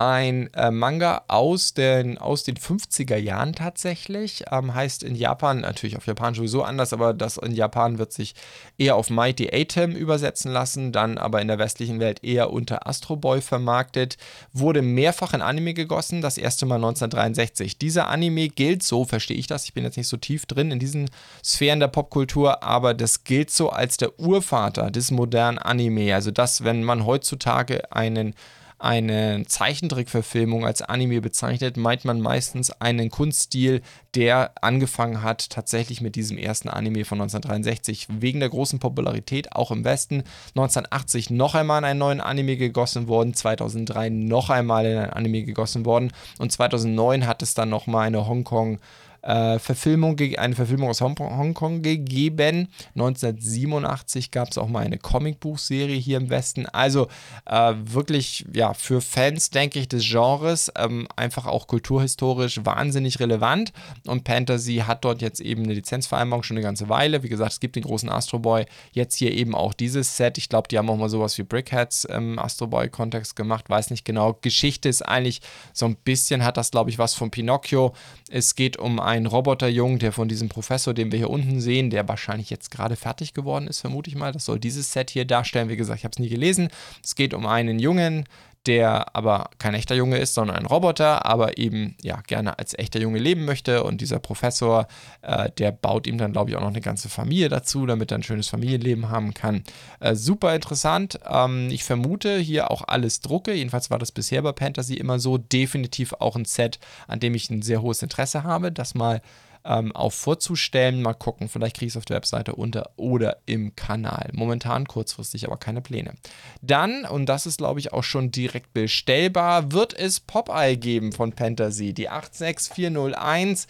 ein 0.00 0.54
äh, 0.54 0.70
Manga 0.70 1.24
aus 1.26 1.74
den, 1.74 2.18
aus 2.18 2.44
den 2.44 2.54
50er 2.54 3.16
Jahren 3.16 3.52
tatsächlich. 3.52 4.44
Ähm, 4.50 4.72
heißt 4.72 5.02
in 5.02 5.16
Japan, 5.16 5.62
natürlich 5.62 5.96
auf 5.96 6.06
Japan 6.06 6.34
sowieso 6.34 6.62
anders, 6.62 6.92
aber 6.92 7.12
das 7.12 7.36
in 7.36 7.52
Japan 7.52 7.98
wird 7.98 8.12
sich 8.12 8.36
eher 8.78 8.94
auf 8.94 9.10
Mighty 9.10 9.50
Atom 9.52 9.96
übersetzen 9.96 10.52
lassen, 10.52 10.92
dann 10.92 11.18
aber 11.18 11.42
in 11.42 11.48
der 11.48 11.58
westlichen 11.58 11.98
Welt 11.98 12.22
eher 12.22 12.52
unter 12.52 12.86
Astro 12.86 13.16
Boy 13.16 13.40
vermarktet. 13.40 14.18
Wurde 14.52 14.82
mehrfach 14.82 15.34
in 15.34 15.42
Anime 15.42 15.74
gegossen, 15.74 16.22
das 16.22 16.38
erste 16.38 16.64
Mal 16.64 16.76
1963. 16.76 17.78
Dieser 17.78 18.06
Anime 18.08 18.50
gilt 18.50 18.84
so, 18.84 19.04
verstehe 19.04 19.36
ich 19.36 19.48
das, 19.48 19.64
ich 19.64 19.74
bin 19.74 19.82
jetzt 19.82 19.96
nicht 19.96 20.08
so 20.08 20.16
tief 20.16 20.46
drin 20.46 20.70
in 20.70 20.78
diesen 20.78 21.10
Sphären 21.42 21.80
der 21.80 21.88
Popkultur, 21.88 22.62
aber 22.62 22.94
das 22.94 23.24
gilt 23.24 23.50
so 23.50 23.70
als 23.70 23.96
der 23.96 24.20
Urvater 24.20 24.92
des 24.92 25.10
modernen 25.10 25.58
Anime. 25.58 26.14
Also 26.14 26.30
das, 26.30 26.62
wenn 26.62 26.84
man 26.84 27.04
heutzutage 27.04 27.90
einen 27.90 28.36
eine 28.78 29.44
Zeichentrickverfilmung 29.46 30.64
als 30.64 30.82
Anime 30.82 31.20
bezeichnet, 31.20 31.76
meint 31.76 32.04
man 32.04 32.20
meistens 32.20 32.70
einen 32.70 33.10
Kunststil, 33.10 33.82
der 34.14 34.52
angefangen 34.60 35.22
hat 35.22 35.50
tatsächlich 35.50 36.00
mit 36.00 36.16
diesem 36.16 36.38
ersten 36.38 36.68
Anime 36.68 37.04
von 37.04 37.20
1963. 37.20 38.06
Wegen 38.20 38.40
der 38.40 38.48
großen 38.48 38.78
Popularität 38.78 39.52
auch 39.52 39.70
im 39.70 39.84
Westen. 39.84 40.22
1980 40.50 41.30
noch 41.30 41.54
einmal 41.54 41.78
in 41.80 41.84
einen 41.84 41.98
neuen 41.98 42.20
Anime 42.20 42.56
gegossen 42.56 43.08
worden, 43.08 43.34
2003 43.34 44.10
noch 44.10 44.50
einmal 44.50 44.86
in 44.86 44.98
ein 44.98 45.10
Anime 45.10 45.42
gegossen 45.42 45.84
worden 45.84 46.12
und 46.38 46.52
2009 46.52 47.26
hat 47.26 47.42
es 47.42 47.54
dann 47.54 47.68
nochmal 47.68 48.06
eine 48.06 48.26
Hongkong- 48.28 48.78
äh, 49.22 49.58
Verfilmung, 49.58 50.16
eine 50.36 50.54
Verfilmung 50.54 50.88
aus 50.88 51.00
Hongkong 51.00 51.82
gegeben. 51.82 52.68
1987 52.94 54.30
gab 54.30 54.50
es 54.50 54.58
auch 54.58 54.68
mal 54.68 54.84
eine 54.84 54.98
Comicbuchserie 54.98 55.98
hier 55.98 56.18
im 56.18 56.30
Westen. 56.30 56.66
Also 56.66 57.08
äh, 57.46 57.74
wirklich, 57.76 58.44
ja, 58.52 58.74
für 58.74 59.00
Fans, 59.00 59.50
denke 59.50 59.78
ich, 59.78 59.88
des 59.88 60.04
Genres 60.08 60.72
ähm, 60.76 61.08
einfach 61.16 61.46
auch 61.46 61.66
kulturhistorisch 61.66 62.64
wahnsinnig 62.64 63.20
relevant. 63.20 63.72
Und 64.06 64.26
Fantasy 64.26 64.84
hat 64.86 65.04
dort 65.04 65.22
jetzt 65.22 65.40
eben 65.40 65.64
eine 65.64 65.74
Lizenzvereinbarung 65.74 66.42
schon 66.42 66.56
eine 66.56 66.64
ganze 66.64 66.88
Weile. 66.88 67.22
Wie 67.22 67.28
gesagt, 67.28 67.52
es 67.52 67.60
gibt 67.60 67.76
den 67.76 67.82
großen 67.82 68.08
Astro 68.08 68.38
Boy. 68.38 68.66
Jetzt 68.92 69.16
hier 69.16 69.32
eben 69.32 69.54
auch 69.54 69.74
dieses 69.74 70.16
Set. 70.16 70.38
Ich 70.38 70.48
glaube, 70.48 70.68
die 70.68 70.78
haben 70.78 70.88
auch 70.90 70.96
mal 70.96 71.08
sowas 71.08 71.36
wie 71.38 71.42
Brickheads 71.42 72.04
im 72.04 72.38
Astro 72.38 72.66
Boy-Kontext 72.66 73.36
gemacht. 73.36 73.68
Weiß 73.68 73.90
nicht 73.90 74.04
genau. 74.04 74.38
Geschichte 74.40 74.88
ist 74.88 75.02
eigentlich 75.02 75.40
so 75.72 75.86
ein 75.86 75.96
bisschen, 75.96 76.44
hat 76.44 76.56
das, 76.56 76.70
glaube 76.70 76.90
ich, 76.90 76.98
was 76.98 77.14
von 77.14 77.30
Pinocchio. 77.30 77.94
Es 78.30 78.54
geht 78.54 78.76
um 78.76 79.00
ein 79.08 79.24
Roboterjungen, 79.24 79.98
der 79.98 80.12
von 80.12 80.28
diesem 80.28 80.50
Professor, 80.50 80.92
den 80.92 81.10
wir 81.10 81.18
hier 81.18 81.30
unten 81.30 81.60
sehen, 81.60 81.88
der 81.88 82.06
wahrscheinlich 82.06 82.50
jetzt 82.50 82.70
gerade 82.70 82.94
fertig 82.94 83.32
geworden 83.32 83.66
ist, 83.66 83.80
vermute 83.80 84.10
ich 84.10 84.16
mal. 84.16 84.32
Das 84.32 84.44
soll 84.44 84.58
dieses 84.58 84.92
Set 84.92 85.08
hier 85.08 85.24
darstellen. 85.24 85.70
Wie 85.70 85.76
gesagt, 85.76 86.00
ich 86.00 86.04
habe 86.04 86.12
es 86.12 86.18
nie 86.18 86.28
gelesen. 86.28 86.68
Es 87.02 87.14
geht 87.14 87.32
um 87.32 87.46
einen 87.46 87.78
Jungen, 87.78 88.26
der 88.68 89.16
aber 89.16 89.48
kein 89.58 89.72
echter 89.72 89.94
Junge 89.94 90.18
ist, 90.18 90.34
sondern 90.34 90.56
ein 90.56 90.66
Roboter, 90.66 91.24
aber 91.24 91.56
eben 91.56 91.96
ja 92.02 92.20
gerne 92.26 92.58
als 92.58 92.78
echter 92.78 93.00
Junge 93.00 93.18
leben 93.18 93.46
möchte. 93.46 93.82
Und 93.82 94.02
dieser 94.02 94.18
Professor, 94.18 94.86
äh, 95.22 95.50
der 95.56 95.72
baut 95.72 96.06
ihm 96.06 96.18
dann, 96.18 96.32
glaube 96.32 96.50
ich, 96.50 96.56
auch 96.56 96.60
noch 96.60 96.68
eine 96.68 96.82
ganze 96.82 97.08
Familie 97.08 97.48
dazu, 97.48 97.86
damit 97.86 98.12
er 98.12 98.18
ein 98.18 98.22
schönes 98.22 98.48
Familienleben 98.48 99.08
haben 99.08 99.32
kann. 99.32 99.64
Äh, 100.00 100.14
super 100.14 100.54
interessant. 100.54 101.18
Ähm, 101.26 101.70
ich 101.70 101.82
vermute 101.82 102.36
hier 102.36 102.70
auch 102.70 102.82
alles 102.86 103.20
Drucke. 103.22 103.54
Jedenfalls 103.54 103.90
war 103.90 103.98
das 103.98 104.12
bisher 104.12 104.42
bei 104.42 104.52
Fantasy 104.52 104.94
immer 104.94 105.18
so. 105.18 105.38
Definitiv 105.38 106.12
auch 106.18 106.36
ein 106.36 106.44
Set, 106.44 106.78
an 107.06 107.20
dem 107.20 107.34
ich 107.34 107.48
ein 107.48 107.62
sehr 107.62 107.80
hohes 107.80 108.02
Interesse 108.02 108.44
habe, 108.44 108.70
das 108.70 108.94
mal 108.94 109.22
ähm, 109.68 109.94
auch 109.94 110.12
vorzustellen. 110.12 111.02
Mal 111.02 111.14
gucken, 111.14 111.48
vielleicht 111.48 111.76
kriege 111.76 111.86
ich 111.86 111.92
es 111.92 111.96
auf 111.96 112.06
der 112.06 112.16
Webseite 112.16 112.54
unter 112.54 112.90
oder 112.96 113.36
im 113.46 113.76
Kanal. 113.76 114.30
Momentan 114.32 114.88
kurzfristig 114.88 115.46
aber 115.46 115.58
keine 115.58 115.82
Pläne. 115.82 116.14
Dann, 116.62 117.04
und 117.04 117.26
das 117.26 117.46
ist 117.46 117.58
glaube 117.58 117.78
ich 117.78 117.92
auch 117.92 118.02
schon 118.02 118.30
direkt 118.30 118.72
bestellbar, 118.72 119.70
wird 119.72 119.96
es 119.96 120.20
Popeye 120.20 120.76
geben 120.76 121.12
von 121.12 121.32
Fantasy, 121.32 121.92
die 121.92 122.08
86401. 122.08 123.66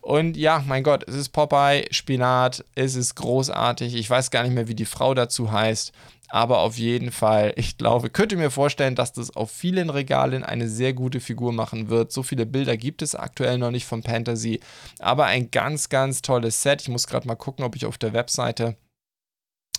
Und 0.00 0.36
ja, 0.36 0.62
mein 0.66 0.84
Gott, 0.84 1.06
es 1.08 1.14
ist 1.14 1.30
Popeye, 1.30 1.86
Spinat, 1.90 2.64
es 2.74 2.94
ist 2.94 3.16
großartig. 3.16 3.94
Ich 3.94 4.08
weiß 4.08 4.30
gar 4.30 4.42
nicht 4.42 4.54
mehr, 4.54 4.68
wie 4.68 4.74
die 4.74 4.84
Frau 4.84 5.12
dazu 5.14 5.50
heißt. 5.50 5.92
Aber 6.28 6.58
auf 6.60 6.76
jeden 6.76 7.10
Fall, 7.10 7.54
ich 7.56 7.78
glaube, 7.78 8.10
könnte 8.10 8.36
mir 8.36 8.50
vorstellen, 8.50 8.94
dass 8.94 9.12
das 9.12 9.34
auf 9.34 9.50
vielen 9.50 9.88
Regalen 9.88 10.44
eine 10.44 10.68
sehr 10.68 10.92
gute 10.92 11.20
Figur 11.20 11.52
machen 11.52 11.88
wird. 11.88 12.12
So 12.12 12.22
viele 12.22 12.44
Bilder 12.44 12.76
gibt 12.76 13.00
es 13.02 13.14
aktuell 13.14 13.58
noch 13.58 13.70
nicht 13.70 13.86
von 13.86 14.02
Fantasy. 14.02 14.60
Aber 14.98 15.24
ein 15.24 15.50
ganz, 15.50 15.88
ganz 15.88 16.20
tolles 16.20 16.62
Set. 16.62 16.82
Ich 16.82 16.88
muss 16.88 17.06
gerade 17.06 17.26
mal 17.26 17.36
gucken, 17.36 17.64
ob 17.64 17.76
ich 17.76 17.86
auf 17.86 17.96
der 17.96 18.12
Webseite 18.12 18.76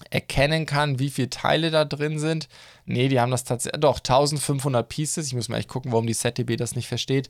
erkennen 0.09 0.65
kann, 0.65 0.99
wie 0.99 1.09
viele 1.09 1.29
Teile 1.29 1.71
da 1.71 1.85
drin 1.85 2.19
sind. 2.19 2.47
Nee, 2.85 3.09
die 3.09 3.19
haben 3.19 3.31
das 3.31 3.43
tatsächlich. 3.43 3.81
Doch, 3.81 3.99
1500 3.99 4.87
Pieces. 4.87 5.27
Ich 5.27 5.33
muss 5.33 5.49
mal 5.49 5.57
echt 5.57 5.69
gucken, 5.69 5.91
warum 5.91 6.07
die 6.07 6.15
ZDB 6.15 6.55
das 6.55 6.75
nicht 6.75 6.87
versteht. 6.87 7.29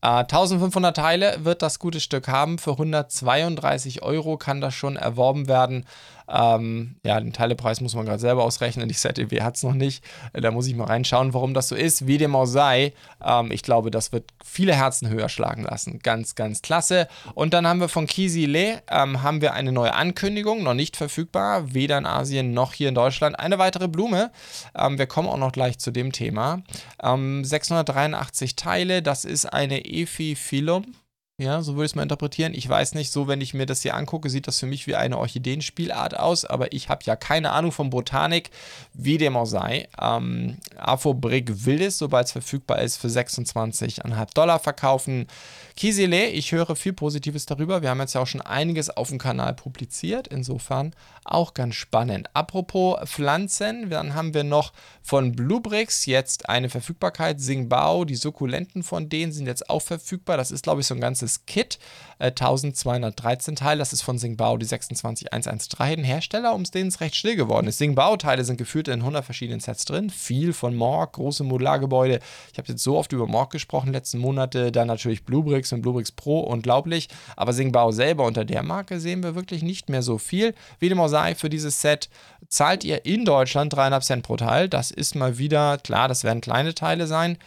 Äh, 0.00 0.24
1500 0.24 0.96
Teile 0.96 1.44
wird 1.44 1.62
das 1.62 1.78
gute 1.78 2.00
Stück 2.00 2.28
haben. 2.28 2.58
Für 2.58 2.72
132 2.72 4.02
Euro 4.02 4.36
kann 4.36 4.60
das 4.60 4.74
schon 4.74 4.96
erworben 4.96 5.48
werden. 5.48 5.84
Ähm, 6.30 6.96
ja, 7.04 7.18
den 7.18 7.32
Teilepreis 7.32 7.80
muss 7.80 7.94
man 7.94 8.04
gerade 8.04 8.18
selber 8.18 8.44
ausrechnen. 8.44 8.88
Die 8.88 8.94
ZDW 8.94 9.40
hat 9.40 9.56
es 9.56 9.62
noch 9.62 9.72
nicht. 9.72 10.04
Äh, 10.34 10.40
da 10.40 10.50
muss 10.50 10.66
ich 10.66 10.74
mal 10.74 10.84
reinschauen, 10.84 11.32
warum 11.32 11.54
das 11.54 11.68
so 11.68 11.74
ist. 11.74 12.06
Wie 12.06 12.18
dem 12.18 12.36
auch 12.36 12.44
sei, 12.44 12.92
ähm, 13.24 13.50
ich 13.50 13.62
glaube, 13.62 13.90
das 13.90 14.12
wird 14.12 14.24
viele 14.44 14.74
Herzen 14.74 15.08
höher 15.08 15.28
schlagen 15.28 15.62
lassen. 15.62 16.00
Ganz, 16.00 16.34
ganz 16.34 16.60
klasse. 16.60 17.08
Und 17.34 17.54
dann 17.54 17.66
haben 17.66 17.80
wir 17.80 17.88
von 17.88 18.06
Kisi 18.06 18.44
Le 18.44 18.82
ähm, 18.90 19.22
haben 19.22 19.40
wir 19.40 19.54
eine 19.54 19.72
neue 19.72 19.94
Ankündigung, 19.94 20.62
noch 20.62 20.74
nicht 20.74 20.96
verfügbar, 20.96 21.72
weder 21.72 21.96
in 21.96 22.06
Asien 22.06 22.52
noch 22.52 22.74
hier 22.74 22.90
in 22.90 22.94
Deutschland. 22.94 23.38
Eine 23.38 23.58
weitere 23.58 23.88
Blume. 23.88 24.30
Ähm, 24.74 24.98
wir 24.98 25.06
kommen 25.06 25.28
auch 25.28 25.38
noch 25.38 25.52
gleich 25.52 25.78
zu 25.78 25.90
dem 25.90 26.12
Thema. 26.12 26.62
683 27.00 28.50
ähm, 28.50 28.56
Teile, 28.56 29.02
das 29.02 29.24
ist 29.24 29.46
eine 29.46 29.87
Epiphyllum. 29.88 30.94
Ja, 31.40 31.62
so 31.62 31.74
würde 31.74 31.84
ich 31.84 31.92
es 31.92 31.94
mal 31.94 32.02
interpretieren. 32.02 32.52
Ich 32.52 32.68
weiß 32.68 32.94
nicht, 32.94 33.12
so 33.12 33.28
wenn 33.28 33.40
ich 33.40 33.54
mir 33.54 33.64
das 33.64 33.82
hier 33.82 33.94
angucke, 33.94 34.28
sieht 34.28 34.48
das 34.48 34.58
für 34.58 34.66
mich 34.66 34.88
wie 34.88 34.96
eine 34.96 35.18
Orchideenspielart 35.18 36.18
aus, 36.18 36.44
aber 36.44 36.72
ich 36.72 36.88
habe 36.88 37.04
ja 37.04 37.14
keine 37.14 37.52
Ahnung 37.52 37.70
von 37.70 37.90
Botanik, 37.90 38.50
wie 38.92 39.18
dem 39.18 39.36
auch 39.36 39.46
sei. 39.46 39.88
Ähm, 40.00 40.56
Afobrick 40.76 41.64
will 41.64 41.80
es, 41.80 41.96
sobald 41.96 42.26
es 42.26 42.32
verfügbar 42.32 42.82
ist, 42.82 42.96
für 42.96 43.06
26,5 43.06 44.34
Dollar 44.34 44.58
verkaufen. 44.58 45.28
Kisile, 45.78 46.26
ich 46.26 46.50
höre 46.50 46.74
viel 46.74 46.92
Positives 46.92 47.46
darüber. 47.46 47.82
Wir 47.82 47.90
haben 47.90 48.00
jetzt 48.00 48.14
ja 48.14 48.20
auch 48.20 48.26
schon 48.26 48.40
einiges 48.40 48.90
auf 48.90 49.10
dem 49.10 49.18
Kanal 49.18 49.54
publiziert. 49.54 50.26
Insofern 50.26 50.92
auch 51.22 51.54
ganz 51.54 51.76
spannend. 51.76 52.28
Apropos 52.34 52.98
Pflanzen, 53.08 53.88
dann 53.88 54.12
haben 54.12 54.34
wir 54.34 54.42
noch 54.42 54.72
von 55.02 55.30
Bluebricks 55.30 56.06
jetzt 56.06 56.48
eine 56.48 56.68
Verfügbarkeit. 56.68 57.40
Singbao, 57.40 58.04
die 58.04 58.16
Sukkulenten 58.16 58.82
von 58.82 59.08
denen 59.08 59.30
sind 59.30 59.46
jetzt 59.46 59.70
auch 59.70 59.82
verfügbar. 59.82 60.36
Das 60.36 60.50
ist, 60.50 60.64
glaube 60.64 60.80
ich, 60.80 60.88
so 60.88 60.96
ein 60.96 61.00
ganzes 61.00 61.46
Kit. 61.46 61.78
Äh, 62.18 62.26
1213 62.26 63.56
Teile. 63.56 63.78
Das 63.78 63.92
ist 63.92 64.02
von 64.02 64.18
Singbao 64.18 64.56
die 64.56 64.66
26113. 64.66 65.98
Ein 65.98 66.04
Hersteller, 66.04 66.54
um 66.54 66.64
den 66.64 66.88
es 66.88 67.00
recht 67.00 67.14
still 67.16 67.36
geworden 67.36 67.66
ist. 67.66 67.78
Singbao-Teile 67.78 68.44
sind 68.44 68.56
geführt 68.56 68.88
in 68.88 69.00
100 69.00 69.24
verschiedenen 69.24 69.60
Sets 69.60 69.84
drin. 69.84 70.10
Viel 70.10 70.52
von 70.52 70.74
Morg, 70.74 71.12
große 71.14 71.44
Modulargebäude. 71.44 72.20
Ich 72.52 72.58
habe 72.58 72.68
jetzt 72.68 72.82
so 72.82 72.96
oft 72.96 73.12
über 73.12 73.26
Morg 73.26 73.50
gesprochen 73.50 73.92
letzten 73.92 74.18
Monate. 74.18 74.72
Dann 74.72 74.88
natürlich 74.88 75.24
Bluebricks 75.24 75.72
und 75.72 75.82
Bluebricks 75.82 76.12
Pro, 76.12 76.40
unglaublich. 76.40 77.08
Aber 77.36 77.52
Singbao 77.52 77.92
selber 77.92 78.24
unter 78.24 78.44
der 78.44 78.62
Marke 78.62 79.00
sehen 79.00 79.22
wir 79.22 79.34
wirklich 79.34 79.62
nicht 79.62 79.88
mehr 79.88 80.02
so 80.02 80.18
viel. 80.18 80.54
Wie 80.78 80.88
dem 80.88 81.00
auch 81.00 81.08
sei, 81.08 81.34
für 81.34 81.48
dieses 81.48 81.80
Set 81.80 82.08
zahlt 82.48 82.84
ihr 82.84 83.04
in 83.04 83.24
Deutschland 83.24 83.74
3,5 83.74 84.00
Cent 84.00 84.22
pro 84.22 84.36
Teil. 84.36 84.68
Das 84.68 84.90
ist 84.90 85.14
mal 85.14 85.38
wieder, 85.38 85.78
klar, 85.78 86.08
das 86.08 86.24
werden 86.24 86.40
kleine 86.40 86.74
Teile 86.74 87.06
sein. 87.06 87.38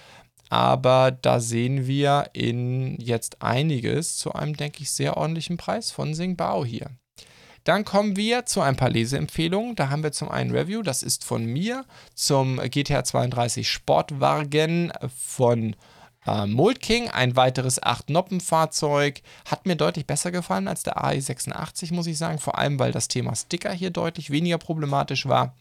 Aber 0.51 1.11
da 1.11 1.39
sehen 1.39 1.87
wir 1.87 2.25
in 2.33 2.99
jetzt 2.99 3.41
einiges 3.41 4.17
zu 4.17 4.33
einem, 4.33 4.57
denke 4.57 4.81
ich, 4.81 4.91
sehr 4.91 5.15
ordentlichen 5.15 5.55
Preis 5.55 5.91
von 5.91 6.13
Singbao 6.13 6.65
hier. 6.65 6.89
Dann 7.63 7.85
kommen 7.85 8.17
wir 8.17 8.45
zu 8.45 8.59
ein 8.59 8.75
paar 8.75 8.89
Leseempfehlungen. 8.89 9.77
Da 9.77 9.89
haben 9.89 10.03
wir 10.03 10.11
zum 10.11 10.29
einen 10.29 10.51
Review, 10.51 10.81
das 10.81 11.03
ist 11.03 11.23
von 11.23 11.45
mir, 11.45 11.85
zum 12.15 12.57
GTA 12.57 13.05
32 13.05 13.69
Sportwagen 13.69 14.91
von 15.15 15.73
äh, 16.27 16.45
Mold 16.47 16.81
King, 16.81 17.07
ein 17.07 17.37
weiteres 17.37 17.81
8-Noppen-Fahrzeug, 17.81 19.21
hat 19.45 19.65
mir 19.65 19.77
deutlich 19.77 20.05
besser 20.05 20.31
gefallen 20.31 20.67
als 20.67 20.83
der 20.83 21.01
AI86, 21.01 21.93
muss 21.93 22.07
ich 22.07 22.17
sagen. 22.17 22.39
Vor 22.39 22.57
allem, 22.57 22.77
weil 22.77 22.91
das 22.91 23.07
Thema 23.07 23.37
Sticker 23.37 23.71
hier 23.71 23.91
deutlich 23.91 24.31
weniger 24.31 24.57
problematisch 24.57 25.29
war. 25.29 25.55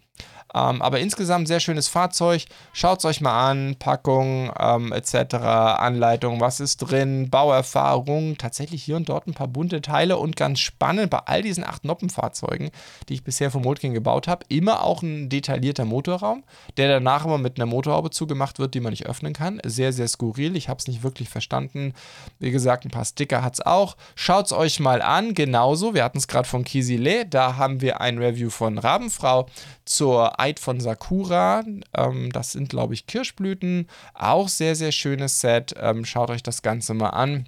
Ähm, 0.54 0.82
aber 0.82 1.00
insgesamt 1.00 1.48
sehr 1.48 1.60
schönes 1.60 1.88
Fahrzeug. 1.88 2.46
Schaut 2.72 2.98
es 2.98 3.04
euch 3.04 3.20
mal 3.20 3.50
an. 3.50 3.76
Packung 3.78 4.52
ähm, 4.58 4.92
etc., 4.92 5.34
Anleitung, 5.34 6.40
was 6.40 6.60
ist 6.60 6.78
drin, 6.78 7.30
Bauerfahrung. 7.30 8.36
Tatsächlich 8.36 8.82
hier 8.82 8.96
und 8.96 9.08
dort 9.08 9.26
ein 9.26 9.34
paar 9.34 9.48
bunte 9.48 9.80
Teile 9.80 10.18
und 10.18 10.36
ganz 10.36 10.60
spannend 10.60 11.10
bei 11.10 11.18
all 11.18 11.42
diesen 11.42 11.64
acht 11.64 11.84
Noppenfahrzeugen, 11.84 12.70
die 13.08 13.14
ich 13.14 13.24
bisher 13.24 13.50
vom 13.50 13.62
Moltking 13.62 13.94
gebaut 13.94 14.28
habe, 14.28 14.44
immer 14.48 14.82
auch 14.82 15.02
ein 15.02 15.28
detaillierter 15.28 15.84
Motorraum, 15.84 16.42
der 16.76 16.88
danach 16.88 17.24
immer 17.24 17.38
mit 17.38 17.58
einer 17.58 17.66
Motorhaube 17.66 18.10
zugemacht 18.10 18.58
wird, 18.58 18.74
die 18.74 18.80
man 18.80 18.90
nicht 18.90 19.06
öffnen 19.06 19.32
kann. 19.32 19.60
Sehr, 19.64 19.92
sehr 19.92 20.08
skurril. 20.08 20.56
Ich 20.56 20.68
habe 20.68 20.78
es 20.78 20.88
nicht 20.88 21.02
wirklich 21.02 21.28
verstanden. 21.28 21.94
Wie 22.38 22.50
gesagt, 22.50 22.84
ein 22.84 22.90
paar 22.90 23.04
Sticker 23.04 23.42
hat 23.42 23.54
es 23.54 23.60
auch. 23.60 23.96
Schaut 24.14 24.46
es 24.46 24.52
euch 24.52 24.80
mal 24.80 25.02
an. 25.02 25.34
Genauso, 25.34 25.94
wir 25.94 26.04
hatten 26.04 26.18
es 26.18 26.28
gerade 26.28 26.48
von 26.48 26.64
Kisile. 26.64 27.26
Da 27.26 27.56
haben 27.56 27.80
wir 27.80 28.00
ein 28.00 28.18
Review 28.18 28.50
von 28.50 28.78
Rabenfrau 28.78 29.46
zur 29.84 30.39
Eid 30.40 30.58
von 30.58 30.80
Sakura. 30.80 31.64
Ähm, 31.94 32.30
das 32.32 32.52
sind, 32.52 32.70
glaube 32.70 32.94
ich, 32.94 33.06
Kirschblüten. 33.06 33.88
Auch 34.14 34.48
sehr, 34.48 34.74
sehr 34.74 34.92
schönes 34.92 35.40
Set. 35.40 35.74
Ähm, 35.78 36.04
schaut 36.04 36.30
euch 36.30 36.42
das 36.42 36.62
Ganze 36.62 36.94
mal 36.94 37.10
an. 37.10 37.46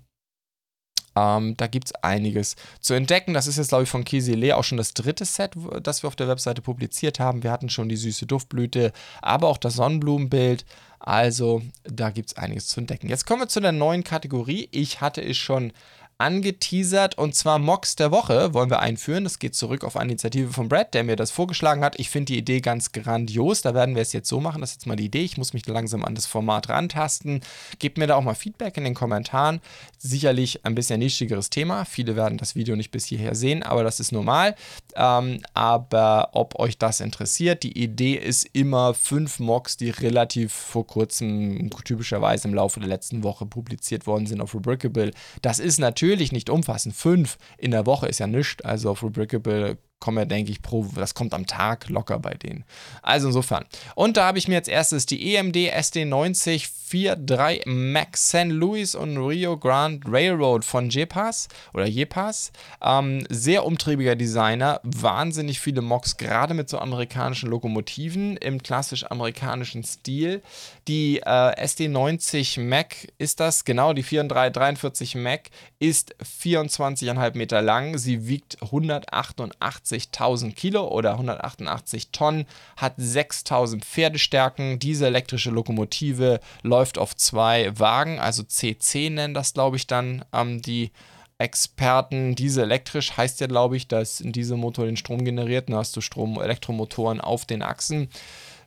Ähm, 1.14 1.56
da 1.56 1.66
gibt 1.66 1.88
es 1.88 1.94
einiges 1.96 2.56
zu 2.80 2.94
entdecken. 2.94 3.34
Das 3.34 3.46
ist 3.46 3.58
jetzt, 3.58 3.68
glaube 3.68 3.84
ich, 3.84 3.90
von 3.90 4.04
Kisile 4.04 4.56
auch 4.56 4.64
schon 4.64 4.78
das 4.78 4.94
dritte 4.94 5.24
Set, 5.24 5.52
das 5.82 6.02
wir 6.02 6.08
auf 6.08 6.16
der 6.16 6.28
Webseite 6.28 6.62
publiziert 6.62 7.20
haben. 7.20 7.42
Wir 7.42 7.50
hatten 7.50 7.68
schon 7.68 7.88
die 7.88 7.96
süße 7.96 8.26
Duftblüte, 8.26 8.92
aber 9.20 9.48
auch 9.48 9.58
das 9.58 9.74
Sonnenblumenbild. 9.74 10.64
Also, 10.98 11.62
da 11.84 12.10
gibt 12.10 12.30
es 12.30 12.36
einiges 12.36 12.68
zu 12.68 12.80
entdecken. 12.80 13.08
Jetzt 13.08 13.26
kommen 13.26 13.42
wir 13.42 13.48
zu 13.48 13.60
der 13.60 13.72
neuen 13.72 14.04
Kategorie. 14.04 14.68
Ich 14.70 15.00
hatte 15.00 15.20
es 15.22 15.36
schon 15.36 15.72
angeteasert 16.18 17.18
und 17.18 17.34
zwar 17.34 17.58
Mocks 17.58 17.96
der 17.96 18.10
Woche 18.10 18.54
wollen 18.54 18.70
wir 18.70 18.80
einführen. 18.80 19.24
Das 19.24 19.38
geht 19.38 19.54
zurück 19.54 19.84
auf 19.84 19.96
eine 19.96 20.12
Initiative 20.12 20.52
von 20.52 20.68
Brad, 20.68 20.94
der 20.94 21.04
mir 21.04 21.16
das 21.16 21.30
vorgeschlagen 21.30 21.84
hat. 21.84 21.98
Ich 21.98 22.10
finde 22.10 22.32
die 22.32 22.38
Idee 22.38 22.60
ganz 22.60 22.92
grandios. 22.92 23.62
Da 23.62 23.74
werden 23.74 23.94
wir 23.94 24.02
es 24.02 24.12
jetzt 24.12 24.28
so 24.28 24.40
machen. 24.40 24.60
Das 24.60 24.70
ist 24.70 24.76
jetzt 24.76 24.86
mal 24.86 24.96
die 24.96 25.06
Idee. 25.06 25.22
Ich 25.22 25.36
muss 25.36 25.52
mich 25.52 25.66
langsam 25.66 26.04
an 26.04 26.14
das 26.14 26.26
Format 26.26 26.68
rantasten. 26.68 27.40
Gebt 27.78 27.98
mir 27.98 28.06
da 28.06 28.16
auch 28.16 28.22
mal 28.22 28.34
Feedback 28.34 28.76
in 28.76 28.84
den 28.84 28.94
Kommentaren. 28.94 29.60
Sicherlich 29.98 30.64
ein 30.64 30.74
bisschen 30.74 31.00
nischigeres 31.00 31.50
Thema. 31.50 31.84
Viele 31.84 32.16
werden 32.16 32.38
das 32.38 32.54
Video 32.54 32.76
nicht 32.76 32.90
bis 32.90 33.06
hierher 33.06 33.34
sehen, 33.34 33.62
aber 33.62 33.82
das 33.82 34.00
ist 34.00 34.12
normal. 34.12 34.54
Ähm, 34.94 35.40
aber 35.54 36.30
ob 36.32 36.58
euch 36.58 36.78
das 36.78 37.00
interessiert, 37.00 37.62
die 37.62 37.78
Idee 37.82 38.14
ist 38.14 38.48
immer 38.52 38.94
fünf 38.94 39.40
Mocks, 39.40 39.76
die 39.76 39.90
relativ 39.90 40.52
vor 40.52 40.86
kurzem, 40.86 41.70
typischerweise 41.84 42.48
im 42.48 42.54
Laufe 42.54 42.80
der 42.80 42.88
letzten 42.88 43.22
Woche 43.22 43.46
publiziert 43.46 44.06
worden 44.06 44.26
sind 44.26 44.40
auf 44.40 44.54
Rubricable. 44.54 45.12
Das 45.40 45.58
ist 45.58 45.78
natürlich 45.78 46.11
natürlich 46.12 46.32
nicht 46.32 46.50
umfassend. 46.50 46.94
Fünf 46.94 47.38
in 47.56 47.70
der 47.70 47.86
Woche 47.86 48.06
ist 48.06 48.18
ja 48.20 48.26
nichts. 48.26 48.62
Also 48.64 48.90
auf 48.90 49.02
Rubricable 49.02 49.78
kommen 49.98 50.18
ja, 50.18 50.24
denke 50.24 50.50
ich, 50.50 50.60
pro, 50.60 50.84
das 50.94 51.14
kommt 51.14 51.32
am 51.32 51.46
Tag 51.46 51.88
locker 51.88 52.18
bei 52.18 52.34
denen. 52.34 52.64
Also 53.02 53.28
insofern. 53.28 53.64
Und 53.94 54.16
da 54.16 54.26
habe 54.26 54.36
ich 54.36 54.48
mir 54.48 54.56
als 54.56 54.68
erstes 54.68 55.06
die 55.06 55.34
EMD 55.34 55.56
SD90 55.56 56.68
43 56.92 57.64
Max 57.66 58.28
St. 58.28 58.48
Louis 58.48 58.94
und 58.94 59.16
Rio 59.16 59.56
Grande 59.56 60.06
Railroad 60.06 60.64
von 60.64 60.90
Jepas 60.90 61.48
oder 61.72 61.86
Jepas. 61.86 62.52
Ähm, 62.82 63.24
sehr 63.30 63.64
umtriebiger 63.64 64.14
Designer, 64.14 64.80
wahnsinnig 64.82 65.58
viele 65.58 65.80
Mocks, 65.80 66.18
gerade 66.18 66.52
mit 66.52 66.68
so 66.68 66.78
amerikanischen 66.78 67.48
Lokomotiven 67.48 68.36
im 68.36 68.62
klassisch 68.62 69.04
amerikanischen 69.10 69.84
Stil. 69.84 70.42
Die 70.86 71.20
äh, 71.20 71.64
SD90 71.64 72.60
Mac 72.60 73.08
ist 73.18 73.40
das, 73.40 73.64
genau, 73.64 73.92
die 73.92 74.02
43 74.02 75.14
Mac 75.14 75.50
ist 75.78 76.14
24,5 76.22 77.36
Meter 77.36 77.62
lang. 77.62 77.96
Sie 77.96 78.26
wiegt 78.28 78.58
188.000 78.58 80.54
Kilo 80.54 80.88
oder 80.88 81.12
188 81.12 82.10
Tonnen, 82.10 82.46
hat 82.76 82.98
6.000 82.98 83.80
Pferdestärken. 83.80 84.78
Diese 84.78 85.06
elektrische 85.06 85.50
Lokomotive 85.50 86.40
läuft 86.62 86.81
auf 86.98 87.16
zwei 87.16 87.78
Wagen, 87.78 88.18
also 88.18 88.42
CC 88.42 89.10
nennen 89.10 89.34
das, 89.34 89.54
glaube 89.54 89.76
ich, 89.76 89.86
dann 89.86 90.24
ähm, 90.32 90.62
die 90.62 90.90
Experten. 91.38 92.34
Diese 92.34 92.62
elektrisch 92.62 93.16
heißt 93.16 93.40
ja, 93.40 93.46
glaube 93.46 93.76
ich, 93.76 93.88
dass 93.88 94.20
in 94.20 94.32
diesem 94.32 94.60
Motor 94.60 94.86
den 94.86 94.96
Strom 94.96 95.24
generiert. 95.24 95.68
Dann 95.68 95.76
hast 95.76 95.96
du 95.96 96.00
Strom, 96.00 96.40
Elektromotoren 96.40 97.20
auf 97.20 97.44
den 97.44 97.62
Achsen. 97.62 98.08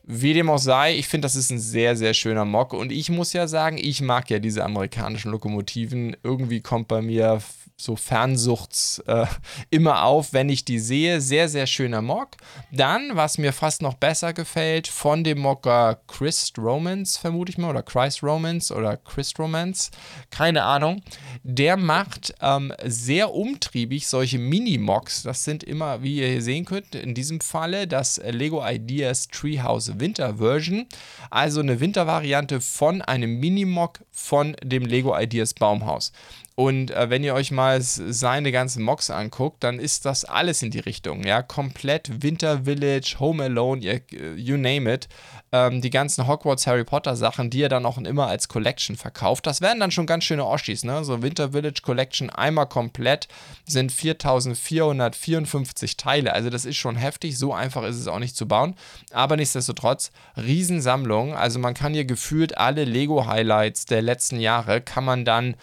Wie 0.04 0.34
dem 0.34 0.50
auch 0.50 0.60
sei, 0.60 0.96
ich 0.96 1.08
finde, 1.08 1.26
das 1.26 1.36
ist 1.36 1.52
ein 1.52 1.60
sehr, 1.60 1.96
sehr 1.96 2.14
schöner 2.14 2.46
Mock. 2.46 2.74
Und 2.74 2.92
ich 2.92 3.10
muss 3.10 3.34
ja 3.34 3.48
sagen, 3.48 3.78
ich 3.78 4.02
mag 4.02 4.30
ja 4.30 4.40
diese 4.40 4.64
amerikanischen 4.64 5.32
Lokomotiven. 5.32 6.16
Irgendwie 6.22 6.62
kommt 6.62 6.88
bei 6.88 7.02
mir 7.02 7.42
so 7.78 7.96
Fernsuchts 7.96 9.00
äh, 9.06 9.26
immer 9.70 10.04
auf, 10.04 10.32
wenn 10.32 10.50
ich 10.50 10.64
die 10.64 10.80
sehe. 10.80 11.20
Sehr, 11.20 11.50
sehr 11.50 11.68
schöner 11.68 12.02
Mock. 12.02 12.30
Dann, 12.72 13.16
was 13.16 13.38
mir 13.38 13.52
fast 13.52 13.82
noch 13.82 13.96
besser 13.96 14.34
gefällt, 14.34 14.88
von 14.88 15.24
dem 15.24 15.40
Mocker 15.40 16.00
Chris 16.08 16.54
Romans, 16.58 17.18
vermute 17.18 17.52
ich 17.52 17.58
mal, 17.58 17.70
oder 17.70 17.84
Christ 17.84 18.24
Romans 18.24 18.72
oder 18.72 18.98
Chris 18.98 19.34
Romans, 19.38 19.92
keine 20.30 20.64
Ahnung. 20.64 21.02
Der 21.44 21.76
macht 21.76 22.34
ähm, 22.42 22.74
sehr 22.84 23.34
umtriebig 23.34 24.08
solche 24.08 24.40
Mini-Mocks. 24.40 25.24
Das 25.24 25.44
sind 25.44 25.64
immer, 25.64 26.02
wie 26.02 26.18
ihr 26.18 26.28
hier 26.28 26.42
sehen 26.42 26.66
könnt, 26.66 26.96
in 26.96 27.14
diesem 27.14 27.42
Falle 27.42 27.88
das 27.88 28.22
Lego 28.24 28.66
Ideas 28.66 29.28
Treehouse 29.28 30.00
Winter 30.00 30.38
Version. 30.38 30.88
Also 31.30 31.60
eine 31.60 31.80
Wintervariante 31.82 32.62
von 32.62 33.02
einem 33.02 33.40
Mini-Mock 33.40 34.00
von 34.12 34.56
dem 34.64 34.86
Lego 34.86 35.18
Ideas 35.18 35.54
Baumhaus. 35.54 36.14
Und 36.58 36.92
äh, 36.92 37.10
wenn 37.10 37.26
ihr 37.26 37.34
euch 37.34 37.52
mal 37.52 37.82
seine 37.82 38.54
ganzen 38.54 38.82
Mocks 38.82 39.10
anguckt, 39.10 39.62
dann 39.62 39.78
ist 39.78 40.06
das 40.06 40.24
alles 40.24 40.62
in 40.62 40.72
die 40.72 40.80
Richtung. 40.80 41.26
Ja, 41.26 41.42
komplett 41.42 42.24
Winter 42.24 42.64
Village, 42.64 43.18
Home 43.20 43.44
Alone, 43.44 43.82
you, 43.82 44.00
you 44.38 44.56
name 44.56 44.90
it. 44.92 45.10
Ähm, 45.52 45.82
die 45.82 45.90
ganzen 45.90 46.28
Hogwarts 46.28 46.66
Harry 46.66 46.86
Potter 46.86 47.18
Sachen, 47.18 47.50
die 47.50 47.62
er 47.62 47.68
dann 47.68 47.86
auch 47.86 47.98
immer 47.98 48.28
als 48.28 48.48
Collection 48.48 48.96
verkauft. 48.96 49.46
Das 49.48 49.60
wären 49.60 49.82
dann 49.82 49.92
schon 49.92 50.06
ganz 50.06 50.24
schöne 50.24 50.46
Oschis, 50.46 50.86
ne? 50.86 51.04
So 51.04 51.22
Winter 51.22 51.52
Village 51.52 51.82
Collection 51.84 52.30
einmal 52.30 52.68
komplett 52.68 53.28
sind 53.66 53.92
4454 53.92 55.98
Teile. 55.98 56.32
Also 56.32 56.50
das 56.50 56.64
ist 56.64 56.78
schon 56.78 56.96
heftig. 56.96 57.38
So 57.38 57.54
einfach 57.54 57.84
ist 57.84 57.98
es 57.98 58.08
auch 58.08 58.20
nicht 58.20 58.38
zu 58.38 58.48
bauen. 58.48 58.76
Aber 59.12 59.36
nichtsdestotrotz, 59.36 60.12
Riesensammlung. 60.38 61.36
Also 61.36 61.60
man 61.60 61.74
kann 61.74 61.94
hier 61.94 62.06
gefühlt 62.06 62.58
alle 62.58 62.86
Lego 62.86 63.28
Highlights 63.28 63.86
der 63.86 64.02
letzten 64.02 64.40
Jahre 64.40 64.80
kann 64.80 65.04
man 65.04 65.26
dann 65.26 65.58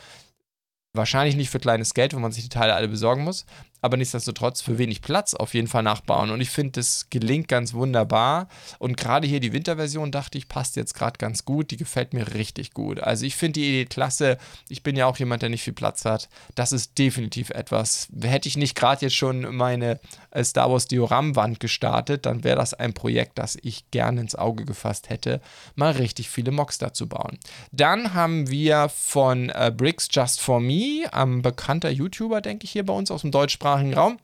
Wahrscheinlich 0.95 1.37
nicht 1.37 1.51
für 1.51 1.59
kleines 1.59 1.95
Geld, 1.95 2.15
wenn 2.15 2.21
man 2.21 2.33
sich 2.33 2.43
die 2.43 2.51
Teile 2.51 2.75
alle 2.75 2.89
besorgen 2.89 3.25
muss. 3.25 3.47
Aber 3.83 3.97
nichtsdestotrotz 3.97 4.63
für 4.63 4.79
wenig 4.79 5.03
Platz 5.03 5.35
auf 5.35 5.55
jeden 5.55 5.67
Fall 5.67 5.83
nachbauen. 5.83 6.31
Und 6.31 6.41
ich 6.41 6.51
finde, 6.51 6.73
das 6.73 7.09
gelingt 7.11 7.49
ganz 7.49 7.75
wunderbar. 7.75 8.49
Und 8.79 8.97
gerade 8.97 9.27
hier 9.27 9.41
die 9.41 9.53
Winterversion, 9.53 10.13
dachte 10.13 10.39
ich, 10.39 10.49
passt 10.49 10.77
jetzt 10.77 10.95
gerade 10.95 11.19
ganz 11.19 11.45
gut. 11.45 11.73
Die 11.73 11.77
gefällt 11.77 12.15
mir 12.15 12.35
richtig 12.35 12.73
gut. 12.73 13.01
Also 13.01 13.27
ich 13.27 13.37
finde 13.37 13.61
die 13.61 13.69
Idee 13.69 13.85
klasse. 13.87 14.39
Ich 14.69 14.85
bin 14.85 14.97
ja 14.97 15.07
auch 15.07 15.19
jemand, 15.19 15.43
der 15.43 15.49
nicht 15.51 15.65
viel 15.65 15.73
Platz 15.73 16.05
hat. 16.05 16.29
Das 16.55 16.71
ist 16.73 16.97
definitiv 16.97 17.51
etwas. 17.51 18.09
Hätte 18.23 18.49
ich 18.49 18.57
nicht 18.57 18.77
gerade 18.77 19.03
jetzt 19.03 19.17
schon 19.17 19.55
meine 19.55 19.99
äh, 20.31 20.45
Star 20.45 20.71
Wars 20.71 20.87
Dioramwand 20.87 21.59
gestartet, 21.59 22.25
dann 22.25 22.45
wäre 22.45 22.57
das 22.57 22.75
ein 22.75 22.95
Projekt, 22.95 23.39
das 23.39 23.59
ich 23.61 23.91
gerne 23.91 24.21
ins 24.21 24.37
Auge 24.37 24.65
gefasst 24.65 25.11
hätte, 25.11 25.41
mal 25.75 25.93
richtig 25.93 26.31
viele 26.31 26.53
Mocks 26.53 26.79
dazu 26.79 27.09
bauen. 27.09 27.39
Dann 27.73 28.15
haben 28.15 28.49
wir 28.49 28.89
von 28.89 29.49
äh, 29.51 29.73
Bricks 29.77 30.09
Just 30.11 30.41
For 30.41 30.61
Me, 30.61 31.03
ein 31.13 31.43
bekannter 31.43 31.91
YouTuber, 31.91 32.41
denke 32.41 32.65
ich, 32.65 32.71
hier 32.71 32.87
bei 32.87 32.95
uns 32.95 33.11
aus 33.11 33.23
dem 33.23 33.33
deutschsprachigen 33.33 33.72
Raum, 33.95 34.19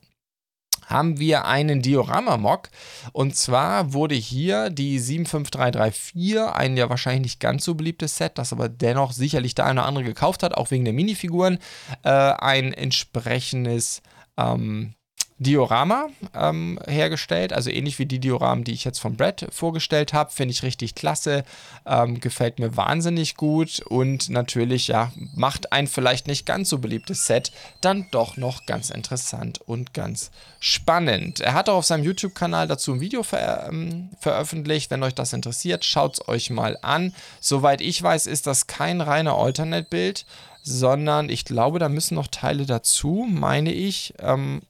haben 0.87 1.19
wir 1.19 1.45
einen 1.45 1.83
Diorama-Mock. 1.83 2.71
Und 3.13 3.37
zwar 3.37 3.93
wurde 3.93 4.15
hier 4.15 4.71
die 4.71 4.99
75334, 4.99 6.39
ein 6.55 6.77
ja 6.77 6.89
wahrscheinlich 6.89 7.23
nicht 7.23 7.41
ganz 7.41 7.65
so 7.65 7.75
beliebtes 7.75 8.17
Set, 8.17 8.39
das 8.39 8.53
aber 8.53 8.69
dennoch 8.69 9.13
sicherlich 9.13 9.55
der 9.55 9.67
eine 9.67 9.81
oder 9.81 9.89
andere 9.89 10.05
gekauft 10.05 10.43
hat, 10.43 10.55
auch 10.55 10.71
wegen 10.71 10.85
der 10.85 10.95
Minifiguren, 10.95 11.59
äh, 12.03 12.09
ein 12.09 12.73
entsprechendes 12.73 14.03
ähm, 14.37 14.95
Diorama 15.39 16.09
ähm, 16.35 16.81
hergestellt, 16.87 17.53
also 17.53 17.71
ähnlich 17.71 17.99
wie 18.01 18.07
die 18.07 18.19
Dioramen, 18.19 18.65
die 18.65 18.73
ich 18.73 18.85
jetzt 18.85 18.99
von 18.99 19.17
Brad 19.17 19.47
vorgestellt 19.51 20.13
habe. 20.13 20.33
Finde 20.33 20.53
ich 20.53 20.65
richtig 20.65 20.97
klasse, 20.97 21.45
ähm, 21.87 22.19
gefällt 22.19 22.59
mir 22.59 22.77
wahnsinnig 22.77 23.37
gut 23.37 23.81
und 23.81 24.31
natürlich, 24.31 24.89
ja, 24.89 25.13
macht 25.35 25.73
ein 25.73 25.87
vielleicht 25.87 26.27
nicht 26.27 26.45
ganz 26.45 26.69
so 26.69 26.79
beliebtes 26.79 27.27
Set 27.27 27.53
dann 27.81 28.07
doch 28.11 28.37
noch 28.37 28.67
ganz 28.67 28.91
interessant 28.91 29.61
und 29.65 29.95
ganz 29.95 30.33
spannend. 30.59 31.41
Er 31.41 31.55
hat 31.55 31.69
auch 31.69 31.77
auf 31.77 31.85
seinem 31.85 32.05
YouTube-Kanal 32.05 32.67
dazu 32.67 32.95
ein 32.95 33.01
Video 33.01 33.23
ver 33.23 33.69
ähm, 33.69 34.11
veröffentlicht. 34.19 34.91
Wenn 34.91 35.05
euch 35.05 35.15
das 35.15 35.33
interessiert, 35.33 35.85
schaut 35.85 36.15
es 36.15 36.29
euch 36.29 36.51
mal 36.51 36.79
an. 36.83 37.15
Soweit 37.41 37.81
ich 37.81 38.03
weiß, 38.03 38.27
ist 38.27 38.49
das 38.49 38.67
kein 38.67 39.01
reiner 39.01 39.35
Alternate-Bild 39.35 40.27
sondern 40.69 41.31
ich 41.31 41.47
glaube, 41.47 41.79
da 41.79 41.89
müssen 41.89 42.17
noch 42.17 42.27
Teile 42.27 42.67
dazu, 42.67 43.27
meine 43.27 43.73
ich. 43.73 44.13
Ähm, 44.19 44.61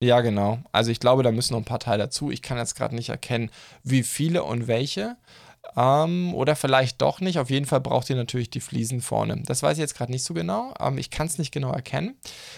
ja, 0.00 0.20
genau. 0.20 0.58
Also 0.72 0.90
ich 0.90 1.00
glaube, 1.00 1.22
da 1.22 1.32
müssen 1.32 1.54
noch 1.54 1.60
ein 1.60 1.64
paar 1.64 1.80
Teile 1.80 2.04
dazu. 2.04 2.30
Ich 2.30 2.42
kann 2.42 2.58
jetzt 2.58 2.74
gerade 2.74 2.94
nicht 2.94 3.08
erkennen, 3.08 3.50
wie 3.82 4.02
viele 4.02 4.44
und 4.44 4.66
welche. 4.66 5.16
Ähm, 5.76 6.34
oder 6.34 6.54
vielleicht 6.54 7.02
doch 7.02 7.20
nicht. 7.20 7.38
Auf 7.38 7.50
jeden 7.50 7.66
Fall 7.66 7.80
braucht 7.80 8.08
ihr 8.10 8.16
natürlich 8.16 8.50
die 8.50 8.60
Fliesen 8.60 9.00
vorne. 9.00 9.42
Das 9.46 9.62
weiß 9.62 9.78
ich 9.78 9.80
jetzt 9.80 9.96
gerade 9.96 10.12
nicht 10.12 10.24
so 10.24 10.34
genau. 10.34 10.74
Ähm, 10.80 10.98
ich 10.98 11.10
kann 11.10 11.26
es 11.26 11.38
nicht 11.38 11.52
genau 11.52 11.72
erkennen. 11.72 12.16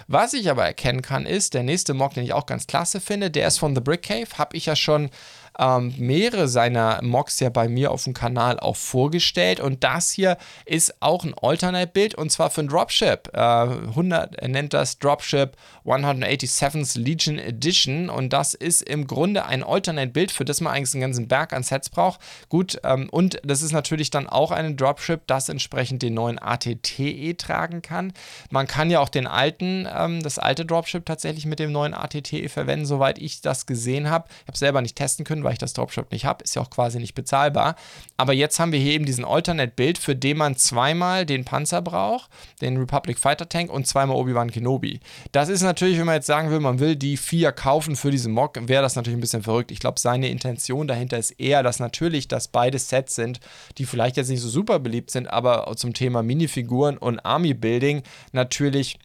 Was 0.09 0.35
ich 0.35 0.51
aber 0.51 0.65
erkennen 0.65 1.03
kann, 1.03 1.27
ist 1.27 1.55
der 1.55 1.63
nächste 1.63 1.95
Mock, 1.95 2.15
den 2.15 2.25
ich 2.25 2.33
auch 2.33 2.47
ganz 2.47 2.67
klasse 2.67 3.01
finde. 3.01 3.31
Der 3.31 3.49
ist 3.49 3.59
von 3.59 3.75
The 3.75 3.81
Brick 3.81 4.03
Cave. 4.03 4.27
Habe 4.37 4.57
ich 4.57 4.67
ja 4.67 4.77
schon 4.77 5.11
ähm, 5.59 5.95
mehrere 5.99 6.49
seiner 6.49 7.01
Mocks 7.03 7.41
ja 7.41 7.51
bei 7.51 7.69
mir 7.69 7.91
auf 7.91 8.05
dem 8.05 8.15
Kanal 8.15 8.61
auch 8.61 8.77
vorgestellt. 8.77 9.61
Und 9.61 9.85
das 9.85 10.11
hier 10.11 10.37
ist 10.65 11.03
auch 11.03 11.25
ein 11.25 11.35
Alternate-Bild 11.41 12.15
und 12.15 12.31
zwar 12.31 12.51
für 12.51 12.63
ein 12.63 12.69
Dropship. 12.69 13.31
Äh, 13.35 13.39
100, 13.39 14.37
er 14.37 14.49
nennt 14.49 14.73
das 14.73 14.99
Dropship 14.99 15.57
187th 15.85 16.99
Legion 16.99 17.39
Edition 17.39 18.09
und 18.11 18.33
das 18.33 18.55
ist 18.55 18.83
im 18.83 19.07
Grunde 19.07 19.47
ein 19.47 19.63
Alternate-Bild, 19.63 20.31
für 20.31 20.45
das 20.45 20.61
man 20.61 20.73
eigentlich 20.73 20.95
einen 20.95 21.03
ganzen 21.03 21.29
Berg 21.29 21.53
an 21.53 21.63
Sets 21.63 21.91
braucht. 21.91 22.21
Gut, 22.49 22.81
ähm, 22.85 23.09
und 23.11 23.41
das 23.45 23.63
ist 23.63 23.73
natürlich 23.73 24.11
dann 24.11 24.29
auch 24.29 24.51
ein 24.51 24.77
Dropship, 24.77 25.27
das 25.27 25.49
entsprechend 25.49 26.03
den 26.03 26.15
neuen 26.15 26.39
ATTE 26.39 27.37
tragen 27.37 27.83
kann. 27.83 28.13
Man 28.51 28.67
kann 28.67 28.91
ja 28.91 29.01
auch 29.01 29.09
den 29.09 29.27
alten, 29.27 29.89
ähm, 29.93 30.23
das 30.23 30.39
alte 30.39 30.65
Dropship 30.65 31.05
tatsächlich 31.05 31.47
mit 31.47 31.59
dem 31.59 31.73
neuen 31.73 31.95
ATTE 31.95 32.49
verwenden, 32.49 32.87
soweit 32.87 33.19
ich 33.19 33.41
das 33.41 33.67
gesehen 33.67 34.11
habe. 34.11 34.29
Ich 34.43 34.49
habe 34.49 34.59
selber 34.59 34.83
nicht 34.83 34.97
testen 34.97 35.25
können, 35.25 35.48
weil 35.49 35.55
ich 35.55 35.59
das 35.59 35.73
Dropship 35.73 36.13
nicht 36.13 36.27
habe. 36.27 36.45
Ist 36.45 36.57
ja 36.57 36.61
auch 36.61 36.69
quasi 36.69 36.99
nicht 36.99 37.15
bezahlbar. 37.15 37.75
Aber 38.19 38.35
jetzt 38.35 38.61
haben 38.61 38.71
wir 38.71 38.79
hier 38.79 38.93
eben 38.93 39.07
diesen 39.07 39.25
Alternate-Bild, 39.25 39.97
für 39.97 40.15
den 40.15 40.37
man 40.37 40.57
zweimal 40.57 41.25
den 41.25 41.47
Panzer 41.47 41.81
braucht, 41.81 42.29
den 42.61 42.77
Republic 42.77 43.19
Fighter 43.19 43.49
Tank 43.49 43.73
und 43.73 43.87
zweimal 43.87 44.17
Obi-Wan 44.17 44.51
Kenobi. 44.51 45.01
Das 45.33 45.49
ist 45.49 45.63
natürlich, 45.63 45.99
wenn 45.99 46.05
man 46.05 46.17
jetzt 46.17 46.27
sagen 46.27 46.51
will, 46.51 46.61
man 46.61 46.81
will 46.81 46.97
die 46.97 47.17
vier 47.17 47.53
kaufen 47.53 47.97
für 47.97 48.11
diesen 48.11 48.35
Mock, 48.35 48.59
wäre 48.69 48.83
das 48.83 48.95
natürlich 48.95 49.17
ein 49.17 49.23
bisschen 49.23 49.43
verrückt. 49.43 49.71
Ich 49.71 49.81
glaube, 49.81 49.99
seine 49.99 50.29
Intention 50.29 50.87
dahinter 50.87 51.17
ist 51.17 51.31
eher, 51.31 51.63
dass 51.63 51.81
natürlich 51.81 52.29
das 52.29 52.49
beide 52.49 52.79
Sets 52.79 53.15
sind, 53.15 53.41
die 53.79 53.87
vielleicht 53.87 54.19
jetzt 54.19 54.29
nicht 54.29 54.43
so 54.43 54.51
super 54.51 54.79
beliebt 54.81 55.11
sind, 55.11 55.29
aber 55.29 55.73
zum 55.77 55.95
Thema 55.95 56.23
Minifiguren 56.23 56.99
und 56.99 57.21
Army-Building 57.21 58.03
natürlich 58.33 58.99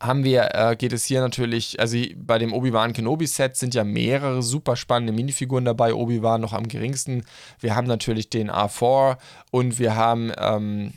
haben 0.00 0.24
wir, 0.24 0.54
äh, 0.54 0.76
geht 0.76 0.92
es 0.92 1.04
hier 1.04 1.20
natürlich, 1.20 1.80
also 1.80 1.96
bei 2.16 2.38
dem 2.38 2.52
Obi-Wan 2.52 2.92
Kenobi-Set 2.92 3.56
sind 3.56 3.74
ja 3.74 3.84
mehrere 3.84 4.42
super 4.42 4.76
spannende 4.76 5.12
Minifiguren 5.12 5.64
dabei. 5.64 5.94
Obi-Wan 5.94 6.40
noch 6.40 6.52
am 6.52 6.68
geringsten. 6.68 7.24
Wir 7.60 7.76
haben 7.76 7.86
natürlich 7.86 8.28
den 8.28 8.50
R4 8.50 9.16
und 9.50 9.78
wir 9.78 9.96
haben 9.96 10.32
ähm, 10.38 10.92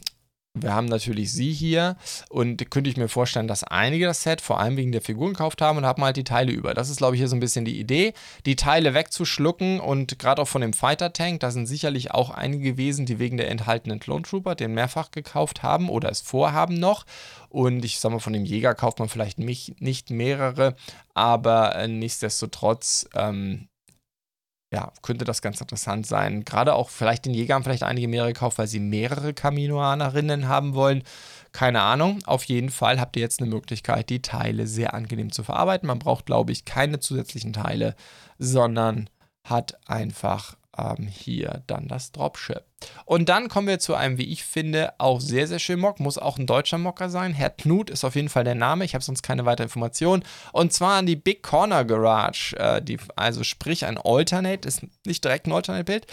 wir 0.55 0.73
haben 0.73 0.87
natürlich 0.87 1.31
sie 1.31 1.53
hier 1.53 1.95
und 2.29 2.71
könnte 2.71 2.89
ich 2.89 2.97
mir 2.97 3.07
vorstellen, 3.07 3.47
dass 3.47 3.63
einige 3.63 4.05
das 4.05 4.23
Set 4.23 4.41
vor 4.41 4.59
allem 4.59 4.77
wegen 4.77 4.91
der 4.91 5.01
Figuren 5.01 5.33
gekauft 5.33 5.61
haben 5.61 5.77
und 5.77 5.85
haben 5.85 6.03
halt 6.03 6.17
die 6.17 6.23
Teile 6.23 6.51
über. 6.51 6.73
Das 6.73 6.89
ist, 6.89 6.97
glaube 6.97 7.15
ich, 7.15 7.21
hier 7.21 7.27
so 7.27 7.35
ein 7.35 7.39
bisschen 7.39 7.65
die 7.65 7.79
Idee, 7.79 8.13
die 8.47 8.55
Teile 8.55 8.95
wegzuschlucken 8.95 9.79
und 9.79 10.17
gerade 10.17 10.41
auch 10.41 10.47
von 10.47 10.61
dem 10.61 10.73
Fighter 10.73 11.13
Tank, 11.13 11.41
da 11.41 11.51
sind 11.51 11.67
sicherlich 11.67 12.11
auch 12.11 12.31
einige 12.31 12.71
gewesen, 12.71 13.05
die 13.05 13.19
wegen 13.19 13.37
der 13.37 13.49
enthaltenen 13.51 13.99
Clone 13.99 14.23
Trooper 14.23 14.55
den 14.55 14.73
mehrfach 14.73 15.11
gekauft 15.11 15.61
haben 15.61 15.87
oder 15.87 16.09
es 16.09 16.21
vorhaben 16.21 16.79
noch. 16.79 17.05
Und 17.49 17.85
ich 17.85 17.99
sage 17.99 18.15
mal, 18.15 18.19
von 18.19 18.33
dem 18.33 18.45
Jäger 18.45 18.73
kauft 18.73 18.99
man 18.99 19.09
vielleicht 19.09 19.39
nicht 19.39 20.09
mehrere, 20.09 20.75
aber 21.13 21.75
äh, 21.75 21.87
nichtsdestotrotz 21.87 23.07
ähm, 23.15 23.68
ja, 24.71 24.91
könnte 25.01 25.25
das 25.25 25.41
ganz 25.41 25.59
interessant 25.61 26.05
sein. 26.05 26.45
Gerade 26.45 26.75
auch 26.75 26.89
vielleicht 26.89 27.25
den 27.25 27.33
Jägern 27.33 27.63
vielleicht 27.63 27.83
einige 27.83 28.07
mehrere 28.07 28.33
gekauft, 28.33 28.59
weil 28.59 28.67
sie 28.67 28.79
mehrere 28.79 29.33
Kaminoanerinnen 29.33 30.47
haben 30.47 30.75
wollen. 30.75 31.03
Keine 31.51 31.81
Ahnung. 31.81 32.19
Auf 32.25 32.43
jeden 32.43 32.69
Fall 32.69 32.99
habt 32.99 33.15
ihr 33.15 33.23
jetzt 33.23 33.41
eine 33.41 33.49
Möglichkeit, 33.49 34.09
die 34.11 34.21
Teile 34.21 34.67
sehr 34.67 34.93
angenehm 34.93 35.31
zu 35.31 35.43
verarbeiten. 35.43 35.87
Man 35.87 35.97
braucht, 35.97 36.27
glaube 36.27 36.51
ich, 36.51 36.65
keine 36.65 36.99
zusätzlichen 36.99 37.53
Teile, 37.53 37.95
sondern 38.37 39.09
hat 39.43 39.79
einfach 39.87 40.55
ähm, 40.79 41.07
hier 41.07 41.63
dann 41.67 41.87
das 41.87 42.11
Dropship. 42.11 42.63
Und 43.05 43.29
dann 43.29 43.49
kommen 43.49 43.67
wir 43.67 43.79
zu 43.79 43.95
einem, 43.95 44.17
wie 44.17 44.31
ich 44.31 44.43
finde, 44.43 44.93
auch 44.97 45.19
sehr, 45.19 45.47
sehr 45.47 45.59
schönen 45.59 45.81
Mock. 45.81 45.99
Muss 45.99 46.17
auch 46.17 46.37
ein 46.37 46.47
deutscher 46.47 46.77
Mocker 46.77 47.09
sein. 47.09 47.33
Herr 47.33 47.49
Knut 47.49 47.89
ist 47.89 48.03
auf 48.03 48.15
jeden 48.15 48.29
Fall 48.29 48.43
der 48.43 48.55
Name. 48.55 48.85
Ich 48.85 48.93
habe 48.93 49.03
sonst 49.03 49.21
keine 49.21 49.45
weitere 49.45 49.65
Information. 49.65 50.23
Und 50.53 50.73
zwar 50.73 50.97
an 50.97 51.05
die 51.05 51.15
Big 51.15 51.43
Corner 51.43 51.83
Garage. 51.85 52.55
Äh, 52.57 52.81
die, 52.81 52.97
also 53.15 53.43
sprich 53.43 53.85
ein 53.85 53.97
Alternate, 53.97 54.67
ist 54.67 54.85
nicht 55.05 55.23
direkt 55.23 55.47
ein 55.47 55.53
Alternate-Bild. 55.53 56.07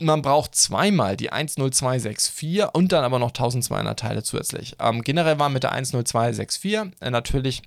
Man 0.00 0.22
braucht 0.22 0.56
zweimal 0.56 1.16
die 1.16 1.30
10264 1.30 2.64
und 2.72 2.90
dann 2.90 3.04
aber 3.04 3.20
noch 3.20 3.28
1200 3.28 3.98
Teile 3.98 4.22
zusätzlich. 4.24 4.76
Ähm, 4.80 5.02
generell 5.02 5.38
war 5.38 5.48
mit 5.48 5.62
der 5.62 5.70
10264 5.70 6.92
äh, 7.00 7.10
natürlich 7.10 7.62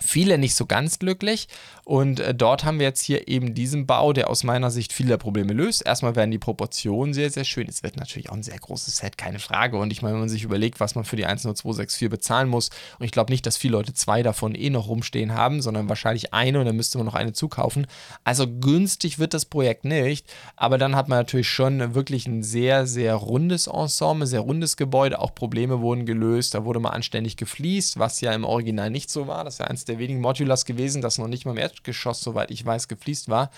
viele 0.00 0.38
nicht 0.38 0.54
so 0.54 0.66
ganz 0.66 0.98
glücklich. 0.98 1.48
Und 1.84 2.20
äh, 2.20 2.34
dort 2.34 2.64
haben 2.64 2.78
wir 2.78 2.86
jetzt 2.86 3.02
hier 3.02 3.26
eben 3.26 3.54
diesen 3.54 3.86
Bau, 3.86 4.12
der 4.12 4.30
aus 4.30 4.44
meiner 4.44 4.70
Sicht 4.70 4.92
viele 4.92 5.18
Probleme 5.18 5.52
löst. 5.52 5.84
Erstmal 5.84 6.14
werden 6.14 6.30
die 6.30 6.38
Proportionen 6.38 7.12
sehr, 7.12 7.28
sehr 7.30 7.44
schön. 7.44 7.68
Es 7.68 7.82
wird 7.82 7.96
natürlich 7.96 8.30
auch 8.30 8.36
ein 8.36 8.44
sehr 8.44 8.58
großes 8.58 8.98
Set, 8.98 9.18
keine 9.18 9.40
Frage. 9.40 9.76
Und 9.76 9.92
ich 9.92 10.00
meine, 10.00 10.14
wenn 10.14 10.20
man 10.20 10.28
sich 10.28 10.44
überlegt, 10.44 10.78
was 10.78 10.94
man 10.94 11.04
für 11.04 11.16
die 11.16 11.24
10264 11.24 12.08
bezahlen 12.08 12.48
muss, 12.48 12.70
und 12.98 13.04
ich 13.04 13.10
glaube 13.10 13.32
nicht, 13.32 13.44
dass 13.46 13.56
viele 13.56 13.72
Leute 13.72 13.94
zwei 13.94 14.22
davon 14.22 14.54
eh 14.54 14.70
noch 14.70 14.88
rumstehen 14.88 15.34
haben, 15.34 15.60
sondern 15.60 15.88
wahrscheinlich 15.88 16.32
eine 16.32 16.60
und 16.60 16.66
dann 16.66 16.76
müsste 16.76 16.98
man 16.98 17.06
noch 17.06 17.14
eine 17.14 17.32
zukaufen. 17.32 17.88
Also 18.22 18.46
günstig 18.46 19.18
wird 19.18 19.34
das 19.34 19.44
Projekt 19.44 19.84
nicht. 19.84 20.32
Aber 20.56 20.78
dann 20.78 20.94
hat 20.94 21.08
man 21.08 21.18
natürlich 21.18 21.48
schon 21.48 21.94
wirklich 21.94 22.26
ein 22.26 22.44
sehr, 22.44 22.86
sehr 22.86 23.16
rundes 23.16 23.66
Ensemble, 23.66 24.28
sehr 24.28 24.40
rundes 24.40 24.76
Gebäude. 24.76 25.18
Auch 25.18 25.34
Probleme 25.34 25.80
wurden 25.80 26.06
gelöst. 26.06 26.54
Da 26.54 26.64
wurde 26.64 26.78
mal 26.78 26.90
anständig 26.90 27.36
gefliest, 27.36 27.98
was 27.98 28.20
ja 28.20 28.32
im 28.32 28.44
Original 28.44 28.90
nicht 28.90 29.10
so 29.10 29.26
war. 29.26 29.42
Das 29.42 29.54
ist 29.54 29.58
ja 29.58 29.66
eins 29.66 29.81
der 29.84 29.98
wenigen 29.98 30.20
Modulars 30.20 30.64
gewesen, 30.64 31.02
das 31.02 31.18
noch 31.18 31.28
nicht 31.28 31.44
mal 31.44 31.52
im 31.52 31.58
Erdgeschoss, 31.58 32.20
soweit 32.20 32.50
ich 32.50 32.64
weiß, 32.64 32.88
gefliest 32.88 33.28
war. 33.28 33.50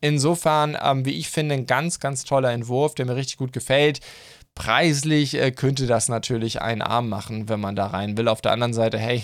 Insofern, 0.00 0.76
ähm, 0.82 1.04
wie 1.04 1.18
ich 1.18 1.28
finde, 1.30 1.54
ein 1.54 1.66
ganz, 1.66 2.00
ganz 2.00 2.24
toller 2.24 2.52
Entwurf, 2.52 2.94
der 2.94 3.06
mir 3.06 3.16
richtig 3.16 3.36
gut 3.36 3.52
gefällt. 3.52 4.00
Preislich 4.54 5.34
äh, 5.34 5.52
könnte 5.52 5.86
das 5.86 6.08
natürlich 6.08 6.60
einen 6.60 6.82
Arm 6.82 7.08
machen, 7.08 7.48
wenn 7.48 7.60
man 7.60 7.76
da 7.76 7.86
rein 7.86 8.16
will. 8.16 8.28
Auf 8.28 8.40
der 8.40 8.52
anderen 8.52 8.74
Seite, 8.74 8.98
hey, 8.98 9.22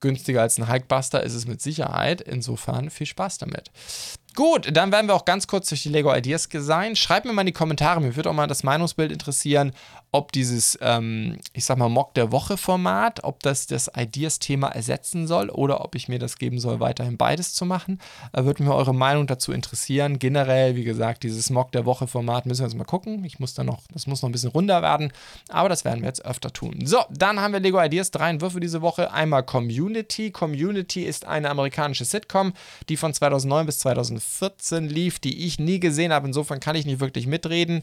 günstiger 0.00 0.42
als 0.42 0.58
ein 0.58 0.68
Hulkbuster 0.68 1.22
ist 1.22 1.34
es 1.34 1.46
mit 1.46 1.62
Sicherheit. 1.62 2.20
Insofern 2.20 2.90
viel 2.90 3.06
Spaß 3.06 3.38
damit. 3.38 3.70
Gut, 4.36 4.68
dann 4.76 4.90
werden 4.90 5.06
wir 5.06 5.14
auch 5.14 5.24
ganz 5.24 5.46
kurz 5.46 5.68
durch 5.68 5.84
die 5.84 5.90
Lego 5.90 6.12
Ideas 6.12 6.48
sein. 6.52 6.96
Schreibt 6.96 7.24
mir 7.24 7.32
mal 7.32 7.42
in 7.42 7.46
die 7.46 7.52
Kommentare, 7.52 8.00
mir 8.00 8.16
würde 8.16 8.30
auch 8.30 8.34
mal 8.34 8.48
das 8.48 8.64
Meinungsbild 8.64 9.12
interessieren, 9.12 9.72
ob 10.14 10.30
dieses, 10.30 10.78
ähm, 10.80 11.38
ich 11.54 11.64
sag 11.64 11.76
mal, 11.76 11.88
Mock 11.88 12.14
der 12.14 12.30
Woche 12.30 12.56
Format, 12.56 13.24
ob 13.24 13.42
das 13.42 13.66
das 13.66 13.90
Ideas-Thema 13.96 14.68
ersetzen 14.68 15.26
soll 15.26 15.50
oder 15.50 15.84
ob 15.84 15.96
ich 15.96 16.06
mir 16.06 16.20
das 16.20 16.38
geben 16.38 16.60
soll, 16.60 16.78
weiterhin 16.78 17.16
beides 17.16 17.52
zu 17.52 17.66
machen. 17.66 17.98
Äh, 18.32 18.44
würde 18.44 18.62
mich 18.62 18.72
eure 18.72 18.94
Meinung 18.94 19.26
dazu 19.26 19.50
interessieren. 19.50 20.20
Generell, 20.20 20.76
wie 20.76 20.84
gesagt, 20.84 21.24
dieses 21.24 21.50
Mock 21.50 21.72
der 21.72 21.84
Woche 21.84 22.06
Format 22.06 22.46
müssen 22.46 22.60
wir 22.60 22.68
jetzt 22.68 22.76
mal 22.76 22.84
gucken. 22.84 23.24
Ich 23.24 23.40
muss 23.40 23.54
da 23.54 23.64
noch, 23.64 23.80
das 23.92 24.06
muss 24.06 24.22
noch 24.22 24.28
ein 24.28 24.32
bisschen 24.32 24.50
runder 24.50 24.82
werden, 24.82 25.12
aber 25.48 25.68
das 25.68 25.84
werden 25.84 26.02
wir 26.02 26.06
jetzt 26.06 26.24
öfter 26.24 26.52
tun. 26.52 26.86
So, 26.86 26.98
dann 27.10 27.40
haben 27.40 27.52
wir 27.52 27.58
Lego 27.58 27.82
Ideas, 27.82 28.12
drei 28.12 28.30
Entwürfe 28.30 28.60
diese 28.60 28.82
Woche. 28.82 29.10
Einmal 29.10 29.42
Community. 29.42 30.30
Community 30.30 31.02
ist 31.02 31.26
eine 31.26 31.50
amerikanische 31.50 32.04
Sitcom, 32.04 32.52
die 32.88 32.96
von 32.96 33.12
2009 33.12 33.66
bis 33.66 33.80
2014 33.80 34.88
lief, 34.88 35.18
die 35.18 35.44
ich 35.44 35.58
nie 35.58 35.80
gesehen 35.80 36.12
habe. 36.12 36.28
Insofern 36.28 36.60
kann 36.60 36.76
ich 36.76 36.86
nicht 36.86 37.00
wirklich 37.00 37.26
mitreden. 37.26 37.82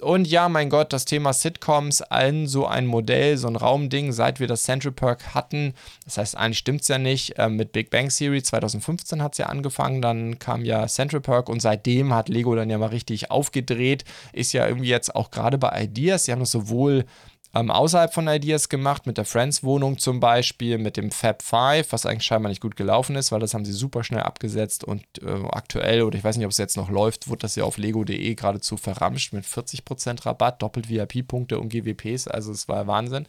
Und 0.00 0.28
ja, 0.28 0.48
mein 0.48 0.70
Gott, 0.70 0.92
das 0.92 1.04
Thema 1.04 1.32
Sitcoms, 1.64 2.02
allen 2.02 2.46
so 2.46 2.66
ein 2.66 2.86
Modell, 2.86 3.38
so 3.38 3.48
ein 3.48 3.56
Raumding, 3.56 4.12
seit 4.12 4.38
wir 4.38 4.46
das 4.46 4.64
Central 4.64 4.92
Perk 4.92 5.34
hatten. 5.34 5.72
Das 6.04 6.18
heißt, 6.18 6.36
eigentlich 6.36 6.58
stimmt 6.58 6.82
es 6.82 6.88
ja 6.88 6.98
nicht. 6.98 7.38
Äh, 7.38 7.48
mit 7.48 7.72
Big 7.72 7.88
Bang 7.88 8.10
Theory 8.10 8.42
2015 8.42 9.22
hat 9.22 9.32
es 9.32 9.38
ja 9.38 9.46
angefangen, 9.46 10.02
dann 10.02 10.38
kam 10.38 10.64
ja 10.64 10.86
Central 10.86 11.22
Perk 11.22 11.48
und 11.48 11.60
seitdem 11.60 12.12
hat 12.12 12.28
Lego 12.28 12.54
dann 12.54 12.68
ja 12.68 12.76
mal 12.76 12.88
richtig 12.88 13.30
aufgedreht. 13.30 14.04
Ist 14.34 14.52
ja 14.52 14.66
irgendwie 14.66 14.88
jetzt 14.88 15.14
auch 15.14 15.30
gerade 15.30 15.56
bei 15.56 15.84
Ideas, 15.84 16.24
sie 16.24 16.32
haben 16.32 16.40
das 16.40 16.50
sowohl 16.50 17.06
ähm, 17.54 17.70
außerhalb 17.70 18.12
von 18.12 18.28
Ideas 18.28 18.68
gemacht, 18.68 19.06
mit 19.06 19.18
der 19.18 19.24
Friends-Wohnung 19.24 19.98
zum 19.98 20.20
Beispiel, 20.20 20.78
mit 20.78 20.96
dem 20.96 21.10
Fab 21.10 21.42
5, 21.42 21.92
was 21.92 22.06
eigentlich 22.06 22.24
scheinbar 22.24 22.50
nicht 22.50 22.60
gut 22.60 22.76
gelaufen 22.76 23.16
ist, 23.16 23.32
weil 23.32 23.40
das 23.40 23.54
haben 23.54 23.64
sie 23.64 23.72
super 23.72 24.04
schnell 24.04 24.22
abgesetzt 24.22 24.84
und 24.84 25.02
äh, 25.22 25.46
aktuell, 25.50 26.02
oder 26.02 26.18
ich 26.18 26.24
weiß 26.24 26.36
nicht, 26.36 26.46
ob 26.46 26.52
es 26.52 26.58
jetzt 26.58 26.76
noch 26.76 26.90
läuft, 26.90 27.28
wurde 27.28 27.40
das 27.40 27.56
ja 27.56 27.64
auf 27.64 27.78
lego.de 27.78 28.34
geradezu 28.34 28.76
verramscht 28.76 29.32
mit 29.32 29.44
40% 29.44 30.26
Rabatt, 30.26 30.62
doppelt 30.62 30.88
VIP-Punkte 30.88 31.58
und 31.58 31.68
GWPs, 31.68 32.28
also 32.28 32.52
es 32.52 32.68
war 32.68 32.86
Wahnsinn. 32.86 33.26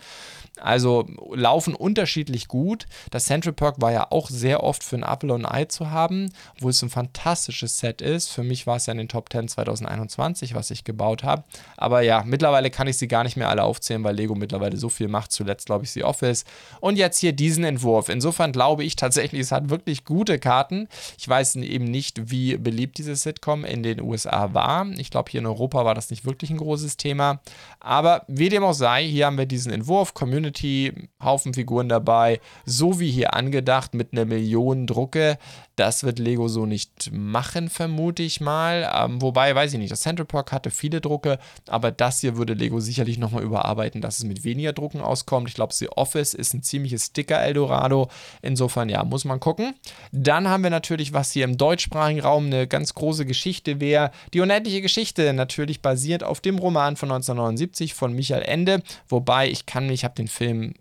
Also 0.59 1.05
laufen 1.33 1.75
unterschiedlich 1.75 2.47
gut. 2.47 2.85
Das 3.11 3.25
Central 3.25 3.53
Perk 3.53 3.81
war 3.81 3.91
ja 3.91 4.07
auch 4.11 4.29
sehr 4.29 4.63
oft 4.63 4.83
für 4.83 4.95
ein 4.95 5.03
Apple 5.03 5.33
und 5.33 5.45
ein 5.45 5.51
Ei 5.51 5.65
zu 5.65 5.91
haben, 5.91 6.31
wo 6.59 6.69
es 6.69 6.81
ein 6.81 6.89
fantastisches 6.89 7.79
Set 7.79 8.01
ist. 8.01 8.29
Für 8.29 8.43
mich 8.43 8.65
war 8.65 8.77
es 8.77 8.85
ja 8.85 8.91
in 8.93 8.97
den 8.97 9.09
Top 9.09 9.31
10 9.31 9.49
2021, 9.49 10.55
was 10.55 10.71
ich 10.71 10.83
gebaut 10.83 11.23
habe. 11.23 11.43
Aber 11.77 12.01
ja, 12.01 12.23
mittlerweile 12.25 12.69
kann 12.71 12.87
ich 12.87 12.97
sie 12.97 13.07
gar 13.07 13.23
nicht 13.23 13.37
mehr 13.37 13.49
alle 13.49 13.63
aufzählen, 13.63 14.03
weil 14.03 14.14
Lego 14.15 14.35
mittlerweile 14.35 14.77
so 14.77 14.89
viel 14.89 15.07
macht. 15.07 15.31
Zuletzt 15.31 15.67
glaube 15.67 15.85
ich 15.85 15.91
The 15.91 16.03
Office. 16.03 16.45
Und 16.79 16.97
jetzt 16.97 17.19
hier 17.19 17.33
diesen 17.33 17.63
Entwurf. 17.63 18.09
Insofern 18.09 18.51
glaube 18.51 18.83
ich 18.83 18.95
tatsächlich, 18.95 19.41
es 19.41 19.51
hat 19.51 19.69
wirklich 19.69 20.05
gute 20.05 20.39
Karten. 20.39 20.87
Ich 21.17 21.27
weiß 21.27 21.55
eben 21.57 21.85
nicht, 21.85 22.31
wie 22.31 22.57
beliebt 22.57 22.97
diese 22.97 23.15
Sitcom 23.15 23.65
in 23.65 23.83
den 23.83 24.01
USA 24.01 24.53
war. 24.53 24.87
Ich 24.97 25.11
glaube, 25.11 25.31
hier 25.31 25.41
in 25.41 25.45
Europa 25.45 25.85
war 25.85 25.93
das 25.93 26.09
nicht 26.09 26.25
wirklich 26.25 26.49
ein 26.49 26.57
großes 26.57 26.97
Thema. 26.97 27.41
Aber 27.79 28.23
wie 28.27 28.49
dem 28.49 28.63
auch 28.63 28.73
sei, 28.73 29.05
hier 29.05 29.27
haben 29.27 29.37
wir 29.37 29.45
diesen 29.45 29.71
Entwurf, 29.71 30.13
Community, 30.13 30.93
Haufen 31.23 31.53
Figuren 31.53 31.89
dabei, 31.89 32.39
so 32.65 32.99
wie 32.99 33.11
hier 33.11 33.33
angedacht, 33.33 33.93
mit 33.93 34.13
einer 34.13 34.25
Million 34.25 34.87
Drucke. 34.87 35.37
Das 35.75 36.03
wird 36.03 36.19
Lego 36.19 36.47
so 36.47 36.65
nicht 36.65 37.11
machen, 37.11 37.69
vermute 37.69 38.23
ich 38.23 38.39
mal. 38.39 38.89
Ähm, 38.95 39.21
wobei, 39.21 39.53
weiß 39.53 39.73
ich 39.73 39.79
nicht, 39.79 39.91
das 39.91 40.01
Central 40.01 40.25
Park 40.25 40.51
hatte 40.51 40.71
viele 40.71 41.01
Drucke, 41.01 41.37
aber 41.67 41.91
das 41.91 42.21
hier 42.21 42.37
würde 42.37 42.53
Lego 42.53 42.79
sicherlich 42.79 43.17
nochmal 43.17 43.43
überarbeiten, 43.43 44.01
dass 44.01 44.19
es 44.19 44.23
mit 44.23 44.43
weniger 44.43 44.71
Drucken 44.71 45.01
auskommt. 45.01 45.49
Ich 45.49 45.55
glaube, 45.55 45.73
The 45.73 45.89
Office 45.89 46.33
ist 46.33 46.53
ein 46.53 46.63
ziemliches 46.63 47.07
Sticker-Eldorado. 47.07 48.09
Insofern, 48.41 48.87
ja, 48.87 49.03
muss 49.03 49.25
man 49.25 49.39
gucken. 49.39 49.75
Dann 50.11 50.47
haben 50.47 50.63
wir 50.63 50.69
natürlich, 50.69 51.13
was 51.13 51.31
hier 51.31 51.43
im 51.43 51.57
deutschsprachigen 51.57 52.21
Raum 52.21 52.45
eine 52.45 52.67
ganz 52.67 52.93
große 52.93 53.25
Geschichte 53.25 53.81
wäre. 53.81 54.11
Die 54.33 54.39
unendliche 54.39 54.81
Geschichte, 54.81 55.33
natürlich 55.33 55.81
basiert 55.81 56.23
auf 56.23 56.39
dem 56.39 56.57
Roman 56.57 56.95
von 56.95 57.11
1979 57.11 57.93
von 57.93 58.13
Michael 58.13 58.43
Ende. 58.43 58.81
Wobei, 59.09 59.49
ich 59.49 59.65
kann 59.65 59.87
mich, 59.87 59.95
ich 59.95 60.03
habe 60.03 60.15
den 60.15 60.27
Film 60.27 60.73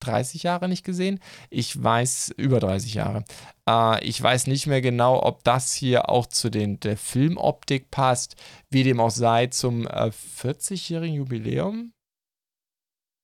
30 0.00 0.42
Jahre 0.42 0.68
nicht 0.68 0.84
gesehen. 0.84 1.20
Ich 1.50 1.82
weiß, 1.82 2.34
über 2.36 2.60
30 2.60 2.94
Jahre. 2.94 3.24
Äh, 3.68 4.04
ich 4.04 4.22
weiß 4.22 4.46
nicht 4.46 4.66
mehr 4.66 4.80
genau, 4.80 5.22
ob 5.22 5.44
das 5.44 5.72
hier 5.72 6.08
auch 6.08 6.26
zu 6.26 6.50
den, 6.50 6.80
der 6.80 6.96
Filmoptik 6.96 7.90
passt, 7.90 8.36
wie 8.70 8.84
dem 8.84 9.00
auch 9.00 9.10
sei, 9.10 9.46
zum 9.48 9.86
äh, 9.86 10.10
40-jährigen 10.40 11.16
Jubiläum. 11.16 11.92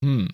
Hm. 0.05 0.29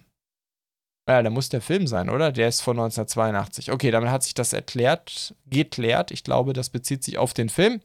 Ja, 1.09 1.23
da 1.23 1.31
muss 1.31 1.49
der 1.49 1.63
Film 1.63 1.87
sein, 1.87 2.11
oder? 2.11 2.33
Der 2.33 2.49
ist 2.49 2.61
von 2.61 2.79
1982. 2.79 3.73
Okay, 3.73 3.91
damit 3.91 4.11
hat 4.11 4.23
sich 4.23 4.35
das 4.35 4.53
erklärt, 4.53 5.35
geklärt. 5.47 6.11
Ich 6.11 6.23
glaube, 6.23 6.53
das 6.53 6.69
bezieht 6.69 7.03
sich 7.03 7.17
auf 7.17 7.33
den 7.33 7.49
Film. 7.49 7.81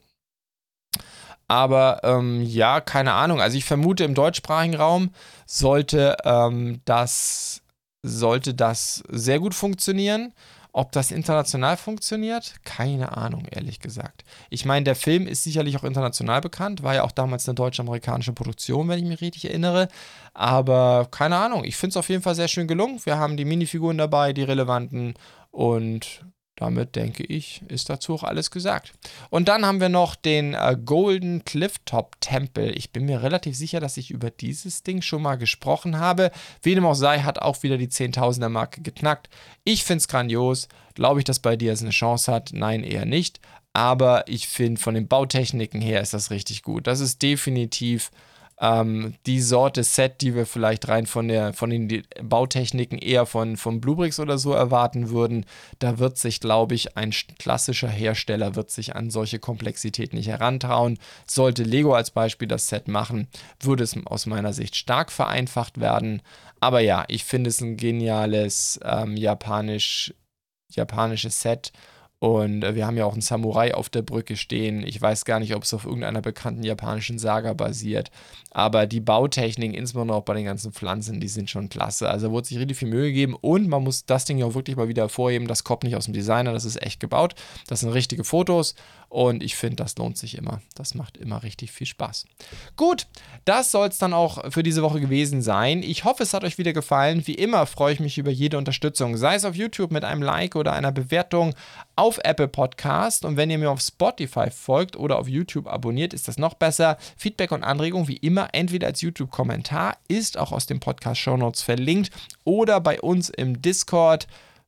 Aber 1.48 2.00
ähm, 2.04 2.42
ja, 2.42 2.80
keine 2.80 3.12
Ahnung. 3.12 3.40
Also 3.40 3.56
ich 3.56 3.64
vermute, 3.64 4.04
im 4.04 4.14
deutschsprachigen 4.14 4.76
Raum 4.76 5.10
sollte 5.46 6.16
ähm, 6.24 6.80
das 6.84 7.62
sollte 8.04 8.54
das 8.54 9.02
sehr 9.08 9.40
gut 9.40 9.54
funktionieren. 9.54 10.32
Ob 10.76 10.90
das 10.90 11.12
international 11.12 11.76
funktioniert? 11.76 12.56
Keine 12.64 13.16
Ahnung, 13.16 13.46
ehrlich 13.48 13.78
gesagt. 13.78 14.24
Ich 14.50 14.64
meine, 14.64 14.82
der 14.82 14.96
Film 14.96 15.28
ist 15.28 15.44
sicherlich 15.44 15.76
auch 15.76 15.84
international 15.84 16.40
bekannt, 16.40 16.82
war 16.82 16.96
ja 16.96 17.04
auch 17.04 17.12
damals 17.12 17.48
eine 17.48 17.54
deutsch-amerikanische 17.54 18.32
Produktion, 18.32 18.88
wenn 18.88 18.98
ich 18.98 19.04
mich 19.04 19.20
richtig 19.20 19.44
erinnere. 19.44 19.86
Aber 20.32 21.06
keine 21.12 21.36
Ahnung, 21.36 21.62
ich 21.64 21.76
finde 21.76 21.92
es 21.92 21.96
auf 21.96 22.08
jeden 22.08 22.22
Fall 22.22 22.34
sehr 22.34 22.48
schön 22.48 22.66
gelungen. 22.66 23.00
Wir 23.04 23.18
haben 23.18 23.36
die 23.36 23.44
Minifiguren 23.44 23.98
dabei, 23.98 24.32
die 24.32 24.42
relevanten 24.42 25.14
und 25.52 26.24
damit 26.56 26.94
denke 26.94 27.24
ich, 27.24 27.62
ist 27.68 27.90
dazu 27.90 28.14
auch 28.14 28.22
alles 28.22 28.50
gesagt. 28.50 28.92
Und 29.28 29.48
dann 29.48 29.66
haben 29.66 29.80
wir 29.80 29.88
noch 29.88 30.14
den 30.14 30.54
äh, 30.54 30.76
Golden 30.82 31.44
Clifftop 31.44 32.20
Tempel. 32.20 32.76
Ich 32.76 32.92
bin 32.92 33.06
mir 33.06 33.22
relativ 33.22 33.56
sicher, 33.56 33.80
dass 33.80 33.96
ich 33.96 34.10
über 34.12 34.30
dieses 34.30 34.84
Ding 34.84 35.02
schon 35.02 35.22
mal 35.22 35.36
gesprochen 35.36 35.98
habe. 35.98 36.30
Wie 36.62 36.74
dem 36.74 36.86
auch 36.86 36.94
sei, 36.94 37.20
hat 37.20 37.40
auch 37.40 37.62
wieder 37.64 37.76
die 37.76 37.88
10.000er 37.88 38.48
Marke 38.48 38.82
geknackt. 38.82 39.28
Ich 39.64 39.84
finde 39.84 39.98
es 39.98 40.08
grandios. 40.08 40.68
Glaube 40.94 41.20
ich, 41.20 41.24
dass 41.24 41.40
bei 41.40 41.56
dir 41.56 41.72
es 41.72 41.82
eine 41.82 41.90
Chance 41.90 42.32
hat? 42.32 42.50
Nein, 42.52 42.84
eher 42.84 43.04
nicht. 43.04 43.40
Aber 43.72 44.28
ich 44.28 44.46
finde, 44.46 44.80
von 44.80 44.94
den 44.94 45.08
Bautechniken 45.08 45.80
her 45.80 46.00
ist 46.00 46.14
das 46.14 46.30
richtig 46.30 46.62
gut. 46.62 46.86
Das 46.86 47.00
ist 47.00 47.20
definitiv 47.22 48.12
ähm, 48.60 49.14
die 49.26 49.40
Sorte 49.40 49.82
Set, 49.82 50.20
die 50.20 50.34
wir 50.34 50.46
vielleicht 50.46 50.88
rein 50.88 51.06
von, 51.06 51.28
der, 51.28 51.52
von 51.52 51.70
den 51.70 52.04
Bautechniken 52.22 52.98
eher 52.98 53.26
von, 53.26 53.56
von 53.56 53.80
Bluebricks 53.80 54.20
oder 54.20 54.38
so 54.38 54.52
erwarten 54.52 55.10
würden, 55.10 55.44
da 55.80 55.98
wird 55.98 56.18
sich, 56.18 56.40
glaube 56.40 56.74
ich, 56.74 56.96
ein 56.96 57.10
klassischer 57.38 57.88
Hersteller 57.88 58.54
wird 58.54 58.70
sich 58.70 58.94
an 58.94 59.10
solche 59.10 59.38
Komplexität 59.38 60.12
nicht 60.12 60.28
herantrauen. 60.28 60.98
Sollte 61.26 61.64
Lego 61.64 61.94
als 61.94 62.10
Beispiel 62.10 62.48
das 62.48 62.68
Set 62.68 62.86
machen, 62.88 63.28
würde 63.60 63.82
es 63.82 63.96
aus 64.06 64.26
meiner 64.26 64.52
Sicht 64.52 64.76
stark 64.76 65.10
vereinfacht 65.10 65.80
werden. 65.80 66.22
Aber 66.60 66.80
ja, 66.80 67.04
ich 67.08 67.24
finde 67.24 67.50
es 67.50 67.60
ein 67.60 67.76
geniales 67.76 68.78
ähm, 68.84 69.16
japanisch, 69.16 70.14
japanisches 70.70 71.40
Set 71.40 71.72
und 72.24 72.64
äh, 72.64 72.74
wir 72.74 72.86
haben 72.86 72.96
ja 72.96 73.04
auch 73.04 73.12
einen 73.12 73.20
Samurai 73.20 73.74
auf 73.74 73.90
der 73.90 74.00
Brücke 74.00 74.38
stehen. 74.38 74.82
Ich 74.86 74.98
weiß 74.98 75.26
gar 75.26 75.40
nicht, 75.40 75.54
ob 75.54 75.64
es 75.64 75.74
auf 75.74 75.84
irgendeiner 75.84 76.22
bekannten 76.22 76.62
japanischen 76.62 77.18
Saga 77.18 77.52
basiert. 77.52 78.10
Aber 78.50 78.86
die 78.86 79.00
Bautechniken, 79.00 79.74
insbesondere 79.74 80.16
auch 80.16 80.22
bei 80.22 80.32
den 80.32 80.46
ganzen 80.46 80.72
Pflanzen, 80.72 81.20
die 81.20 81.28
sind 81.28 81.50
schon 81.50 81.68
klasse. 81.68 82.08
Also 82.08 82.30
wurde 82.30 82.46
sich 82.46 82.58
richtig 82.58 82.78
viel 82.78 82.88
Mühe 82.88 83.08
gegeben. 83.08 83.36
Und 83.38 83.68
man 83.68 83.84
muss 83.84 84.06
das 84.06 84.24
Ding 84.24 84.38
ja 84.38 84.46
auch 84.46 84.54
wirklich 84.54 84.78
mal 84.78 84.88
wieder 84.88 85.02
hervorheben. 85.02 85.48
Das 85.48 85.64
kommt 85.64 85.82
nicht 85.82 85.96
aus 85.96 86.06
dem 86.06 86.14
Designer, 86.14 86.54
das 86.54 86.64
ist 86.64 86.80
echt 86.80 86.98
gebaut. 86.98 87.34
Das 87.66 87.80
sind 87.80 87.90
richtige 87.90 88.24
Fotos. 88.24 88.74
Und 89.10 89.42
ich 89.42 89.54
finde, 89.54 89.76
das 89.76 89.96
lohnt 89.98 90.16
sich 90.16 90.38
immer. 90.38 90.62
Das 90.74 90.94
macht 90.94 91.18
immer 91.18 91.42
richtig 91.42 91.72
viel 91.72 91.86
Spaß. 91.86 92.24
Gut, 92.76 93.06
das 93.44 93.70
soll 93.70 93.88
es 93.88 93.98
dann 93.98 94.14
auch 94.14 94.50
für 94.50 94.62
diese 94.62 94.82
Woche 94.82 95.00
gewesen 95.00 95.42
sein. 95.42 95.82
Ich 95.82 96.04
hoffe, 96.04 96.22
es 96.22 96.32
hat 96.32 96.42
euch 96.42 96.58
wieder 96.58 96.72
gefallen. 96.72 97.26
Wie 97.26 97.34
immer 97.34 97.66
freue 97.66 97.92
ich 97.92 98.00
mich 98.00 98.18
über 98.18 98.30
jede 98.30 98.56
Unterstützung, 98.56 99.16
sei 99.16 99.34
es 99.34 99.44
auf 99.44 99.54
YouTube 99.54 99.92
mit 99.92 100.04
einem 100.04 100.22
Like 100.22 100.56
oder 100.56 100.72
einer 100.72 100.90
Bewertung 100.90 101.54
auf 101.96 102.18
Apple 102.22 102.48
Podcast. 102.48 103.24
Und 103.24 103.36
wenn 103.36 103.50
ihr 103.50 103.58
mir 103.58 103.70
auf 103.70 103.80
Spotify 103.80 104.50
folgt 104.50 104.96
oder 104.96 105.18
auf 105.18 105.28
YouTube 105.28 105.66
abonniert, 105.66 106.14
ist 106.14 106.28
das 106.28 106.38
noch 106.38 106.54
besser. 106.54 106.96
Feedback 107.16 107.52
und 107.52 107.64
Anregungen 107.64 108.08
wie 108.08 108.16
immer 108.16 108.48
entweder 108.52 108.86
als 108.88 109.00
YouTube-Kommentar, 109.00 109.96
ist 110.08 110.38
auch 110.38 110.52
aus 110.52 110.66
dem 110.66 110.80
Podcast 110.80 111.20
Show 111.20 111.36
Notes 111.36 111.62
verlinkt 111.62 112.10
oder 112.44 112.80
bei 112.80 113.00
uns 113.00 113.28
im 113.28 113.60
Discord. 113.60 114.26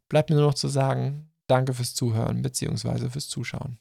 Bleibt 0.09 0.31
mir 0.31 0.37
nur 0.37 0.47
noch 0.47 0.55
zu 0.55 0.69
sagen, 0.69 1.31
danke 1.47 1.75
fürs 1.75 1.95
Zuhören 1.95 2.43
bzw. 2.43 3.09
fürs 3.11 3.29
Zuschauen. 3.29 3.79